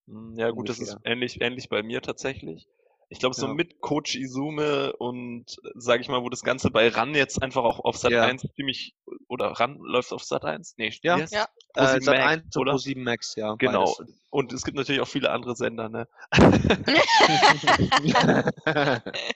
Hm, 0.08 0.34
Ja, 0.36 0.50
gut, 0.50 0.68
das 0.68 0.78
ist 0.80 0.98
ähnlich, 1.04 1.40
ähnlich 1.40 1.70
bei 1.70 1.82
mir 1.82 2.02
tatsächlich. 2.02 2.68
Ich 3.12 3.18
glaube, 3.18 3.34
so 3.34 3.48
Ja. 3.48 3.54
mit 3.54 3.80
Coach 3.80 4.14
Izume 4.14 4.92
und, 4.96 5.56
sage 5.74 6.00
ich 6.00 6.08
mal, 6.08 6.22
wo 6.22 6.28
das 6.28 6.42
Ganze 6.42 6.70
bei 6.70 6.86
RAN 6.88 7.12
jetzt 7.16 7.42
einfach 7.42 7.64
auch 7.64 7.80
auf 7.80 7.96
Sat 7.96 8.12
Ja. 8.12 8.22
1 8.22 8.46
ziemlich, 8.54 8.94
oder 9.26 9.46
RAN 9.48 9.78
läuft 9.80 10.12
auf 10.12 10.22
Sat 10.22 10.44
1? 10.44 10.74
Nee, 10.78 10.92
Ja. 11.02 11.16
heißt's? 11.16 11.32
Ja. 11.34 11.48
Äh, 11.74 11.80
Pro7 11.80 12.02
Sat 12.04 12.16
Max, 12.18 12.26
1 12.30 12.56
und 12.56 12.60
oder? 12.62 12.72
Pro7 12.74 13.02
Max, 13.02 13.34
ja. 13.34 13.54
Genau. 13.58 13.96
beides. 13.98 14.14
Und 14.30 14.52
es 14.52 14.62
gibt 14.64 14.76
natürlich 14.76 15.00
auch 15.00 15.08
viele 15.08 15.30
andere 15.32 15.56
Sender, 15.56 15.88
ne? 15.88 16.06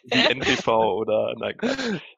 Wie 0.05 0.19
NTV 0.35 0.69
oder, 0.95 1.35
nein. 1.37 1.57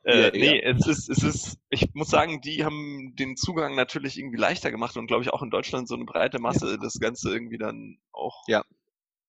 Äh, 0.05 0.25
Ja, 0.25 0.31
nee, 0.33 0.61
es 0.61 0.87
ist, 0.87 1.09
es 1.09 1.23
ist, 1.23 1.59
ich 1.71 1.95
muss 1.95 2.09
sagen, 2.09 2.43
die 2.43 2.65
haben 2.67 3.15
den 3.17 3.37
Zugang 3.37 3.75
natürlich 3.77 4.19
irgendwie 4.19 4.37
leichter 4.39 4.71
gemacht 4.71 4.97
und 4.99 5.07
glaube 5.07 5.23
ich 5.23 5.33
auch 5.33 5.43
in 5.43 5.51
Deutschland 5.51 5.89
so 5.89 5.95
eine 5.95 6.05
breite 6.05 6.39
Masse 6.39 6.79
das 6.79 6.99
Ganze 7.01 7.31
irgendwie 7.33 7.57
dann 7.59 7.99
auch 8.13 8.43
Ja. 8.47 8.63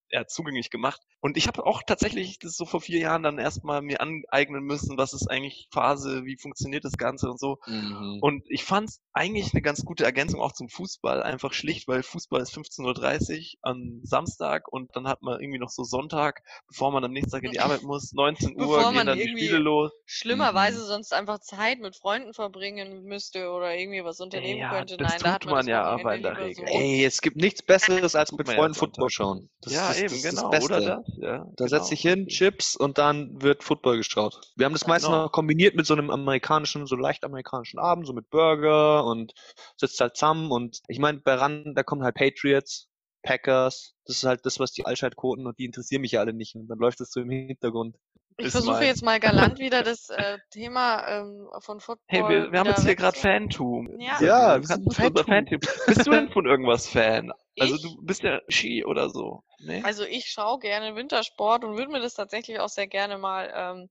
ja, 0.10 0.26
zugänglich 0.28 0.70
gemacht. 0.70 1.02
Und 1.20 1.36
ich 1.38 1.48
habe 1.48 1.66
auch 1.66 1.82
tatsächlich 1.86 2.40
das 2.40 2.56
so 2.56 2.66
vor 2.66 2.80
vier 2.82 3.00
Jahren 3.00 3.24
dann 3.24 3.40
erstmal 3.40 3.82
mir 3.82 4.02
aneignen 4.02 4.64
müssen, 4.64 4.98
was 4.98 5.14
ist 5.14 5.28
eigentlich 5.30 5.68
Phase, 5.72 6.26
wie 6.26 6.38
funktioniert 6.38 6.86
das 6.86 6.98
Ganze 6.98 7.30
und 7.30 7.40
so. 7.40 7.58
Mhm. 7.66 8.20
Und 8.22 8.44
ich 8.50 8.64
fand 8.64 8.90
es 8.90 9.02
eigentlich 9.14 9.54
eine 9.54 9.62
ganz 9.62 9.84
gute 9.84 10.06
Ergänzung 10.06 10.40
auch 10.42 10.52
zum 10.52 10.70
Fußball. 10.70 11.24
Einfach 11.24 11.54
schlicht, 11.54 11.88
weil 11.88 12.04
Fußball 12.04 12.42
ist 12.42 12.54
15.30 12.56 13.56
Uhr 13.56 13.60
am 13.64 14.00
Samstag 14.04 14.68
und 14.68 14.96
dann 14.96 15.08
hat 15.08 15.22
man 15.22 15.40
irgendwie 15.42 15.60
noch 15.60 15.70
so 15.70 15.84
Sonntag, 15.84 16.44
bevor 16.68 16.92
man 16.92 17.04
am 17.04 17.12
nächsten 17.12 17.32
Tag 17.32 17.44
in 17.44 17.52
die 17.52 17.60
Arbeit 17.60 17.82
muss, 17.84 18.14
19 18.14 18.52
Uhr 18.52 18.58
Bevor 18.58 18.84
gehen 18.86 18.96
man 18.96 19.08
dann 19.08 19.18
die 19.18 19.28
Spiele 19.30 19.58
los. 19.58 19.92
Schlimmerweise 20.06 20.82
Mhm. 20.82 20.86
sonst 20.86 21.14
einfach 21.14 21.40
Zeit 21.40 21.80
mit 21.80 21.96
Freunden 21.96 22.34
verbringen 22.34 23.04
müsste 23.04 23.50
oder 23.50 23.76
irgendwie 23.76 24.04
was 24.04 24.20
unternehmen 24.20 24.60
Ja, 24.60 24.70
könnte. 24.70 24.98
das 24.98 25.14
Nein, 25.14 25.22
da 25.24 25.34
hat 25.34 25.42
tut 25.42 25.52
man, 25.52 25.66
man 25.66 25.66
das 25.66 25.72
ja 25.72 25.84
aber 25.84 26.16
in 26.16 26.24
der 26.24 26.38
Regel. 26.38 26.68
so. 26.68 26.74
Ey, 26.74 27.06
es 27.06 27.22
gibt 27.22 27.38
nichts 27.38 27.64
Besseres, 27.64 28.16
als 28.16 28.32
mit 28.32 28.48
Freunden. 28.48 28.74
Football 28.76 29.10
schauen. 29.10 29.50
Das 29.62 29.74
ja, 29.74 29.90
ist, 29.92 29.98
eben, 29.98 30.10
das 30.10 30.18
ist 30.18 30.36
genau. 30.36 30.50
das 30.52 30.64
Oder 30.64 30.82
das, 30.82 31.17
ja. 31.18 31.46
Da 31.56 31.68
genau. 31.68 31.68
setzt 31.68 31.90
sich 31.90 32.02
hin, 32.02 32.28
Chips 32.28 32.76
und 32.76 32.98
dann 32.98 33.42
wird 33.42 33.64
Football 33.64 33.98
geschaut. 33.98 34.42
Wir 34.56 34.66
haben 34.66 34.74
das 34.74 34.86
Ja, 34.86 34.88
meistens 34.88 35.12
genau. 35.12 35.24
noch 35.24 35.32
kombiniert 35.32 35.76
mit 35.76 35.86
so 35.86 35.94
einem 35.94 36.10
amerikanischen, 36.10 36.86
so 36.88 36.96
leicht 36.96 37.24
amerikanischen 37.24 37.80
Abend, 37.80 38.08
so 38.08 38.14
mit 38.14 38.30
Burger 38.30 39.06
und 39.06 39.34
sitzt 39.78 40.00
halt 40.02 40.16
zusammen 40.18 40.52
und 40.52 40.80
ich 40.88 41.00
meine, 41.00 41.20
bei 41.20 41.36
RAN, 41.36 41.74
da 41.76 41.84
kommen 41.84 42.04
halt 42.04 42.16
Patriots, 42.16 42.88
Packers, 43.24 43.96
das 44.06 44.18
ist 44.18 44.24
halt 44.26 44.46
das, 44.46 44.60
was 44.60 44.72
die 44.72 44.86
Allschaltquoten 44.86 45.48
und 45.48 45.58
die 45.60 45.66
interessieren 45.66 46.02
mich 46.02 46.12
ja 46.14 46.22
alle 46.22 46.34
nicht 46.34 46.56
und 46.56 46.68
dann 46.68 46.78
läuft 46.80 47.00
das 47.00 47.12
so 47.12 47.20
im 47.22 47.30
Hintergrund. 47.30 47.96
Ich 48.40 48.52
versuche 48.52 48.84
jetzt 48.86 49.04
mal 49.04 49.20
galant 49.20 49.58
wieder 49.60 49.84
das 49.84 50.10
äh, 50.10 50.38
Thema 50.52 51.08
ähm, 51.08 51.50
von 51.60 51.80
Football. 51.80 52.06
Hey, 52.08 52.30
wir, 52.30 52.52
wir 52.52 52.60
haben 52.60 52.68
jetzt 52.68 52.86
hier 52.86 52.96
gerade 52.96 53.18
Fantum. 53.18 54.00
Ja. 54.00 54.22
Ja, 54.22 54.60
wir 54.60 54.68
sind. 54.68 54.94
Fantum. 54.94 55.60
Bist 55.88 56.06
du 56.06 56.12
denn 56.12 56.30
von 56.32 56.46
irgendwas 56.46 56.88
Fan? 56.88 57.32
Also 57.60 57.76
Ich? 57.76 57.82
du 57.82 57.98
bist 58.02 58.22
ja 58.22 58.40
Ski 58.48 58.86
oder 58.86 59.10
so. 59.10 59.44
Nee? 59.60 59.82
Also 59.84 60.04
ich 60.04 60.26
schaue 60.28 60.60
gerne 60.60 60.96
Wintersport 60.96 61.64
und 61.64 61.78
würde 61.78 61.92
mir 61.92 62.00
das 62.00 62.14
tatsächlich 62.14 62.60
auch 62.60 62.70
sehr 62.70 62.88
gerne 62.88 63.18
mal 63.18 63.52
ähm, 63.56 63.90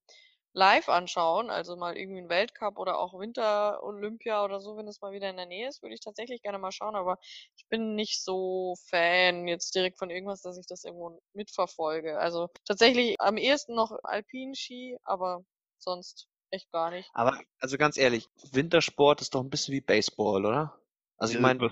live 0.57 0.89
anschauen. 0.89 1.51
Also 1.51 1.77
mal 1.77 1.97
irgendwie 1.97 2.21
einen 2.21 2.31
Weltcup 2.31 2.79
oder 2.79 2.99
auch 2.99 3.19
Winter-Olympia 3.19 4.43
oder 4.43 4.59
so, 4.59 4.77
wenn 4.77 4.89
es 4.89 5.01
mal 5.03 5.13
wieder 5.13 5.29
in 5.29 5.37
der 5.37 5.47
Nähe 5.47 5.69
ist, 5.69 5.83
würde 5.83 5.95
ich 5.95 6.01
tatsächlich 6.01 6.43
gerne 6.43 6.59
mal 6.59 6.73
schauen. 6.73 6.97
Aber 6.97 7.19
ich 7.57 7.67
bin 7.69 7.95
nicht 7.95 8.25
so 8.25 8.75
Fan 8.89 9.47
jetzt 9.47 9.75
direkt 9.75 9.99
von 9.99 10.11
irgendwas, 10.11 10.41
dass 10.41 10.59
ich 10.59 10.67
das 10.67 10.85
irgendwo 10.85 11.21
mitverfolge. 11.35 12.19
Also 12.19 12.49
tatsächlich 12.65 13.21
am 13.21 13.37
ehesten 13.37 13.75
noch 13.75 13.93
Alpinski, 14.03 14.97
aber 15.05 15.45
sonst 15.79 16.27
echt 16.51 16.73
gar 16.73 16.91
nicht. 16.91 17.11
Aber, 17.13 17.39
also 17.61 17.77
ganz 17.77 17.99
ehrlich, 17.99 18.29
Wintersport 18.53 19.21
ist 19.21 19.35
doch 19.35 19.43
ein 19.43 19.51
bisschen 19.51 19.75
wie 19.75 19.83
Baseball, 19.83 20.47
oder? 20.47 20.81
Also 21.19 21.35
ich 21.35 21.41
meine, 21.41 21.71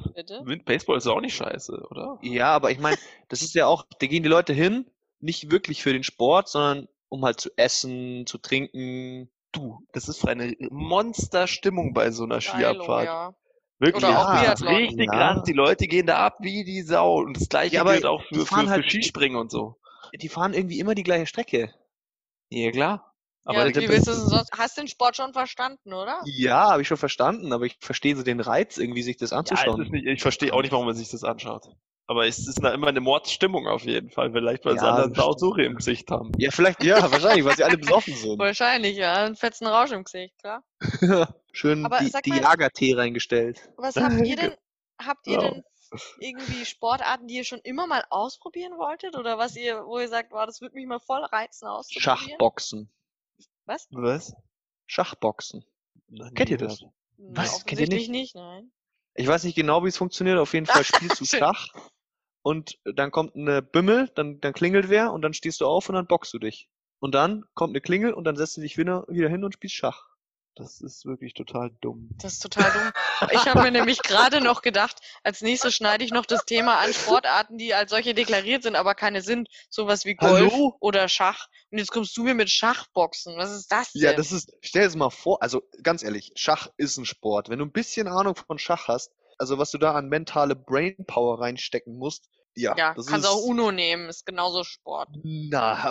Baseball 0.65 0.99
ist 0.99 1.07
auch 1.07 1.21
nicht 1.21 1.37
scheiße, 1.37 1.87
oder? 1.91 2.19
ja, 2.23 2.55
aber 2.55 2.71
ich 2.71 2.79
meine, 2.79 2.97
das 3.29 3.43
ist 3.43 3.55
ja 3.55 3.67
auch, 3.67 3.85
da 3.99 4.07
gehen 4.07 4.23
die 4.23 4.29
Leute 4.29 4.53
hin, 4.53 4.91
nicht 5.21 5.51
wirklich 5.51 5.83
für 5.83 5.93
den 5.93 6.03
Sport, 6.03 6.49
sondern 6.49 6.89
um 7.15 7.25
halt 7.25 7.41
zu 7.41 7.51
essen, 7.57 8.27
zu 8.27 8.39
trinken. 8.39 9.31
Du, 9.53 9.79
das 9.93 10.09
ist 10.09 10.27
eine 10.27 10.55
Monsterstimmung 10.71 11.95
bei 11.95 12.11
so 12.11 12.25
einer 12.25 12.41
Skiabfahrt. 12.41 13.07
ja. 13.07 13.35
Wirklich, 13.79 14.05
Biathlon. 14.05 14.75
richtig 14.75 15.07
Ja. 15.13 15.35
krass. 15.35 15.43
Die 15.45 15.53
Leute 15.53 15.87
gehen 15.89 16.07
da 16.07 16.19
ab 16.19 16.37
wie 16.41 16.65
die 16.65 16.83
Sau. 16.83 17.19
Und 17.19 17.37
das 17.37 17.49
gleiche 17.49 17.75
Ja, 17.77 17.81
aber 17.83 17.93
gilt 17.95 18.07
auch 18.07 18.23
die 18.31 18.37
für, 18.41 18.47
fahren 18.47 18.67
für, 18.67 18.71
halt- 18.73 18.85
für 18.85 18.91
Skispringen 18.91 19.37
und 19.37 19.51
so. 19.51 19.77
Die 20.21 20.29
fahren 20.29 20.55
irgendwie 20.55 20.79
immer 20.79 20.95
die 20.95 21.03
gleiche 21.03 21.27
Strecke. 21.27 21.73
Ja, 22.51 22.71
klar. 22.71 23.13
Aber 23.45 23.69
ja, 23.69 23.75
wie 23.77 23.89
willst 23.89 24.07
du 24.07 24.13
sonst? 24.15 24.51
Hast 24.57 24.79
den 24.79 24.89
Sport 24.89 25.17
schon 25.17 25.33
verstanden, 25.33 25.93
oder? 25.93 26.21
Ja, 26.25 26.71
habe 26.71 26.83
ich 26.83 26.89
schon 26.89 26.97
verstanden, 26.97 27.53
aber 27.53 27.67
ich 27.67 27.77
verstehe 27.81 28.17
so 28.17 28.23
den 28.23 28.41
Reiz, 28.41 28.79
irgendwie 28.79 29.03
sich 29.03 29.17
das 29.19 29.31
ja, 29.33 29.39
anzuschauen. 29.39 29.83
ist 29.83 29.91
nicht, 29.93 30.07
ich 30.07 30.23
verstehe 30.23 30.53
auch 30.55 30.63
nicht, 30.63 30.73
warum 30.73 30.87
man 30.87 30.95
sich 30.95 31.11
das 31.11 31.25
anschaut. 31.25 31.69
Aber 32.07 32.27
es 32.27 32.47
ist 32.47 32.63
da 32.63 32.73
immer 32.75 32.89
eine 32.89 33.01
Mordsstimmung 33.01 33.67
auf 33.67 33.85
jeden 33.85 34.11
Fall. 34.11 34.31
Vielleicht, 34.31 34.65
weil 34.67 34.79
sie 34.79 34.85
Ja, 34.85 34.93
alle 34.93 35.05
eine 35.05 35.13
das. 35.15 35.25
Sausure 35.25 35.65
im 35.65 35.77
Gesicht 35.77 36.11
haben. 36.11 36.33
Ja, 36.37 36.51
vielleicht, 36.51 36.85
ja, 36.85 37.11
wahrscheinlich, 37.11 37.45
weil 37.47 37.57
sie 37.57 37.65
alle 37.65 37.79
besoffen 37.79 38.15
sind. 38.17 38.39
Wahrscheinlich, 38.39 38.97
ja. 38.99 39.25
Ein 39.25 39.37
fetzen 39.37 39.67
Rausch 39.67 39.91
im 39.93 40.05
Gesicht, 40.05 40.37
klar. 40.39 40.63
Schön 41.53 41.85
Aber 41.87 42.01
die, 42.01 42.09
sag 42.09 42.23
die 42.25 42.31
mal- 42.31 42.43
Jagertee 42.43 42.95
reingestellt. 42.95 43.71
Was 43.79 43.97
habt 43.97 44.21
ihr 44.27 44.37
denn, 44.37 44.55
habt 45.01 45.27
ihr 45.27 45.39
Genau. 45.39 45.51
denn 45.55 45.65
irgendwie 46.19 46.67
Sportarten, 46.67 47.27
die 47.27 47.37
ihr 47.37 47.45
schon 47.45 47.61
immer 47.61 47.87
mal 47.87 48.05
ausprobieren 48.11 48.77
wolltet? 48.77 49.17
Oder 49.17 49.39
was 49.39 49.57
ihr, 49.57 49.87
wo 49.87 49.99
ihr 49.99 50.09
sagt, 50.09 50.31
wow, 50.33 50.45
das 50.45 50.61
würde 50.61 50.75
mich 50.75 50.87
mal 50.87 51.01
voll 51.01 51.25
reizen 51.25 51.67
auszuprobieren? 51.69 52.19
Schachboxen. 52.29 52.91
Was? 53.65 53.87
Was? 53.93 54.35
Schachboxen. 54.87 55.65
Nie 56.09 56.31
Kennt 56.35 56.51
ihr 56.51 56.59
das? 56.59 56.81
gehört. 56.81 56.95
Na, 57.17 57.43
Was? 57.43 57.65
Kennt 57.65 57.81
ihr 57.81 57.87
offensichtlich 57.87 58.09
nicht, 58.11 58.35
nein. 58.35 58.71
Ich 59.15 59.27
weiß 59.27 59.45
nicht 59.45 59.55
genau, 59.55 59.85
wie 59.85 59.89
es 59.89 59.97
funktioniert. 59.97 60.37
Auf 60.39 60.53
jeden 60.53 60.67
Fall 60.67 60.85
spielst 60.85 61.21
du. 61.21 61.25
Schach 61.25 61.69
und 62.45 62.79
dann 62.85 63.11
kommt 63.11 63.35
eine 63.37 63.63
Bimmel, 63.63 64.11
dann, 64.15 64.39
dann 64.39 64.53
klingelt 64.53 64.91
wer 64.91 65.15
und 65.15 65.23
dann 65.23 65.33
stehst 65.33 65.63
du 65.63 65.67
auf 65.67 65.89
und 65.89 65.95
dann 65.95 66.07
boxst 66.07 66.35
du 66.35 66.39
dich. 66.39 66.69
Und 67.01 67.15
dann 67.15 67.45
kommt 67.55 67.73
eine 67.73 67.81
Klingel 67.81 68.13
und 68.13 68.25
dann 68.25 68.37
setzt 68.37 68.59
du 68.59 68.61
dich 68.61 68.77
wieder, 68.77 69.07
wieder 69.09 69.31
hin 69.31 69.45
und 69.45 69.55
spielst 69.55 69.77
Schach. 69.77 70.11
Das 70.55 70.83
ist 70.83 71.07
wirklich 71.07 71.33
total 71.33 71.71
dumm. 71.81 72.11
Das 72.21 72.35
ist 72.35 72.41
total 72.41 72.71
dumm. 72.71 73.31
Ich 73.33 73.47
habe 73.47 73.63
mir 73.63 73.71
nämlich 73.71 74.03
gerade 74.03 74.43
noch 74.43 74.61
gedacht, 74.61 75.01
als 75.23 75.41
nächstes 75.41 75.75
schneide 75.75 76.05
ich 76.05 76.13
noch 76.13 76.27
das 76.27 76.45
Thema 76.45 76.81
an 76.81 76.93
Sportarten, 76.93 77.57
die 77.57 77.73
als 77.73 77.91
solche 77.91 78.13
deklariert 78.13 78.63
sind, 78.63 78.77
aber 78.77 78.95
keine 78.95 79.23
sind. 79.23 79.49
Sowas 79.71 80.05
wie 80.05 80.15
Golf 80.15 80.53
Hallo? 80.53 80.77
oder 80.81 81.09
Schach. 81.09 81.49
Und 81.71 81.79
jetzt 81.79 81.93
kommst 81.93 82.15
du 82.15 82.25
mir 82.25 82.35
mit 82.35 82.51
Schachboxen. 82.51 83.39
Was 83.39 83.53
ist 83.53 83.73
das 83.73 83.93
denn? 83.93 84.03
Ja, 84.03 84.13
das 84.13 84.33
ist, 84.33 84.53
stell 84.61 84.83
dir 84.83 84.89
das 84.89 84.97
mal 84.97 85.09
vor, 85.09 85.43
also 85.43 85.63
ganz 85.83 86.03
ehrlich, 86.03 86.33
Schach 86.35 86.69
ist 86.77 86.99
ein 86.99 87.07
Sport. 87.07 87.49
Wenn 87.49 87.59
du 87.59 87.65
ein 87.65 87.73
bisschen 87.73 88.07
Ahnung 88.07 88.37
von 88.37 88.59
Schach 88.59 88.87
hast, 88.87 89.13
also 89.39 89.59
was 89.59 89.71
du 89.71 89.79
da 89.79 89.93
an 89.95 90.09
mentale 90.09 90.57
Brainpower 90.57 91.41
reinstecken 91.41 91.97
musst, 91.97 92.29
ja, 92.57 92.75
ja 92.77 92.95
das 92.95 93.07
kannst 93.07 93.27
ist, 93.27 93.33
auch 93.33 93.43
Uno 93.43 93.73
nehmen, 93.73 94.09
ist 94.09 94.27
genauso 94.27 94.63
Sport. 94.63 95.09
Na, 95.25 95.75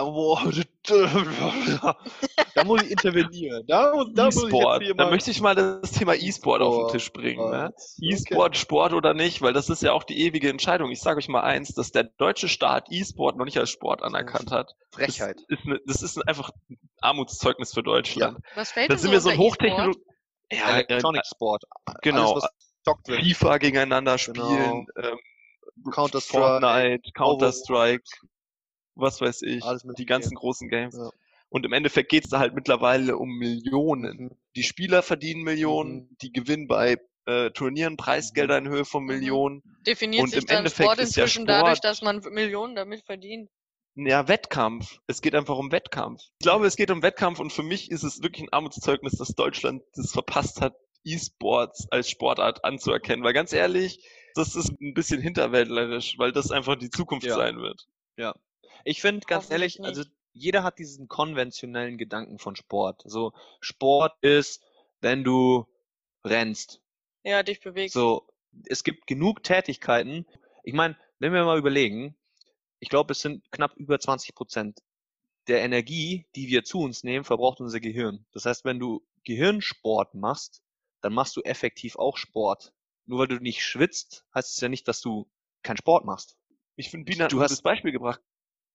da 2.54 2.64
muss 2.64 2.82
ich 2.82 2.90
intervenieren. 2.90 3.64
Da, 3.66 3.92
muss- 3.94 4.08
da 4.14 4.24
muss 4.26 4.44
ich 4.44 4.50
Da 4.50 5.04
mal 5.04 5.10
möchte 5.10 5.30
ich 5.30 5.40
mal 5.40 5.54
das 5.54 5.92
Thema 5.92 6.14
E-Sport 6.14 6.62
auf 6.62 6.86
den 6.86 6.92
Tisch 6.92 7.12
bringen. 7.12 7.50
Ne? 7.50 7.72
E-Sport, 8.00 8.56
Sport 8.56 8.92
oder 8.94 9.12
nicht, 9.14 9.42
weil 9.42 9.52
das 9.52 9.68
ist 9.68 9.82
ja 9.82 9.92
auch 9.92 10.04
die 10.04 10.18
ewige 10.20 10.48
Entscheidung. 10.48 10.90
Ich 10.90 11.00
sage 11.00 11.18
euch 11.18 11.28
mal 11.28 11.42
eins, 11.42 11.74
dass 11.74 11.92
der 11.92 12.04
deutsche 12.04 12.48
Staat 12.48 12.86
E-Sport 12.90 13.36
noch 13.36 13.44
nicht 13.44 13.58
als 13.58 13.70
Sport 13.70 14.02
anerkannt 14.02 14.50
hat. 14.50 14.74
Frechheit. 14.90 15.36
Das 15.48 15.58
ist, 15.58 15.64
ne, 15.66 15.80
das 15.86 16.02
ist 16.02 16.28
einfach 16.28 16.50
ein 16.70 16.78
Armutszeugnis 17.00 17.74
für 17.74 17.82
Deutschland. 17.82 18.38
Was 18.54 18.72
fällt 18.72 18.90
Da 18.90 18.96
sind 18.96 19.10
wir 19.10 19.20
so 19.20 19.30
ein? 19.30 19.38
Hochtechnologie. 19.38 20.00
Ja, 20.52 20.78
Electronic 20.78 21.26
Sport. 21.26 21.64
genau. 22.02 22.32
Alles, 22.32 22.44
wird. 23.08 23.22
FIFA 23.22 23.58
gegeneinander 23.58 24.18
spielen, 24.18 24.86
ähm, 24.96 25.18
Counter-Strike. 25.92 26.60
Fortnite, 26.60 27.12
Counter-Strike, 27.14 28.04
was 28.94 29.20
weiß 29.20 29.42
ich, 29.42 29.62
Alles 29.64 29.84
mit 29.84 29.98
die 29.98 30.06
ganzen 30.06 30.30
Game. 30.30 30.38
großen 30.38 30.68
Games. 30.68 30.96
Ja. 30.96 31.10
Und 31.48 31.64
im 31.66 31.72
Endeffekt 31.72 32.10
geht 32.10 32.24
es 32.24 32.30
da 32.30 32.38
halt 32.40 32.54
mittlerweile 32.54 33.16
um 33.16 33.28
Millionen. 33.28 34.16
Mhm. 34.24 34.30
Die 34.56 34.62
Spieler 34.62 35.02
verdienen 35.02 35.42
Millionen, 35.42 35.94
Mhm. 36.10 36.16
die 36.22 36.32
gewinnen 36.32 36.66
bei 36.68 36.96
äh, 37.26 37.50
Turnieren 37.52 37.96
Preisgelder 37.96 38.58
in 38.58 38.68
Höhe 38.68 38.84
von 38.84 39.02
Mhm. 39.04 39.08
Millionen. 39.08 39.62
Definiert 39.86 40.24
Und 40.24 40.30
sich 40.30 40.40
im 40.40 40.46
dann 40.46 40.56
Endeffekt 40.58 40.90
Sport 40.90 40.98
ist 40.98 41.16
ja 41.16 41.22
inzwischen 41.24 41.46
dadurch, 41.46 41.78
Sport- 41.78 41.84
dass 41.84 42.02
man 42.02 42.18
Millionen 42.30 42.74
damit 42.74 43.02
verdient. 43.06 43.48
Ja, 43.94 44.28
Wettkampf. 44.28 44.98
Es 45.06 45.22
geht 45.22 45.34
einfach 45.34 45.56
um 45.56 45.72
Wettkampf. 45.72 46.20
Ich 46.38 46.44
glaube, 46.44 46.66
es 46.66 46.76
geht 46.76 46.90
um 46.90 47.02
Wettkampf 47.02 47.38
und 47.40 47.50
für 47.50 47.62
mich 47.62 47.90
ist 47.90 48.02
es 48.02 48.22
wirklich 48.22 48.42
ein 48.42 48.52
Armutszeugnis, 48.52 49.14
dass 49.16 49.28
Deutschland 49.28 49.82
das 49.94 50.12
verpasst 50.12 50.60
hat, 50.60 50.74
E-Sports 51.04 51.86
als 51.90 52.10
Sportart 52.10 52.64
anzuerkennen. 52.64 53.24
Weil 53.24 53.32
ganz 53.32 53.52
ehrlich, 53.52 54.04
das 54.34 54.56
ist 54.56 54.70
ein 54.80 54.94
bisschen 54.94 55.20
hinterwäldlerisch, 55.20 56.18
weil 56.18 56.32
das 56.32 56.50
einfach 56.50 56.76
die 56.76 56.90
Zukunft 56.90 57.26
Ja. 57.26 57.36
sein 57.36 57.58
wird. 57.58 57.86
Ich 58.86 59.00
finde, 59.00 59.24
ganz 59.26 59.50
ehrlich, 59.50 59.82
also 59.82 60.04
jeder 60.34 60.62
hat 60.62 60.78
diesen 60.78 61.08
konventionellen 61.08 61.96
Gedanken 61.96 62.38
von 62.38 62.54
Sport. 62.56 63.02
So, 63.06 63.32
Sport 63.60 64.12
ist, 64.20 64.62
wenn 65.00 65.24
du 65.24 65.66
rennst. 66.24 66.82
Ja, 67.22 67.42
dich 67.42 67.60
bewegst. 67.60 67.94
So, 67.94 68.28
es 68.66 68.84
gibt 68.84 69.06
genug 69.06 69.42
Tätigkeiten. 69.42 70.26
Ich 70.64 70.74
meine, 70.74 70.98
wenn 71.18 71.32
wir 71.32 71.44
mal 71.44 71.56
überlegen, 71.58 72.14
ich 72.78 72.88
glaube, 72.90 73.12
es 73.12 73.20
sind 73.20 73.50
knapp 73.52 73.74
über 73.76 73.98
20 73.98 74.34
Prozent 74.34 74.82
der 75.46 75.62
Energie, 75.62 76.26
die 76.36 76.48
wir 76.48 76.64
zu 76.64 76.80
uns 76.80 77.04
nehmen, 77.04 77.24
verbraucht 77.24 77.60
unser 77.60 77.80
Gehirn. 77.80 78.26
Das 78.32 78.44
heißt, 78.44 78.64
wenn 78.64 78.78
du 78.78 79.02
Gehirnsport 79.24 80.14
machst, 80.14 80.62
dann 81.04 81.12
machst 81.12 81.36
du 81.36 81.42
effektiv 81.42 81.96
auch 81.96 82.16
Sport. 82.16 82.72
Nur 83.06 83.18
weil 83.20 83.28
du 83.28 83.36
nicht 83.36 83.62
schwitzt, 83.62 84.24
heißt 84.34 84.54
es 84.54 84.60
ja 84.60 84.68
nicht, 84.68 84.88
dass 84.88 85.00
du 85.02 85.30
keinen 85.62 85.76
Sport 85.76 86.04
machst. 86.06 86.36
Ich 86.76 86.90
finde, 86.90 87.04
Bina 87.04 87.28
Du 87.28 87.40
hast- 87.42 87.62
Beispiel 87.62 87.92
gebracht. 87.92 88.20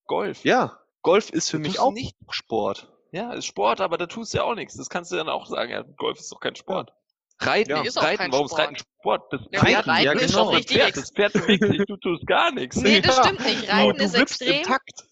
Golf. 0.05 0.43
Ja, 0.45 0.80
Golf 1.01 1.30
ist 1.32 1.49
für 1.49 1.59
mich 1.59 1.73
du 1.75 1.82
auch 1.82 1.91
nicht- 1.91 2.15
Sport. 2.30 2.93
Ja, 3.11 3.34
ist 3.34 3.45
Sport, 3.47 3.82
aber 3.82 3.97
da 3.97 4.05
tust 4.05 4.34
du 4.34 4.38
ja 4.38 4.43
auch 4.43 4.53
nichts. 4.53 4.75
Das 4.77 4.89
kannst 4.89 5.11
du 5.11 5.15
dann 5.15 5.30
auch 5.30 5.47
sagen. 5.47 5.71
Ja, 5.71 5.82
Golf 5.97 6.19
ist 6.19 6.32
doch 6.32 6.39
kein 6.39 6.55
Sport. 6.55 6.93
Reiten, 7.41 7.71
Ja. 7.71 7.82
Ist 7.82 7.97
auch 7.97 8.03
Reiten, 8.03 8.17
kein 8.17 8.32
warum 8.34 8.45
ist 8.45 8.51
Sport. 8.51 8.67
Reiten 8.67 8.75
Sport? 8.99 9.34
Das 9.34 9.41
Ja, 9.51 9.59
Pferd, 9.61 9.88
Reiten 9.88 10.05
ja, 10.05 10.11
ist 10.11 10.27
genau. 10.32 10.43
doch 10.43 10.51
das 10.51 10.59
richtig. 10.59 10.77
Pferd, 10.77 10.97
das 10.97 11.11
Pferd 11.11 11.34
bewegt 11.34 11.63
sich, 11.63 11.86
du 11.88 11.97
tust 11.97 12.27
gar 12.27 12.51
nichts. 12.51 12.75
Nee, 12.75 13.01
das 13.01 13.17
Ja. 13.17 13.23
stimmt 13.23 13.39
nicht. 13.45 13.63
Du, 13.63 13.71
Reiten 13.71 13.97
du 13.97 14.03
ist 14.03 14.13
wippst 14.13 14.41
im 14.41 14.47
extrem, 14.49 14.63
Takt. 14.73 15.03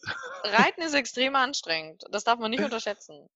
Reiten 0.43 0.81
ist 0.81 0.93
extrem 0.93 1.35
anstrengend. 1.35 2.03
Das 2.11 2.23
darf 2.23 2.37
man 2.37 2.51
nicht 2.51 2.59
unterschätzen. 2.71 3.27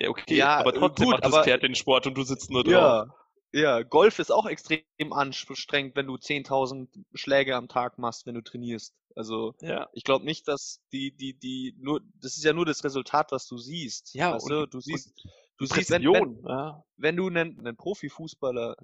Ja, 0.00 0.08
okay, 0.10 0.36
Ja, 0.36 0.56
aber 0.58 0.72
trotzdem 0.74 1.06
gut, 1.06 1.12
macht 1.14 1.24
das 1.24 1.32
aber- 1.32 1.44
Pferd 1.44 1.62
den 1.62 1.74
Sport 1.74 2.06
und 2.06 2.14
du 2.14 2.22
sitzt 2.22 2.50
nur 2.50 2.62
drauf. 2.64 2.72
Ja, 2.72 3.06
ja, 3.52 3.82
Golf 3.82 4.18
ist 4.18 4.30
auch 4.30 4.46
extrem 4.46 4.82
anstrengend, 5.10 5.96
wenn 5.96 6.06
du 6.06 6.16
10.000 6.16 6.88
Schläge 7.14 7.56
am 7.56 7.68
Tag 7.68 7.98
machst, 7.98 8.26
wenn 8.26 8.34
du 8.34 8.42
trainierst. 8.42 8.94
Also 9.16 9.54
Ja. 9.60 9.88
ich 9.92 10.04
glaube 10.04 10.24
nicht, 10.24 10.46
dass 10.46 10.80
die, 10.92 11.10
die, 11.16 11.34
die, 11.34 11.74
nur, 11.78 12.00
das 12.20 12.36
ist 12.36 12.44
ja 12.44 12.52
nur 12.52 12.66
das 12.66 12.84
Resultat, 12.84 13.32
was 13.32 13.46
du 13.48 13.56
siehst. 13.58 14.14
Ja, 14.14 14.34
weißt 14.34 14.50
und- 14.50 14.72
du, 14.74 14.80
siehst, 14.80 15.12
du 15.56 15.66
siehst, 15.66 15.90
wenn, 15.90 16.04
wenn, 16.04 16.44
ja. 16.46 16.84
wenn 16.96 17.16
du 17.16 17.26
einen, 17.26 17.58
einen 17.58 17.76
Profifußballer 17.76 18.76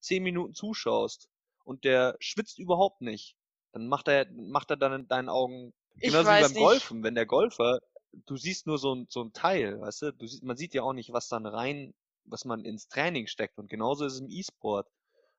zehn 0.00 0.22
Minuten 0.22 0.54
zuschaust 0.54 1.28
und 1.64 1.84
der 1.84 2.16
schwitzt 2.20 2.58
überhaupt 2.58 3.00
nicht, 3.00 3.36
dann 3.72 3.86
macht 3.88 4.08
er, 4.08 4.26
macht 4.32 4.70
er 4.70 4.76
dann 4.76 4.92
in 4.92 5.08
deinen 5.08 5.28
Augen 5.28 5.72
Ich 5.96 6.10
genauso 6.10 6.24
wie 6.26 6.30
weiß 6.32 6.42
beim 6.48 6.52
nicht. 6.52 6.60
Golfen. 6.62 7.02
Wenn 7.02 7.14
der 7.14 7.26
Golfer, 7.26 7.78
du 8.12 8.36
siehst 8.36 8.66
nur 8.66 8.78
so 8.78 8.94
ein, 8.94 9.06
so 9.08 9.22
ein 9.22 9.32
Teil, 9.32 9.80
weißt 9.80 10.02
du, 10.02 10.12
du 10.12 10.26
siehst, 10.26 10.42
man 10.42 10.56
sieht 10.56 10.74
ja 10.74 10.82
auch 10.82 10.92
nicht, 10.92 11.12
was 11.12 11.28
dann 11.28 11.46
rein, 11.46 11.94
was 12.24 12.44
man 12.44 12.64
ins 12.64 12.88
Training 12.88 13.26
steckt. 13.26 13.58
Und 13.58 13.68
genauso 13.68 14.04
ist 14.04 14.14
es 14.14 14.20
im 14.20 14.28
E-Sport. 14.30 14.88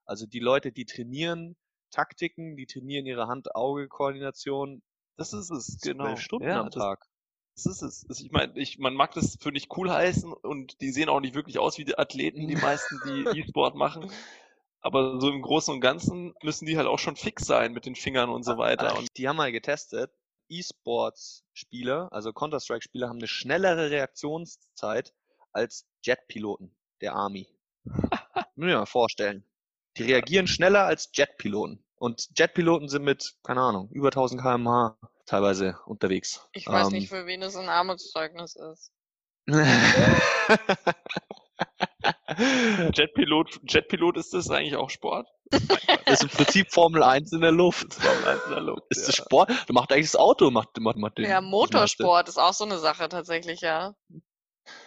Also 0.06 0.26
die 0.26 0.40
Leute, 0.40 0.72
die 0.72 0.86
trainieren 0.86 1.56
Taktiken, 1.92 2.56
die 2.56 2.66
trainieren 2.66 3.06
ihre 3.06 3.28
Hand-Auge-Koordination 3.28 4.82
Das 5.18 5.34
ist 5.34 5.50
es, 5.52 5.80
genau. 5.82 6.16
Stunden 6.16 6.46
ja, 6.48 6.62
am 6.62 6.68
das, 6.68 6.76
Tag. 6.76 7.06
das 7.56 7.66
ist 7.66 7.82
es. 7.82 8.06
Das- 8.08 8.22
Ich 8.22 8.32
meine, 8.32 8.58
ich, 8.58 8.80
man 8.80 8.94
mag 8.94 9.14
das 9.14 9.38
für 9.40 9.52
nicht 9.52 9.76
cool 9.78 9.90
heißen 9.92 10.32
und 10.32 10.80
die 10.82 10.92
sehen 10.92 11.10
auch 11.10 11.20
nicht 11.20 11.36
wirklich 11.36 11.60
aus 11.60 11.78
wie 11.78 11.86
die 11.86 11.98
Athleten, 11.98 12.48
die 12.48 12.56
meisten, 12.56 13.00
die 13.06 13.24
E-Sport 13.40 13.76
machen. 13.76 14.10
Aber 14.82 15.20
so 15.20 15.30
im 15.30 15.42
Großen 15.42 15.74
und 15.74 15.82
Ganzen 15.82 16.34
müssen 16.42 16.66
die 16.66 16.78
halt 16.78 16.88
auch 16.88 17.00
schon 17.00 17.18
fix 17.18 17.46
sein 17.46 17.74
mit 17.74 17.86
den 17.86 17.96
Fingern 17.96 18.30
und 18.30 18.44
so 18.44 18.58
weiter. 18.58 18.98
Und 18.98 19.08
Die 19.18 19.28
haben 19.28 19.36
mal 19.36 19.52
getestet, 19.52 20.12
E-Sports-Spieler, 20.50 22.10
also 22.12 22.34
Counter-Strike-Spieler, 22.34 23.08
haben 23.08 23.20
eine 23.20 23.28
schnellere 23.28 23.90
Reaktionszeit 23.92 25.14
als 25.52 25.86
Jetpiloten 26.04 26.76
der 27.02 27.14
Army. 27.14 27.48
Muss 27.86 28.66
mir 28.66 28.78
mal 28.78 28.86
vorstellen. 28.86 29.44
Die 29.98 30.04
reagieren 30.04 30.48
schneller 30.48 30.86
als 30.86 31.10
Jetpiloten. 31.14 31.84
Und 31.96 32.30
Jetpiloten 32.38 32.88
sind 32.90 33.04
mit, 33.04 33.36
keine 33.44 33.62
Ahnung, 33.62 33.90
über 33.92 34.08
1000 34.08 34.42
km/h 34.42 34.98
teilweise 35.26 35.78
unterwegs. 35.86 36.48
Ich 36.54 36.68
weiß 36.68 36.88
Ähm, 36.88 36.94
nicht, 36.94 37.10
für 37.10 37.26
wen 37.26 37.42
es 37.42 37.56
ein 37.56 37.70
Armutszeugnis 37.70 38.56
ist. 38.56 38.92
Jetpilot, 42.94 43.60
Jetpilot 43.68 44.18
ist 44.18 44.34
das 44.34 44.50
eigentlich 44.50 44.76
auch 44.76 44.90
Sport? 44.90 45.28
Ist 46.06 46.24
im 46.24 46.30
Prinzip 46.30 46.72
Formel 46.72 47.04
1 47.04 47.32
in 47.34 47.42
der 47.42 47.52
Luft. 47.52 47.98
Ist 48.90 49.08
das 49.08 49.16
Sport? 49.16 49.52
Du 49.68 49.74
machst 49.74 49.92
eigentlich 49.92 50.12
das 50.12 50.16
Auto, 50.16 50.52
macht, 50.52 50.70
macht, 50.80 50.98
macht 50.98 51.18
den, 51.18 51.26
Ja, 51.26 51.42
das. 51.42 51.50
Motorsport 51.50 52.30
ist 52.30 52.38
auch 52.38 52.54
so 52.54 52.66
eine 52.66 52.78
Sache 52.78 53.10
tatsächlich, 53.10 53.62
ja. 53.62 53.94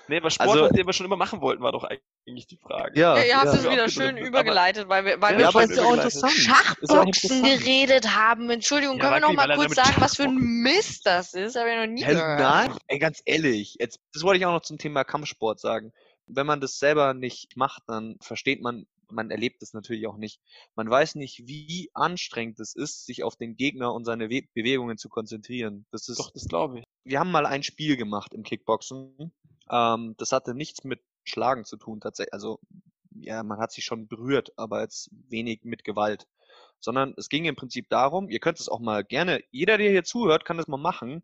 Nee, 0.06 0.18
aber 0.18 0.30
Sport, 0.30 0.48
Also- 0.50 0.64
was 0.64 0.72
wir 0.86 0.92
schon 0.92 1.06
immer 1.06 1.16
machen 1.16 1.40
wollten, 1.40 1.62
war 1.62 1.72
doch 1.72 1.82
eigentlich 1.82 2.46
die 2.46 2.56
Frage. 2.56 2.98
Ja, 2.98 3.16
Ja, 3.16 3.24
ihr 3.24 3.36
habt 3.36 3.46
ja. 3.46 3.52
es 3.54 3.68
wieder 3.68 3.88
schön 3.88 4.16
übergeleitet, 4.16 4.88
weil 4.88 5.04
wir, 5.04 5.20
weil 5.20 5.32
Ja, 5.32 5.38
wir 5.38 5.42
Ja, 5.42 5.48
aber 5.48 5.62
ist 5.64 5.76
ja 5.76 5.82
auch 5.82 5.94
interessant. 5.94 6.32
Ja 6.36 6.54
Schachboxen 6.54 7.42
geredet 7.42 8.14
haben. 8.14 8.48
Entschuldigung, 8.50 8.98
Ja, 8.98 9.02
können 9.10 9.22
wir 9.22 9.28
noch 9.28 9.32
mal 9.32 9.56
kurz 9.56 9.74
sagen, 9.74 9.94
was 9.98 10.16
für 10.16 10.24
ein 10.24 10.36
Mist 10.36 11.04
das 11.06 11.34
ist? 11.34 11.56
Habe 11.56 11.70
ich 11.70 11.76
noch 11.76 11.86
nie 11.86 12.04
Hä, 12.04 12.12
gehört. 12.14 12.40
nein, 12.40 12.76
ey, 12.86 12.98
ganz 13.00 13.22
ehrlich, 13.24 13.76
jetzt, 13.80 13.98
das 14.12 14.22
wollte 14.22 14.38
ich 14.38 14.46
auch 14.46 14.52
noch 14.52 14.62
zum 14.62 14.78
Thema 14.78 15.02
Kampfsport 15.02 15.58
sagen. 15.58 15.92
Wenn 16.26 16.46
man 16.46 16.60
das 16.60 16.78
selber 16.78 17.12
nicht 17.14 17.56
macht, 17.56 17.82
dann 17.88 18.16
versteht 18.20 18.62
man, 18.62 18.86
man 19.12 19.30
erlebt 19.30 19.62
es 19.62 19.72
natürlich 19.72 20.06
auch 20.06 20.16
nicht. 20.16 20.40
Man 20.74 20.88
weiß 20.88 21.14
nicht, 21.14 21.46
wie 21.46 21.90
anstrengend 21.94 22.58
es 22.60 22.74
ist, 22.74 23.06
sich 23.06 23.22
auf 23.22 23.36
den 23.36 23.56
Gegner 23.56 23.92
und 23.92 24.04
seine 24.04 24.30
We 24.30 24.42
Bewegungen 24.54 24.98
zu 24.98 25.08
konzentrieren. 25.08 25.86
Das 25.90 26.08
ist, 26.08 26.18
Doch, 26.18 26.30
das 26.30 26.46
glaube 26.46 26.80
ich. 26.80 26.84
wir 27.04 27.20
haben 27.20 27.30
mal 27.30 27.46
ein 27.46 27.62
Spiel 27.62 27.96
gemacht 27.96 28.34
im 28.34 28.42
Kickboxen. 28.42 29.32
Ähm, 29.70 30.14
das 30.18 30.32
hatte 30.32 30.54
nichts 30.54 30.84
mit 30.84 31.00
Schlagen 31.24 31.64
zu 31.64 31.76
tun, 31.76 32.00
tatsächlich. 32.00 32.32
Also, 32.32 32.60
ja, 33.10 33.42
man 33.42 33.58
hat 33.58 33.72
sich 33.72 33.84
schon 33.84 34.08
berührt, 34.08 34.52
aber 34.56 34.80
jetzt 34.80 35.10
wenig 35.28 35.60
mit 35.64 35.84
Gewalt. 35.84 36.26
Sondern 36.80 37.14
es 37.16 37.28
ging 37.28 37.44
im 37.44 37.54
Prinzip 37.54 37.88
darum, 37.88 38.28
ihr 38.28 38.40
könnt 38.40 38.58
es 38.58 38.68
auch 38.68 38.80
mal 38.80 39.04
gerne, 39.04 39.42
jeder, 39.50 39.78
der 39.78 39.90
hier 39.90 40.04
zuhört, 40.04 40.44
kann 40.44 40.56
das 40.56 40.66
mal 40.66 40.78
machen. 40.78 41.22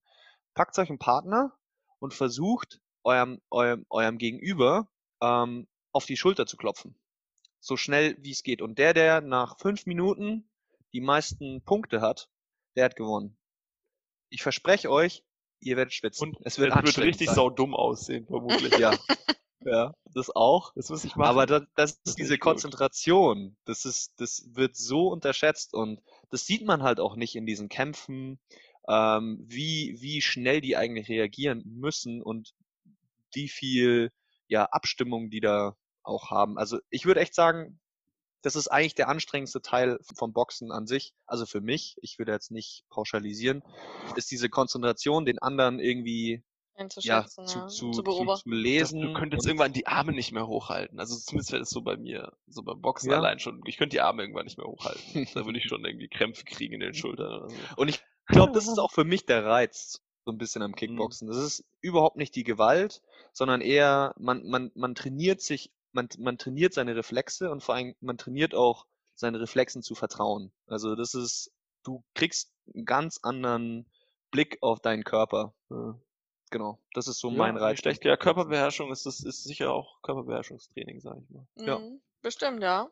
Packt 0.55 0.78
euch 0.78 0.89
einen 0.89 0.99
Partner 0.99 1.53
und 1.99 2.14
versucht, 2.14 2.80
eurem, 3.03 3.41
eurem, 3.51 3.86
eurem 3.91 4.18
Gegenüber 4.18 4.89
ähm, 5.20 5.66
auf 5.93 6.07
die 6.07 6.16
Schulter 6.16 6.47
zu 6.47 6.57
klopfen. 6.57 6.95
So 7.61 7.76
schnell 7.76 8.16
wie 8.20 8.30
es 8.30 8.42
geht. 8.42 8.62
Und 8.62 8.78
der, 8.78 8.94
der 8.94 9.20
nach 9.20 9.59
fünf 9.59 9.86
Minuten 9.86 10.48
die 10.92 11.00
meisten 11.00 11.62
Punkte 11.62 12.00
hat, 12.00 12.28
der 12.76 12.84
hat 12.86 12.96
gewonnen. 12.96 13.36
Ich 14.30 14.42
verspreche 14.42 14.90
euch, 14.90 15.24
ihr 15.61 15.76
werdet 15.76 15.92
schwitzen. 15.92 16.28
Und 16.30 16.38
es 16.44 16.59
wird, 16.59 16.74
es 16.74 16.84
wird 16.84 16.98
richtig 16.98 17.26
sein. 17.26 17.36
saudumm 17.36 17.74
aussehen, 17.74 18.26
vermutlich. 18.26 18.78
Ja. 18.78 18.96
ja, 19.64 19.94
das 20.14 20.34
auch. 20.34 20.72
Das 20.74 20.88
muss 20.88 21.04
ich 21.04 21.16
machen. 21.16 21.28
Aber 21.28 21.46
das, 21.46 21.62
das 21.74 22.02
Das 22.02 22.12
ist 22.12 22.18
diese 22.18 22.34
gut. 22.34 22.40
Konzentration. 22.40 23.56
Das 23.64 23.84
ist, 23.84 24.12
das 24.20 24.48
wird 24.52 24.76
so 24.76 25.09
unterschätzt 25.09 25.74
und 25.74 26.00
das 26.30 26.46
sieht 26.46 26.64
man 26.64 26.82
halt 26.82 27.00
auch 27.00 27.16
nicht 27.16 27.34
in 27.34 27.46
diesen 27.46 27.68
Kämpfen, 27.68 28.38
ähm, 28.88 29.44
wie, 29.46 29.96
wie 30.00 30.22
schnell 30.22 30.61
die 30.61 30.76
eigentlich 30.76 31.09
reagieren 31.09 31.62
müssen 31.64 32.22
und 32.22 32.54
wie 33.34 33.48
viel, 33.48 34.12
ja, 34.46 34.64
Abstimmung 34.64 35.28
die 35.28 35.40
da 35.40 35.76
auch 36.09 36.30
haben. 36.30 36.59
Also 36.59 36.78
ich 36.90 37.06
würde 37.06 37.20
echt 37.20 37.34
sagen, 37.34 37.78
das 38.42 38.56
ist 38.56 38.68
eigentlich 38.68 38.94
der 38.94 39.09
anstrengendste 39.09 39.61
Teil 39.62 39.98
vom 40.16 40.32
Boxen 40.32 40.70
an 40.72 40.86
sich. 40.86 41.12
Also 41.26 41.44
für 41.46 41.61
mich, 41.61 41.96
ich 42.02 42.18
würde 42.18 42.32
jetzt 42.32 42.50
nicht 42.50 42.84
pauschalisieren, 42.88 43.62
ist 44.16 44.30
diese 44.30 44.48
Konzentration, 44.48 45.24
den 45.24 45.38
anderen 45.40 45.80
irgendwie 45.80 46.44
ja, 46.76 46.88
zu, 47.26 47.42
ja, 47.42 47.66
zu, 47.66 47.66
zu 47.66 47.90
zu, 47.90 48.02
beobachten. 48.04 48.50
zu 48.50 48.56
Das, 48.56 48.62
lesen. 48.62 49.00
du 49.00 49.12
könntest 49.12 49.46
irgendwann 49.46 49.72
die 49.72 49.88
Arme 49.88 50.12
nicht 50.12 50.30
mehr 50.32 50.46
hochhalten. 50.46 51.00
Also 51.00 51.16
zumindest 51.16 51.50
wäre 51.50 51.61
das 51.61 51.70
so 51.70 51.82
bei 51.82 51.96
mir. 51.96 52.32
So 52.46 52.62
beim 52.62 52.80
Boxen 52.80 53.11
Ja. 53.11 53.18
allein 53.18 53.40
schon. 53.40 53.61
Ich 53.66 53.76
könnte 53.76 53.96
die 53.96 54.00
Arme 54.00 54.22
irgendwann 54.22 54.44
nicht 54.44 54.59
mehr 54.59 54.66
hochhalten. 54.68 55.02
da 55.34 55.44
würde 55.44 55.59
ich 55.59 55.64
schon 55.64 55.84
irgendwie 55.84 56.09
Krämpfe 56.09 56.44
kriegen 56.44 56.74
in 56.74 56.80
den 56.80 56.94
Schultern 56.94 57.40
oder 57.40 57.50
so. 57.50 57.56
Und 57.76 57.88
ich 57.88 58.00
glaube, 58.26 58.52
das 58.52 58.68
ist 58.68 58.78
auch 58.78 58.92
für 58.92 59.04
mich 59.04 59.26
der 59.26 59.44
Reiz 59.44 60.00
so 60.24 60.30
ein 60.32 60.38
bisschen 60.38 60.62
am 60.62 60.70
Mhm. 60.70 60.76
Kickboxen. 60.76 61.26
Das 61.26 61.38
ist 61.38 61.64
überhaupt 61.80 62.16
nicht 62.16 62.36
die 62.36 62.44
Gewalt, 62.44 63.02
sondern 63.32 63.61
eher, 63.61 64.14
man, 64.18 64.46
man, 64.46 64.70
man 64.74 64.94
trainiert 64.94 65.40
sich, 65.40 65.72
man, 65.93 66.09
man 66.18 66.39
trainiert 66.39 66.74
seine 66.74 66.95
Reflexe 66.97 67.51
und 67.51 67.62
vor 67.62 67.74
allem, 67.74 67.95
man 68.01 68.18
trainiert 68.18 68.55
auch 68.55 68.86
seinen 69.14 69.36
Reflexen 69.36 69.82
zu 69.82 69.95
vertrauen. 69.95 70.53
Also 70.66 70.95
das 70.95 71.14
ist, 71.14 71.53
du 71.84 72.05
kriegst 72.14 72.53
einen 72.74 72.84
ganz 72.84 73.18
anderen 73.22 73.86
Blick 74.30 74.59
auf 74.61 74.80
deinen 74.80 75.05
Körper. 75.05 75.55
Ja. 75.70 75.99
Genau, 76.51 76.78
das 76.95 77.09
ist 77.09 77.18
so 77.18 77.30
Ja, 77.30 77.36
mein 77.36 77.57
Reiz. 77.57 77.78
schlecht. 77.80 78.05
Ja, 78.05 78.16
Körperbeherrschung 78.16 78.91
ist 78.91 79.05
das 79.07 79.20
ist 79.20 79.45
sicher 79.45 79.72
auch 79.72 80.01
Körperbeherrschungstraining, 80.03 81.01
sag 81.01 81.18
ich 81.18 81.28
mal. 81.30 81.47
Ja. 81.57 81.78
Mhm, 81.78 82.01
Bestimmt, 82.22 82.62
ja. 82.62 82.91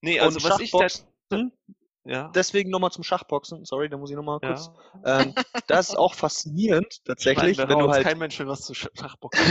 Nee, 0.00 0.18
Und 0.20 0.26
also 0.26 0.42
was 0.48 0.60
ich 0.60 0.70
da, 0.72 0.86
ja, 2.06 2.30
deswegen 2.34 2.70
nochmal 2.70 2.90
zum 2.90 3.04
Schachboxen, 3.04 3.64
sorry, 3.64 3.88
da 3.88 3.96
muss 3.96 4.10
ich 4.10 4.16
nochmal 4.16 4.40
kurz. 4.40 4.70
ja. 5.04 5.20
Ähm, 5.20 5.34
das 5.66 5.90
ist 5.90 5.96
auch 5.96 6.14
faszinierend, 6.14 7.04
tatsächlich, 7.04 7.56
Schneiden 7.56 7.70
wenn 7.70 7.78
du 7.86 7.90
halt 7.92 8.04
Kein 8.04 8.18
Mensch 8.18 8.38
will 8.38 8.46
was 8.46 8.60
zu 8.60 8.72
Sch- 8.72 8.88
Schachboxen. 8.98 9.44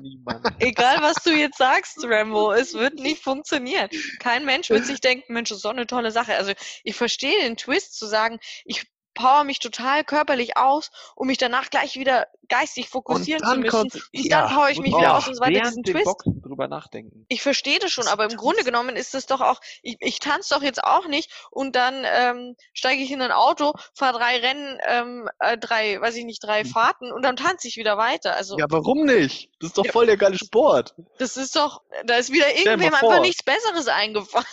Niemand. 0.00 0.46
Egal, 0.60 1.00
was 1.02 1.22
du 1.22 1.30
jetzt 1.30 1.58
sagst, 1.58 1.98
Rambo, 2.04 2.52
es 2.52 2.74
wird 2.74 2.94
nicht 2.94 3.22
funktionieren. 3.22 3.88
Kein 4.18 4.44
Mensch 4.44 4.70
wird 4.70 4.84
sich 4.84 5.00
denken, 5.00 5.32
Mensch, 5.32 5.48
das 5.50 5.58
ist 5.58 5.62
so 5.62 5.68
eine 5.68 5.86
tolle 5.86 6.10
Sache. 6.10 6.34
Also 6.36 6.52
ich 6.84 6.94
verstehe 6.94 7.40
den 7.42 7.56
Twist 7.56 7.98
zu 7.98 8.06
sagen, 8.06 8.38
ich 8.64 8.84
power 9.14 9.44
mich 9.44 9.58
total 9.58 10.04
körperlich 10.04 10.56
aus, 10.56 10.90
um 11.16 11.26
mich 11.26 11.38
danach 11.38 11.70
gleich 11.70 11.96
wieder 11.96 12.26
geistig 12.48 12.88
fokussieren 12.88 13.44
zu 13.44 13.56
müssen. 13.58 13.70
kommt- 13.70 13.94
und 13.94 14.24
ja, 14.24 14.42
dann 14.42 14.54
power 14.54 14.70
ich 14.70 14.76
Muss 14.78 14.86
mich 14.86 14.96
wieder 14.96 15.16
aus 15.16 15.28
und 15.28 15.34
so 15.36 15.40
weiter. 15.40 15.60
Diesen 15.60 15.84
Twist. 15.84 16.04
Boxen 16.04 16.42
drüber 16.42 16.66
nachdenken. 16.68 17.24
Ich 17.28 17.42
verstehe 17.42 17.78
das 17.78 17.92
schon, 17.92 18.04
Das 18.04 18.12
aber 18.12 18.24
im 18.24 18.36
Grunde 18.36 18.64
genommen 18.64 18.96
ist 18.96 19.14
es 19.14 19.26
doch 19.26 19.40
auch, 19.40 19.60
ich, 19.82 19.96
ich 20.00 20.18
tanze 20.18 20.54
doch 20.54 20.62
jetzt 20.62 20.82
auch 20.82 21.06
nicht 21.06 21.30
und 21.50 21.76
dann 21.76 22.04
ähm, 22.04 22.56
steige 22.72 23.02
ich 23.02 23.10
in 23.12 23.22
ein 23.22 23.30
Auto, 23.30 23.72
fahre 23.94 24.18
drei 24.18 24.38
Rennen, 24.38 24.78
ähm, 24.88 25.28
äh, 25.38 25.56
drei, 25.58 26.00
weiß 26.00 26.16
ich 26.16 26.24
nicht, 26.24 26.42
drei 26.42 26.64
Hm. 26.64 26.70
Fahrten 26.70 27.12
und 27.12 27.22
dann 27.22 27.36
tanze 27.36 27.68
ich 27.68 27.76
wieder 27.76 27.96
weiter. 27.96 28.34
Also 28.36 28.58
Ja, 28.58 28.66
warum 28.68 29.04
nicht? 29.04 29.50
Das 29.60 29.68
ist 29.68 29.78
doch 29.78 29.84
Ja. 29.84 29.92
voll 29.92 30.06
der 30.06 30.16
geile 30.16 30.36
Sport. 30.36 30.94
das 31.18 31.36
ist 31.36 31.54
doch, 31.54 31.82
da 32.04 32.16
ist 32.16 32.32
wieder 32.32 32.52
irgendwem 32.56 32.94
einfach 32.94 33.20
nichts 33.20 33.42
Besseres 33.44 33.86
eingefallen. 33.86 34.46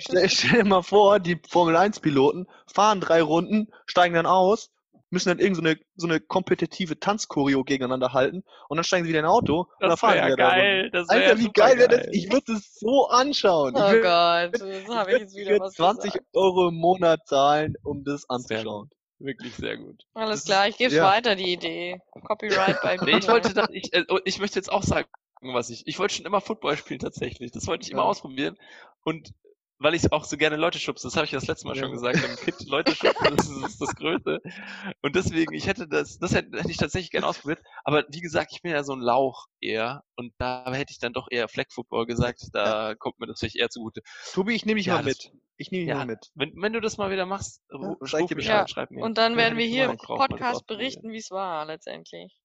Stell, 0.00 0.28
stell 0.28 0.62
dir 0.62 0.68
mal 0.68 0.82
vor, 0.82 1.20
die 1.20 1.40
Formel 1.48 1.76
1 1.76 2.00
Piloten 2.00 2.46
fahren 2.66 3.00
drei 3.00 3.22
Runden, 3.22 3.72
steigen 3.86 4.14
dann 4.14 4.26
aus, 4.26 4.70
müssen 5.10 5.28
dann 5.28 5.38
irgend 5.38 5.56
so 5.56 5.62
eine, 5.62 5.78
so 5.96 6.06
eine 6.06 6.20
kompetitive 6.20 6.98
Tanzchoreo 6.98 7.62
gegeneinander 7.64 8.12
halten 8.12 8.42
und 8.68 8.76
dann 8.76 8.84
steigen 8.84 9.04
sie 9.04 9.10
wieder 9.10 9.20
in 9.20 9.24
ein 9.26 9.30
Auto 9.30 9.60
und 9.60 9.68
dann 9.80 9.90
Das 9.90 10.00
fahren 10.00 10.12
sie 10.14 10.16
wäre 10.18 10.26
wieder 10.26 10.36
geil. 10.36 10.90
Das 10.90 11.08
wär 11.08 11.16
Alter, 11.16 11.38
wie 11.38 11.52
geil 11.52 11.78
wäre 11.78 11.88
das? 11.88 12.06
Ich 12.12 12.30
würde 12.32 12.52
es 12.52 12.74
so 12.78 13.06
anschauen. 13.08 13.74
Oh 13.76 13.78
ich 13.78 13.92
würd, 13.92 14.02
Gott, 14.02 14.52
das 14.60 14.62
ich 14.62 14.88
habe 14.88 15.12
ich 15.12 15.18
jetzt 15.20 15.32
ich 15.34 15.40
wieder 15.40 15.50
würd 15.52 15.60
was 15.60 15.74
20 15.74 16.12
gesagt. 16.12 16.26
Euro 16.34 16.68
im 16.68 16.74
Monat 16.76 17.26
zahlen, 17.26 17.74
um 17.84 18.04
das 18.04 18.22
Sehr 18.22 18.30
anzuschauen. 18.30 18.88
gut. 18.88 18.98
Wirklich 19.20 19.54
sehr 19.54 19.76
gut. 19.76 20.02
Alles 20.14 20.40
Das 20.40 20.46
klar, 20.46 20.68
ich 20.68 20.76
gebe 20.76 20.92
ja. 20.92 21.04
weiter, 21.04 21.36
die 21.36 21.52
Idee. 21.52 22.00
Copyright 22.26 22.80
bei 22.82 22.96
Nee, 23.04 23.18
ich 23.18 23.26
mir. 23.26 23.32
wollte, 23.32 23.54
da, 23.54 23.66
ich, 23.70 23.92
äh, 23.94 24.04
ich 24.24 24.38
möchte 24.40 24.58
jetzt 24.58 24.70
auch 24.72 24.82
sagen, 24.82 25.08
was 25.40 25.70
ich. 25.70 25.86
Ich 25.86 25.98
wollte 25.98 26.14
schon 26.14 26.26
immer 26.26 26.40
Football 26.40 26.76
spielen 26.76 26.98
tatsächlich. 27.00 27.52
Das 27.52 27.66
wollte 27.68 27.84
ich 27.84 27.92
immer 27.92 28.02
Ja. 28.02 28.08
ausprobieren. 28.08 28.58
Und 29.04 29.32
weil 29.78 29.94
ich 29.94 30.10
auch 30.12 30.24
so 30.24 30.36
gerne 30.36 30.56
Leute 30.56 30.78
schubse, 30.78 31.06
das 31.06 31.16
habe 31.16 31.24
ich 31.26 31.32
das 31.32 31.46
letzte 31.46 31.66
Mal 31.66 31.76
Ja. 31.76 31.82
schon 31.82 31.92
gesagt, 31.92 32.16
im 32.24 32.36
Kit 32.36 32.68
Leute 32.68 32.94
schubsen, 32.94 33.36
das 33.36 33.48
ist, 33.48 33.80
das 33.80 33.94
Größte. 33.96 34.40
Und 35.02 35.16
deswegen, 35.16 35.52
ich 35.54 35.66
hätte 35.66 35.86
das, 35.88 36.18
das 36.18 36.34
hätte, 36.34 36.56
hätte 36.58 36.70
ich 36.70 36.76
tatsächlich 36.76 37.10
gerne 37.10 37.26
ausprobiert. 37.26 37.60
Aber 37.84 38.04
wie 38.08 38.20
gesagt, 38.20 38.52
ich 38.52 38.62
bin 38.62 38.72
ja 38.72 38.84
so 38.84 38.92
ein 38.94 39.00
Lauch 39.00 39.46
eher. 39.60 40.02
Und 40.16 40.32
da 40.38 40.72
hätte 40.72 40.92
ich 40.92 40.98
dann 40.98 41.12
doch 41.12 41.26
eher 41.30 41.48
Flag 41.48 41.66
Football 41.70 42.06
gesagt. 42.06 42.40
Da 42.52 42.94
kommt 42.94 43.18
mir 43.18 43.26
das 43.26 43.40
vielleicht 43.40 43.56
eher 43.56 43.68
zugute. 43.70 44.02
Tobi, 44.32 44.54
ich 44.54 44.64
nehme 44.64 44.78
dich 44.78 44.86
Ja, 44.86 44.94
mal 44.94 45.04
das- 45.04 45.24
mit. 45.24 45.32
Ich 45.56 45.70
nehme 45.70 45.84
ihn 45.84 45.88
Ja, 45.88 45.96
mal 45.96 46.06
mit. 46.06 46.30
Wenn, 46.34 46.52
wenn 46.60 46.72
du 46.72 46.80
das 46.80 46.96
mal 46.96 47.10
wieder 47.12 47.26
machst, 47.26 47.62
ru- 47.70 47.96
sag 48.00 48.26
dir 48.26 48.34
Bescheid. 48.34 48.68
schreib 48.68 48.90
mir. 48.90 49.04
Und 49.04 49.18
dann 49.18 49.32
Ja, 49.32 49.38
werden 49.38 49.58
wir 49.58 49.66
hier 49.66 49.84
im 49.84 49.96
Podcast 49.98 50.66
berichten, 50.66 51.12
wie 51.12 51.18
es 51.18 51.30
war 51.30 51.64
letztendlich. 51.66 52.36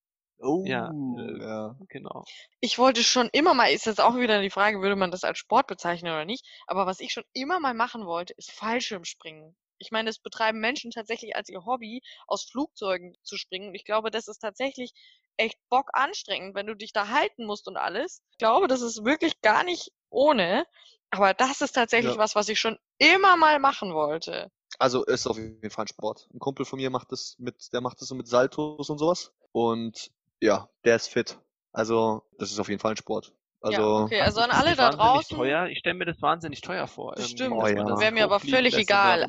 Oh, 0.42 0.66
Ja, 0.66 0.92
äh, 1.18 1.40
ja. 1.42 1.76
Genau. 1.90 2.26
Ich 2.62 2.78
wollte 2.78 3.04
schon 3.04 3.30
immer 3.34 3.54
mal, 3.54 3.72
ist 3.72 3.86
jetzt 3.86 4.00
auch 4.02 4.16
wieder 4.16 4.42
die 4.42 4.50
Frage, 4.50 4.82
würde 4.82 4.96
man 4.96 5.12
das 5.12 5.24
als 5.26 5.38
Sport 5.40 5.68
bezeichnen 5.68 6.12
oder 6.14 6.26
nicht, 6.26 6.46
aber 6.68 6.86
was 6.86 7.00
ich 7.02 7.12
schon 7.14 7.24
immer 7.34 7.60
mal 7.60 7.74
machen 7.74 8.06
wollte, 8.06 8.34
ist 8.38 8.52
Fallschirmspringen. 8.52 9.56
Ich 9.78 9.92
meine, 9.92 10.10
das 10.10 10.20
betreiben 10.20 10.60
Menschen 10.60 10.92
tatsächlich 10.92 11.36
als 11.36 11.50
ihr 11.50 11.66
Hobby, 11.66 12.02
aus 12.28 12.44
Flugzeugen 12.44 13.16
zu 13.24 13.38
springen. 13.38 13.70
Und 13.70 13.76
ich 13.76 13.86
glaube, 13.86 14.12
das 14.12 14.28
ist 14.28 14.40
tatsächlich 14.40 14.92
echt 15.38 15.58
bock 15.70 15.90
anstrengend, 15.94 16.56
wenn 16.56 16.68
du 16.68 16.76
dich 16.76 16.92
da 16.94 17.08
halten 17.10 17.46
musst 17.46 17.68
und 17.68 17.78
alles. 17.78 18.22
Ich 18.32 18.38
glaube, 18.40 18.68
das 18.68 18.82
ist 18.82 19.06
wirklich 19.06 19.40
gar 19.42 19.64
nicht 19.64 19.92
ohne. 20.10 20.66
Aber 21.12 21.34
das 21.34 21.62
ist 21.62 21.72
tatsächlich 21.74 22.16
Ja. 22.16 22.18
was, 22.18 22.36
was 22.36 22.50
ich 22.50 22.60
schon 22.60 22.78
immer 22.98 23.38
mal 23.38 23.60
machen 23.60 23.94
wollte. 23.94 24.52
Also 24.78 25.04
ist 25.06 25.28
auf 25.28 25.38
jeden 25.38 25.70
Fall 25.70 25.86
ein 25.86 25.88
Sport. 25.88 26.30
Ein 26.34 26.40
Kumpel 26.40 26.66
von 26.66 26.78
mir 26.78 26.90
macht 26.90 27.12
das 27.12 27.36
mit, 27.40 27.72
der 27.74 27.82
macht 27.82 28.02
das 28.02 28.08
so 28.08 28.16
mit 28.16 28.28
Saltos 28.28 28.90
und 28.90 28.98
sowas. 28.98 29.34
Und 29.52 30.12
ja, 30.42 30.70
der 30.86 30.96
ist 30.96 31.08
fit. 31.08 31.38
Also, 31.72 32.24
das 32.38 32.52
ist 32.52 32.60
auf 32.60 32.70
jeden 32.70 32.80
Fall 32.80 32.94
ein 32.94 32.98
Sport. 32.98 33.34
Also, 33.62 33.82
ja, 33.82 34.04
okay, 34.06 34.22
also 34.22 34.40
an 34.40 34.52
alle 34.52 34.76
da 34.76 34.90
draußen. 34.92 35.36
Teuer? 35.36 35.68
Ich 35.68 35.80
stelle 35.80 35.96
mir 35.96 36.06
das 36.06 36.22
wahnsinnig 36.22 36.62
teuer 36.62 36.88
vor. 36.88 37.14
Bestimmt. 37.16 37.58
dass 37.58 37.64
Oh 37.64 37.68
ja. 37.68 37.84
das 37.84 38.00
Wäre 38.00 38.14
mir 38.14 38.24
aber 38.24 38.40
völlig 38.40 38.78
egal. 38.78 39.28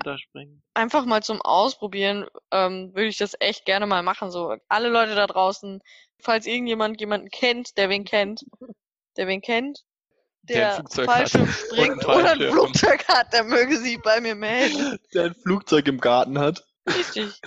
einfach 0.73 1.05
mal 1.05 1.21
zum 1.23 1.43
Ausprobieren, 1.43 2.27
ähm, 2.53 2.95
würde 2.95 3.09
ich 3.09 3.19
das 3.19 3.35
echt 3.41 3.65
gerne 3.65 3.87
mal 3.87 4.05
machen. 4.05 4.31
So, 4.31 4.55
alle 4.69 4.89
Leute 4.89 5.17
da 5.17 5.27
draußen, 5.27 5.83
falls 6.21 6.47
irgendjemand 6.47 7.01
jemanden 7.01 7.29
kennt, 7.29 7.77
der 7.77 7.89
wen 7.89 8.05
kennt, 8.05 8.45
der 9.17 9.27
wen 9.27 9.41
kennt, 9.41 9.81
Der 10.43 10.55
ein 10.55 10.59
der 10.59 10.75
Flugzeug 10.77 11.09
hat. 11.09 11.17
Fallschirm 11.17 11.43
Und 11.49 11.51
springt 11.51 12.09
ein 12.09 12.17
oder 12.17 12.31
ein. 12.31 12.53
Flugzeug 12.53 13.09
hat, 13.09 13.33
der 13.33 13.43
möge 13.43 13.79
sich 13.79 14.01
bei 14.01 14.21
mir 14.21 14.37
melden. 14.37 14.97
der 15.13 15.25
ein 15.25 15.35
Flugzeug 15.35 15.89
im 15.89 15.99
Garten 15.99 16.39
hat. 16.39 16.65
Richtig. 16.87 17.41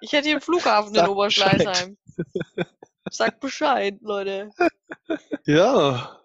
Ich 0.00 0.12
hätte 0.12 0.24
hier 0.24 0.34
einen 0.34 0.40
Flughafen 0.42 0.92
in 0.96 1.06
Oberschleißheim. 1.06 1.96
Sagt 3.10 3.40
Bescheid, 3.40 3.98
Leute. 4.00 4.50
Ja. 5.46 6.20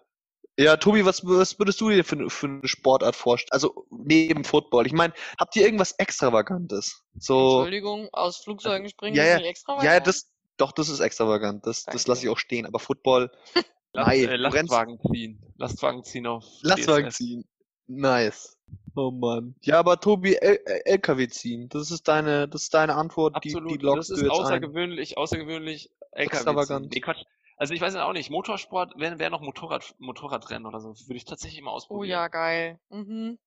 Ja, 0.58 0.76
Tobi, 0.76 1.06
was, 1.06 1.24
was 1.24 1.58
würdest 1.58 1.80
du 1.80 1.88
dir 1.88 2.04
für, 2.04 2.16
eine- 2.16 2.28
für 2.30 2.46
eine 2.46 2.68
Sportart 2.68 3.16
vorstellen? 3.16 3.52
Also 3.52 3.86
neben 3.90 4.44
Football. 4.44 4.86
Ich 4.86 4.92
meine, 4.92 5.14
habt 5.38 5.56
ihr 5.56 5.64
irgendwas 5.64 5.92
Extravagantes? 5.92 7.02
So. 7.18 7.60
Entschuldigung, 7.60 8.08
aus 8.12 8.38
Flugzeugen 8.38 8.88
springen 8.90 9.16
ja, 9.16 9.24
ist 9.24 9.36
nicht 9.38 9.48
extra 9.48 9.82
Ja, 9.82 9.94
ja, 9.94 10.00
das, 10.00 10.28
doch, 10.58 10.72
das 10.72 10.90
ist 10.90 11.00
extravagant. 11.00 11.64
Das, 11.66 11.84
das 11.84 12.06
lasse 12.06 12.24
ich 12.24 12.28
auch 12.28 12.38
stehen. 12.38 12.66
Aber 12.66 12.78
Football, 12.78 13.30
Last, 13.92 14.08
Nein, 14.08 14.28
äh, 14.28 14.36
Lastwagen 14.36 14.98
ziehen. 15.10 15.42
Lastwagen 15.56 16.04
ziehen 16.04 16.26
auf 16.26 16.44
Lastwagen 16.62 17.08
DSF. 17.08 17.16
ziehen. 17.16 17.44
Nice. 17.86 18.58
Oh 19.00 19.10
Mann. 19.10 19.54
Ja, 19.62 19.78
aber 19.78 19.98
Tobi, 19.98 20.34
L 20.36 20.58
L 20.64 20.82
LKW 20.84 21.28
ziehen. 21.28 21.68
Das 21.70 21.90
ist 21.90 22.06
deine, 22.06 22.48
das 22.48 22.62
ist 22.64 22.74
deine 22.74 22.94
Antwort, 22.96 23.42
die, 23.44 23.48
Absolut. 23.54 23.70
die 23.72 23.76
lockst 23.78 23.98
das 23.98 24.08
du 24.08 24.14
ist 24.14 24.22
jetzt 24.22 24.32
ein. 24.38 24.40
außergewöhnlich, 24.44 25.16
außergewöhnlich 25.16 25.90
LKW 26.12 26.12
ziehen. 26.12 26.22
Extravagant. 26.36 26.90
Nee, 26.92 27.00
Quatsch. 27.00 27.24
Also 27.56 27.72
ich 27.74 27.80
weiß 27.80 27.94
ja 27.94 28.06
auch 28.06 28.12
nicht, 28.12 28.30
Motorsport 28.30 28.98
wäre 28.98 29.18
wär 29.18 29.30
noch 29.30 29.40
Motorrad, 29.40 29.94
Motorradrennen 29.98 30.66
oder 30.66 30.80
so. 30.80 30.94
Würde 31.06 31.16
ich 31.16 31.24
tatsächlich 31.24 31.62
mal 31.62 31.70
Oh 31.70 31.74
ausprobieren. 31.74 32.10
ja, 32.10 32.28
geil. 32.28 32.78
Mhm. 32.90 33.38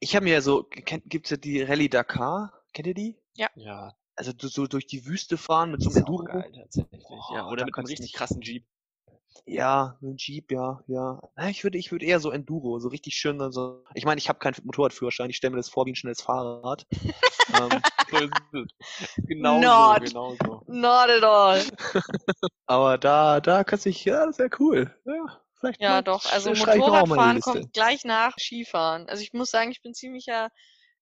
Ich 0.00 0.14
habe 0.16 0.24
mir 0.24 0.34
ja 0.34 0.40
so, 0.40 0.62
kennt, 0.64 1.04
gibt's 1.08 1.30
ja 1.30 1.36
die 1.36 1.62
Rallye 1.62 1.88
Dakar? 1.88 2.52
Kennt 2.72 2.86
ihr 2.88 2.94
die? 2.94 3.16
Ja, 3.34 3.94
Also 4.16 4.32
du- 4.32 4.48
so 4.48 4.66
durch 4.66 4.86
die 4.86 5.06
Wüste 5.06 5.36
fahren 5.36 5.70
mit 5.70 5.82
so 5.82 5.90
einem 5.90 5.98
Enduro. 5.98 6.24
geil 6.24 6.52
tatsächlich. 6.54 7.02
ja, 7.32 7.42
Boah, 7.42 7.50
oder 7.52 7.64
mit 7.64 7.74
einem 7.76 7.86
richtig 7.86 8.00
nicht- 8.00 8.14
krassen 8.14 8.40
Jeep. 8.42 8.64
Ja, 9.46 9.98
ein 10.02 10.16
Jeep, 10.16 10.52
ja, 10.52 10.82
ja. 10.86 11.20
Na, 11.36 11.50
ich 11.50 11.64
würde, 11.64 11.78
ich 11.78 11.92
würde 11.92 12.06
eher 12.06 12.20
so 12.20 12.30
Enduro, 12.30 12.78
so 12.78 12.88
richtig 12.88 13.14
schön 13.14 13.38
dann 13.38 13.52
so. 13.52 13.84
Ich 13.94 14.04
meine, 14.04 14.18
ich 14.18 14.28
habe 14.28 14.38
keinen 14.38 14.56
Motorradführerschein, 14.64 15.30
ich 15.30 15.36
stelle 15.36 15.52
mir 15.52 15.58
das 15.58 15.68
vor 15.68 15.86
wie 15.86 15.92
ein 15.92 15.96
schnelles 15.96 16.22
Fahrrad. 16.22 16.86
ähm, 16.92 17.80
So. 18.52 18.64
Genau 19.26 19.60
Not. 19.60 20.08
so, 20.08 20.14
genau 20.14 20.36
so. 20.36 20.62
Not 20.72 21.10
at 21.10 21.24
all. 21.24 21.64
aber 22.66 22.98
da, 22.98 23.40
da 23.40 23.64
kannst 23.64 23.86
du 23.86 23.90
dich, 23.90 24.04
ja, 24.04 24.26
das 24.26 24.38
wäre 24.38 24.50
cool. 24.58 24.94
Ja, 25.04 25.42
vielleicht 25.58 25.80
Ja, 25.80 26.02
doch. 26.02 26.24
Also 26.32 26.50
Motorradfahren 26.50 27.40
kommt 27.40 27.72
gleich 27.72 28.04
nach 28.04 28.36
Skifahren. 28.38 29.08
Also 29.08 29.22
ich 29.22 29.32
muss 29.32 29.50
sagen, 29.50 29.70
ich 29.70 29.82
bin 29.82 29.94
ziemlicher 29.94 30.50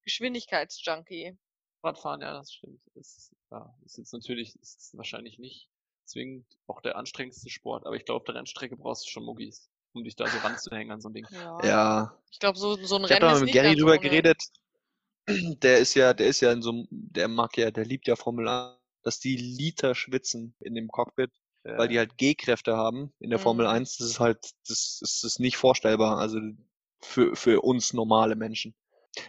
Geschwindigkeitsjunkie. 0.05 1.37
Radfahren, 1.83 2.21
ja, 2.21 2.33
das 2.33 2.53
stimmt. 2.53 2.81
Ist, 2.95 3.35
ja, 3.51 3.75
ist 3.85 3.99
jetzt 3.99 4.13
natürlich, 4.13 4.55
ist 4.57 4.97
wahrscheinlich 4.97 5.39
nicht 5.39 5.69
zwingend 6.05 6.47
auch 6.67 6.81
der 6.81 6.97
anstrengendste 6.97 7.51
Sport, 7.51 7.87
aber 7.87 7.97
ich 7.97 8.05
glaube, 8.05 8.19
auf 8.21 8.25
der 8.25 8.35
Rennstrecke 8.37 8.77
brauchst 8.77 9.07
du 9.07 9.11
schon 9.11 9.25
Muggis, 9.25 9.71
um 9.93 10.05
dich 10.05 10.17
da 10.17 10.29
so 10.29 10.39
ranzuhängen 10.39 10.93
an 10.93 11.01
so 11.01 11.09
ein 11.09 11.15
Ding. 11.15 11.27
Ja. 11.31 11.59
Ja, 11.63 12.19
Ich 12.31 12.39
glaube, 12.41 12.59
so, 12.59 12.77
so 12.85 12.97
ein 12.97 13.05
ich 13.05 13.11
habe 13.11 13.21
Rennen 13.21 13.21
da 13.21 13.33
ist 13.33 13.41
mal 13.41 13.41
mit 13.41 13.47
nicht 13.47 13.53
Gary 13.53 13.77
drüber 13.77 13.99
ohne. 13.99 13.99
geredet. 13.99 14.43
Der 15.63 15.79
ist 15.79 15.95
ja, 15.95 16.15
der 16.15 16.27
ist 16.29 16.41
ja 16.41 16.53
in 16.53 16.63
so 16.63 16.71
einem, 16.71 16.89
der 16.91 17.29
mag 17.29 17.57
ja, 17.57 17.71
der 17.71 17.85
liebt 17.85 18.09
ja 18.09 18.17
Formel 18.17 18.49
1, 18.49 18.77
dass 19.05 19.21
die 19.21 19.37
Liter 19.37 19.95
schwitzen 19.95 20.55
in 20.61 20.75
dem 20.75 20.89
Cockpit, 20.89 21.31
weil 21.77 21.89
die 21.89 21.99
halt 21.99 22.17
G-Kräfte 22.19 22.77
haben 22.77 23.13
in 23.21 23.31
der 23.31 23.39
Formel 23.39 23.67
Mhm. 23.67 23.73
1. 23.73 23.99
Das 23.99 24.09
ist 24.09 24.21
halt, 24.21 24.39
das, 24.69 24.99
das 25.01 25.23
ist 25.25 25.39
nicht 25.41 25.57
vorstellbar, 25.57 26.19
also 26.19 26.41
für, 27.03 27.37
für 27.37 27.63
uns 27.63 27.93
normale 27.93 28.37
Menschen. 28.37 28.75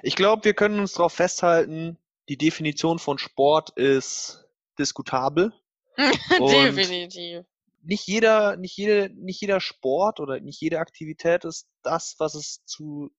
Ich 0.04 0.16
glaube, 0.16 0.46
wir 0.46 0.54
können 0.54 0.80
uns 0.80 0.94
darauf 0.94 1.14
festhalten, 1.14 1.98
die 2.30 2.38
Definition 2.38 3.00
von 3.00 3.18
Sport 3.20 3.72
ist 3.72 4.46
diskutabel. 4.80 5.54
Definitiv. 6.39 7.46
nicht 7.84 8.08
jeder, 8.08 8.56
nicht 8.58 8.78
jede, 8.78 9.10
nicht 9.16 9.41
jeder 9.41 9.60
Sport 9.60 10.20
oder 10.20 10.39
nicht 10.39 10.60
jede 10.62 10.80
Aktivität 10.80 11.46
ist 11.46 11.68
das, 11.84 12.16
was 12.18 12.36
es 12.36 12.64
zu 12.66 13.12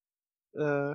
äh, 0.54 0.94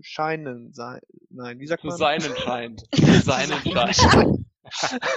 scheinen 0.00 0.72
sein. 0.72 1.00
Nein, 1.30 1.58
wie 1.60 1.66
sagt 1.66 1.82
Zu 1.82 1.88
man? 1.88 1.96
seinen 1.96 2.36
scheint. 2.44 2.82
Zu 2.94 3.20
seinen 3.20 3.52
scheint. 3.94 4.44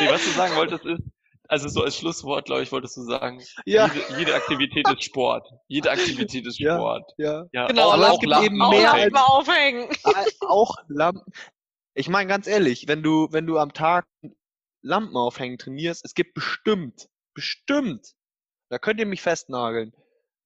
Nee, 0.00 0.08
was 0.10 0.24
du 0.24 0.30
sagen 0.30 0.56
wolltest 0.56 0.84
ist, 0.84 1.02
also 1.48 1.68
so 1.68 1.82
als 1.82 1.96
Schlusswort, 1.96 2.46
glaube 2.46 2.62
ich, 2.62 2.72
wolltest 2.72 2.96
du 2.96 3.02
sagen, 3.02 3.42
Ja, 3.64 3.86
jede, 3.92 4.18
jede 4.18 4.34
Aktivität 4.34 4.88
ist 4.88 5.02
Sport. 5.02 5.48
Jede 5.68 5.90
Aktivität 5.90 6.46
ist 6.46 6.58
Ja. 6.58 6.76
Sport. 6.76 7.12
ja. 7.18 7.44
Ja, 7.52 7.66
Genau, 7.68 7.88
auch, 7.88 7.94
aber 7.94 8.02
es 8.04 8.10
auch 8.10 8.20
gibt 8.20 8.30
Lampen 8.30 8.46
eben 8.46 8.56
mehr 8.58 8.90
aufhängen. 8.92 9.12
Lampen 9.12 9.16
aufhängen. 9.16 9.90
Äh, 10.04 10.30
auch 10.46 10.76
Lampen. 10.88 11.32
Ich 11.94 12.08
meine 12.08 12.28
ganz 12.28 12.46
ehrlich, 12.46 12.86
wenn 12.88 13.02
du, 13.02 13.28
wenn 13.30 13.46
du 13.46 13.58
am 13.58 13.72
Tag 13.72 14.06
Lampen 14.88 15.16
aufhängen 15.16 15.58
trainierst, 15.58 16.04
es 16.04 16.14
gibt 16.14 16.34
bestimmt, 16.34 17.08
bestimmt, 17.34 18.14
da 18.70 18.78
könnt 18.78 18.98
ihr 19.00 19.06
mich 19.06 19.20
festnageln, 19.22 19.92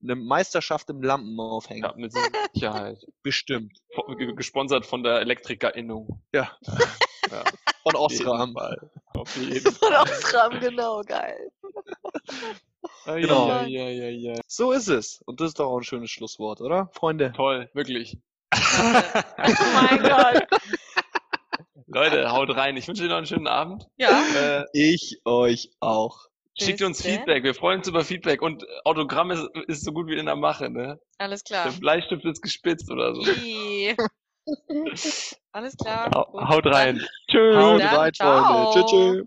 eine 0.02 0.16
Meisterschaft 0.16 0.90
im 0.90 1.00
Lampen 1.02 1.38
aufhängen. 1.38 1.84
Ja, 1.84 1.94
mit 1.96 2.12
Sicherheit. 2.52 2.98
Bestimmt. 3.22 3.78
Von- 3.94 4.18
ge- 4.18 4.34
Gesponsert 4.34 4.84
von 4.84 5.04
der 5.04 5.20
Elektrikerinnung. 5.20 6.20
Ja. 6.34 6.56
Ja, 7.30 7.44
Von 7.84 7.94
auf 7.96 8.10
jeden 8.12 8.26
Osram. 8.28 8.52
Fall. 8.52 8.90
Auf 9.14 9.36
jeden 9.40 9.72
Von 9.72 9.92
Fall. 9.92 10.02
Osram, 10.02 10.60
genau, 10.60 11.02
geil. 11.02 11.50
Genau. 13.06 13.48
Ja, 13.48 13.64
ja, 13.66 13.88
ja, 13.88 14.08
ja. 14.34 14.40
So 14.48 14.72
ist 14.72 14.88
es. 14.88 15.20
Und 15.24 15.40
das 15.40 15.48
ist 15.50 15.58
doch 15.60 15.66
auch 15.70 15.78
ein 15.78 15.84
schönes 15.84 16.10
Schlusswort, 16.10 16.60
oder? 16.60 16.90
Freunde. 16.92 17.32
Toll, 17.36 17.70
wirklich. 17.74 18.18
Oh 18.52 18.58
mein 19.74 20.02
Gott. 20.02 20.46
Leute, 21.94 22.30
haut 22.32 22.54
rein. 22.56 22.76
Ich 22.76 22.88
wünsche 22.88 23.02
dir 23.02 23.08
noch 23.08 23.16
einen 23.18 23.26
schönen 23.26 23.46
Abend. 23.46 23.86
Ja, 23.96 24.22
Äh, 24.36 24.64
Ich 24.72 25.20
euch 25.24 25.70
auch. 25.80 26.26
schickt 26.58 26.78
Bis 26.78 26.86
uns 26.86 26.98
denn. 27.02 27.16
Feedback. 27.16 27.44
Wir 27.44 27.54
freuen 27.54 27.78
uns 27.78 27.88
über 27.88 28.04
Feedback. 28.04 28.42
Und 28.42 28.64
Autogramm 28.84 29.30
ist, 29.30 29.46
ist 29.68 29.84
so 29.84 29.92
gut 29.92 30.06
wie 30.08 30.16
in 30.16 30.26
der 30.26 30.36
Mache, 30.36 30.70
ne? 30.70 30.98
alles 31.18 31.42
Der 31.44 31.62
klar. 31.62 31.72
Bleistift 31.80 32.24
ist 32.24 32.42
gespitzt 32.42 32.90
oder 32.90 33.14
so. 33.14 33.22
Alles 35.52 35.76
klar. 35.76 36.10
Gut, 36.10 36.40
Haut 36.48 36.66
rein. 36.66 37.00
Tschüss. 37.30 37.56
Haut 37.56 37.80
rein. 37.80 38.12
Freunde. 38.14 38.70
Tschüss, 38.72 38.86
tschüss. 38.90 39.26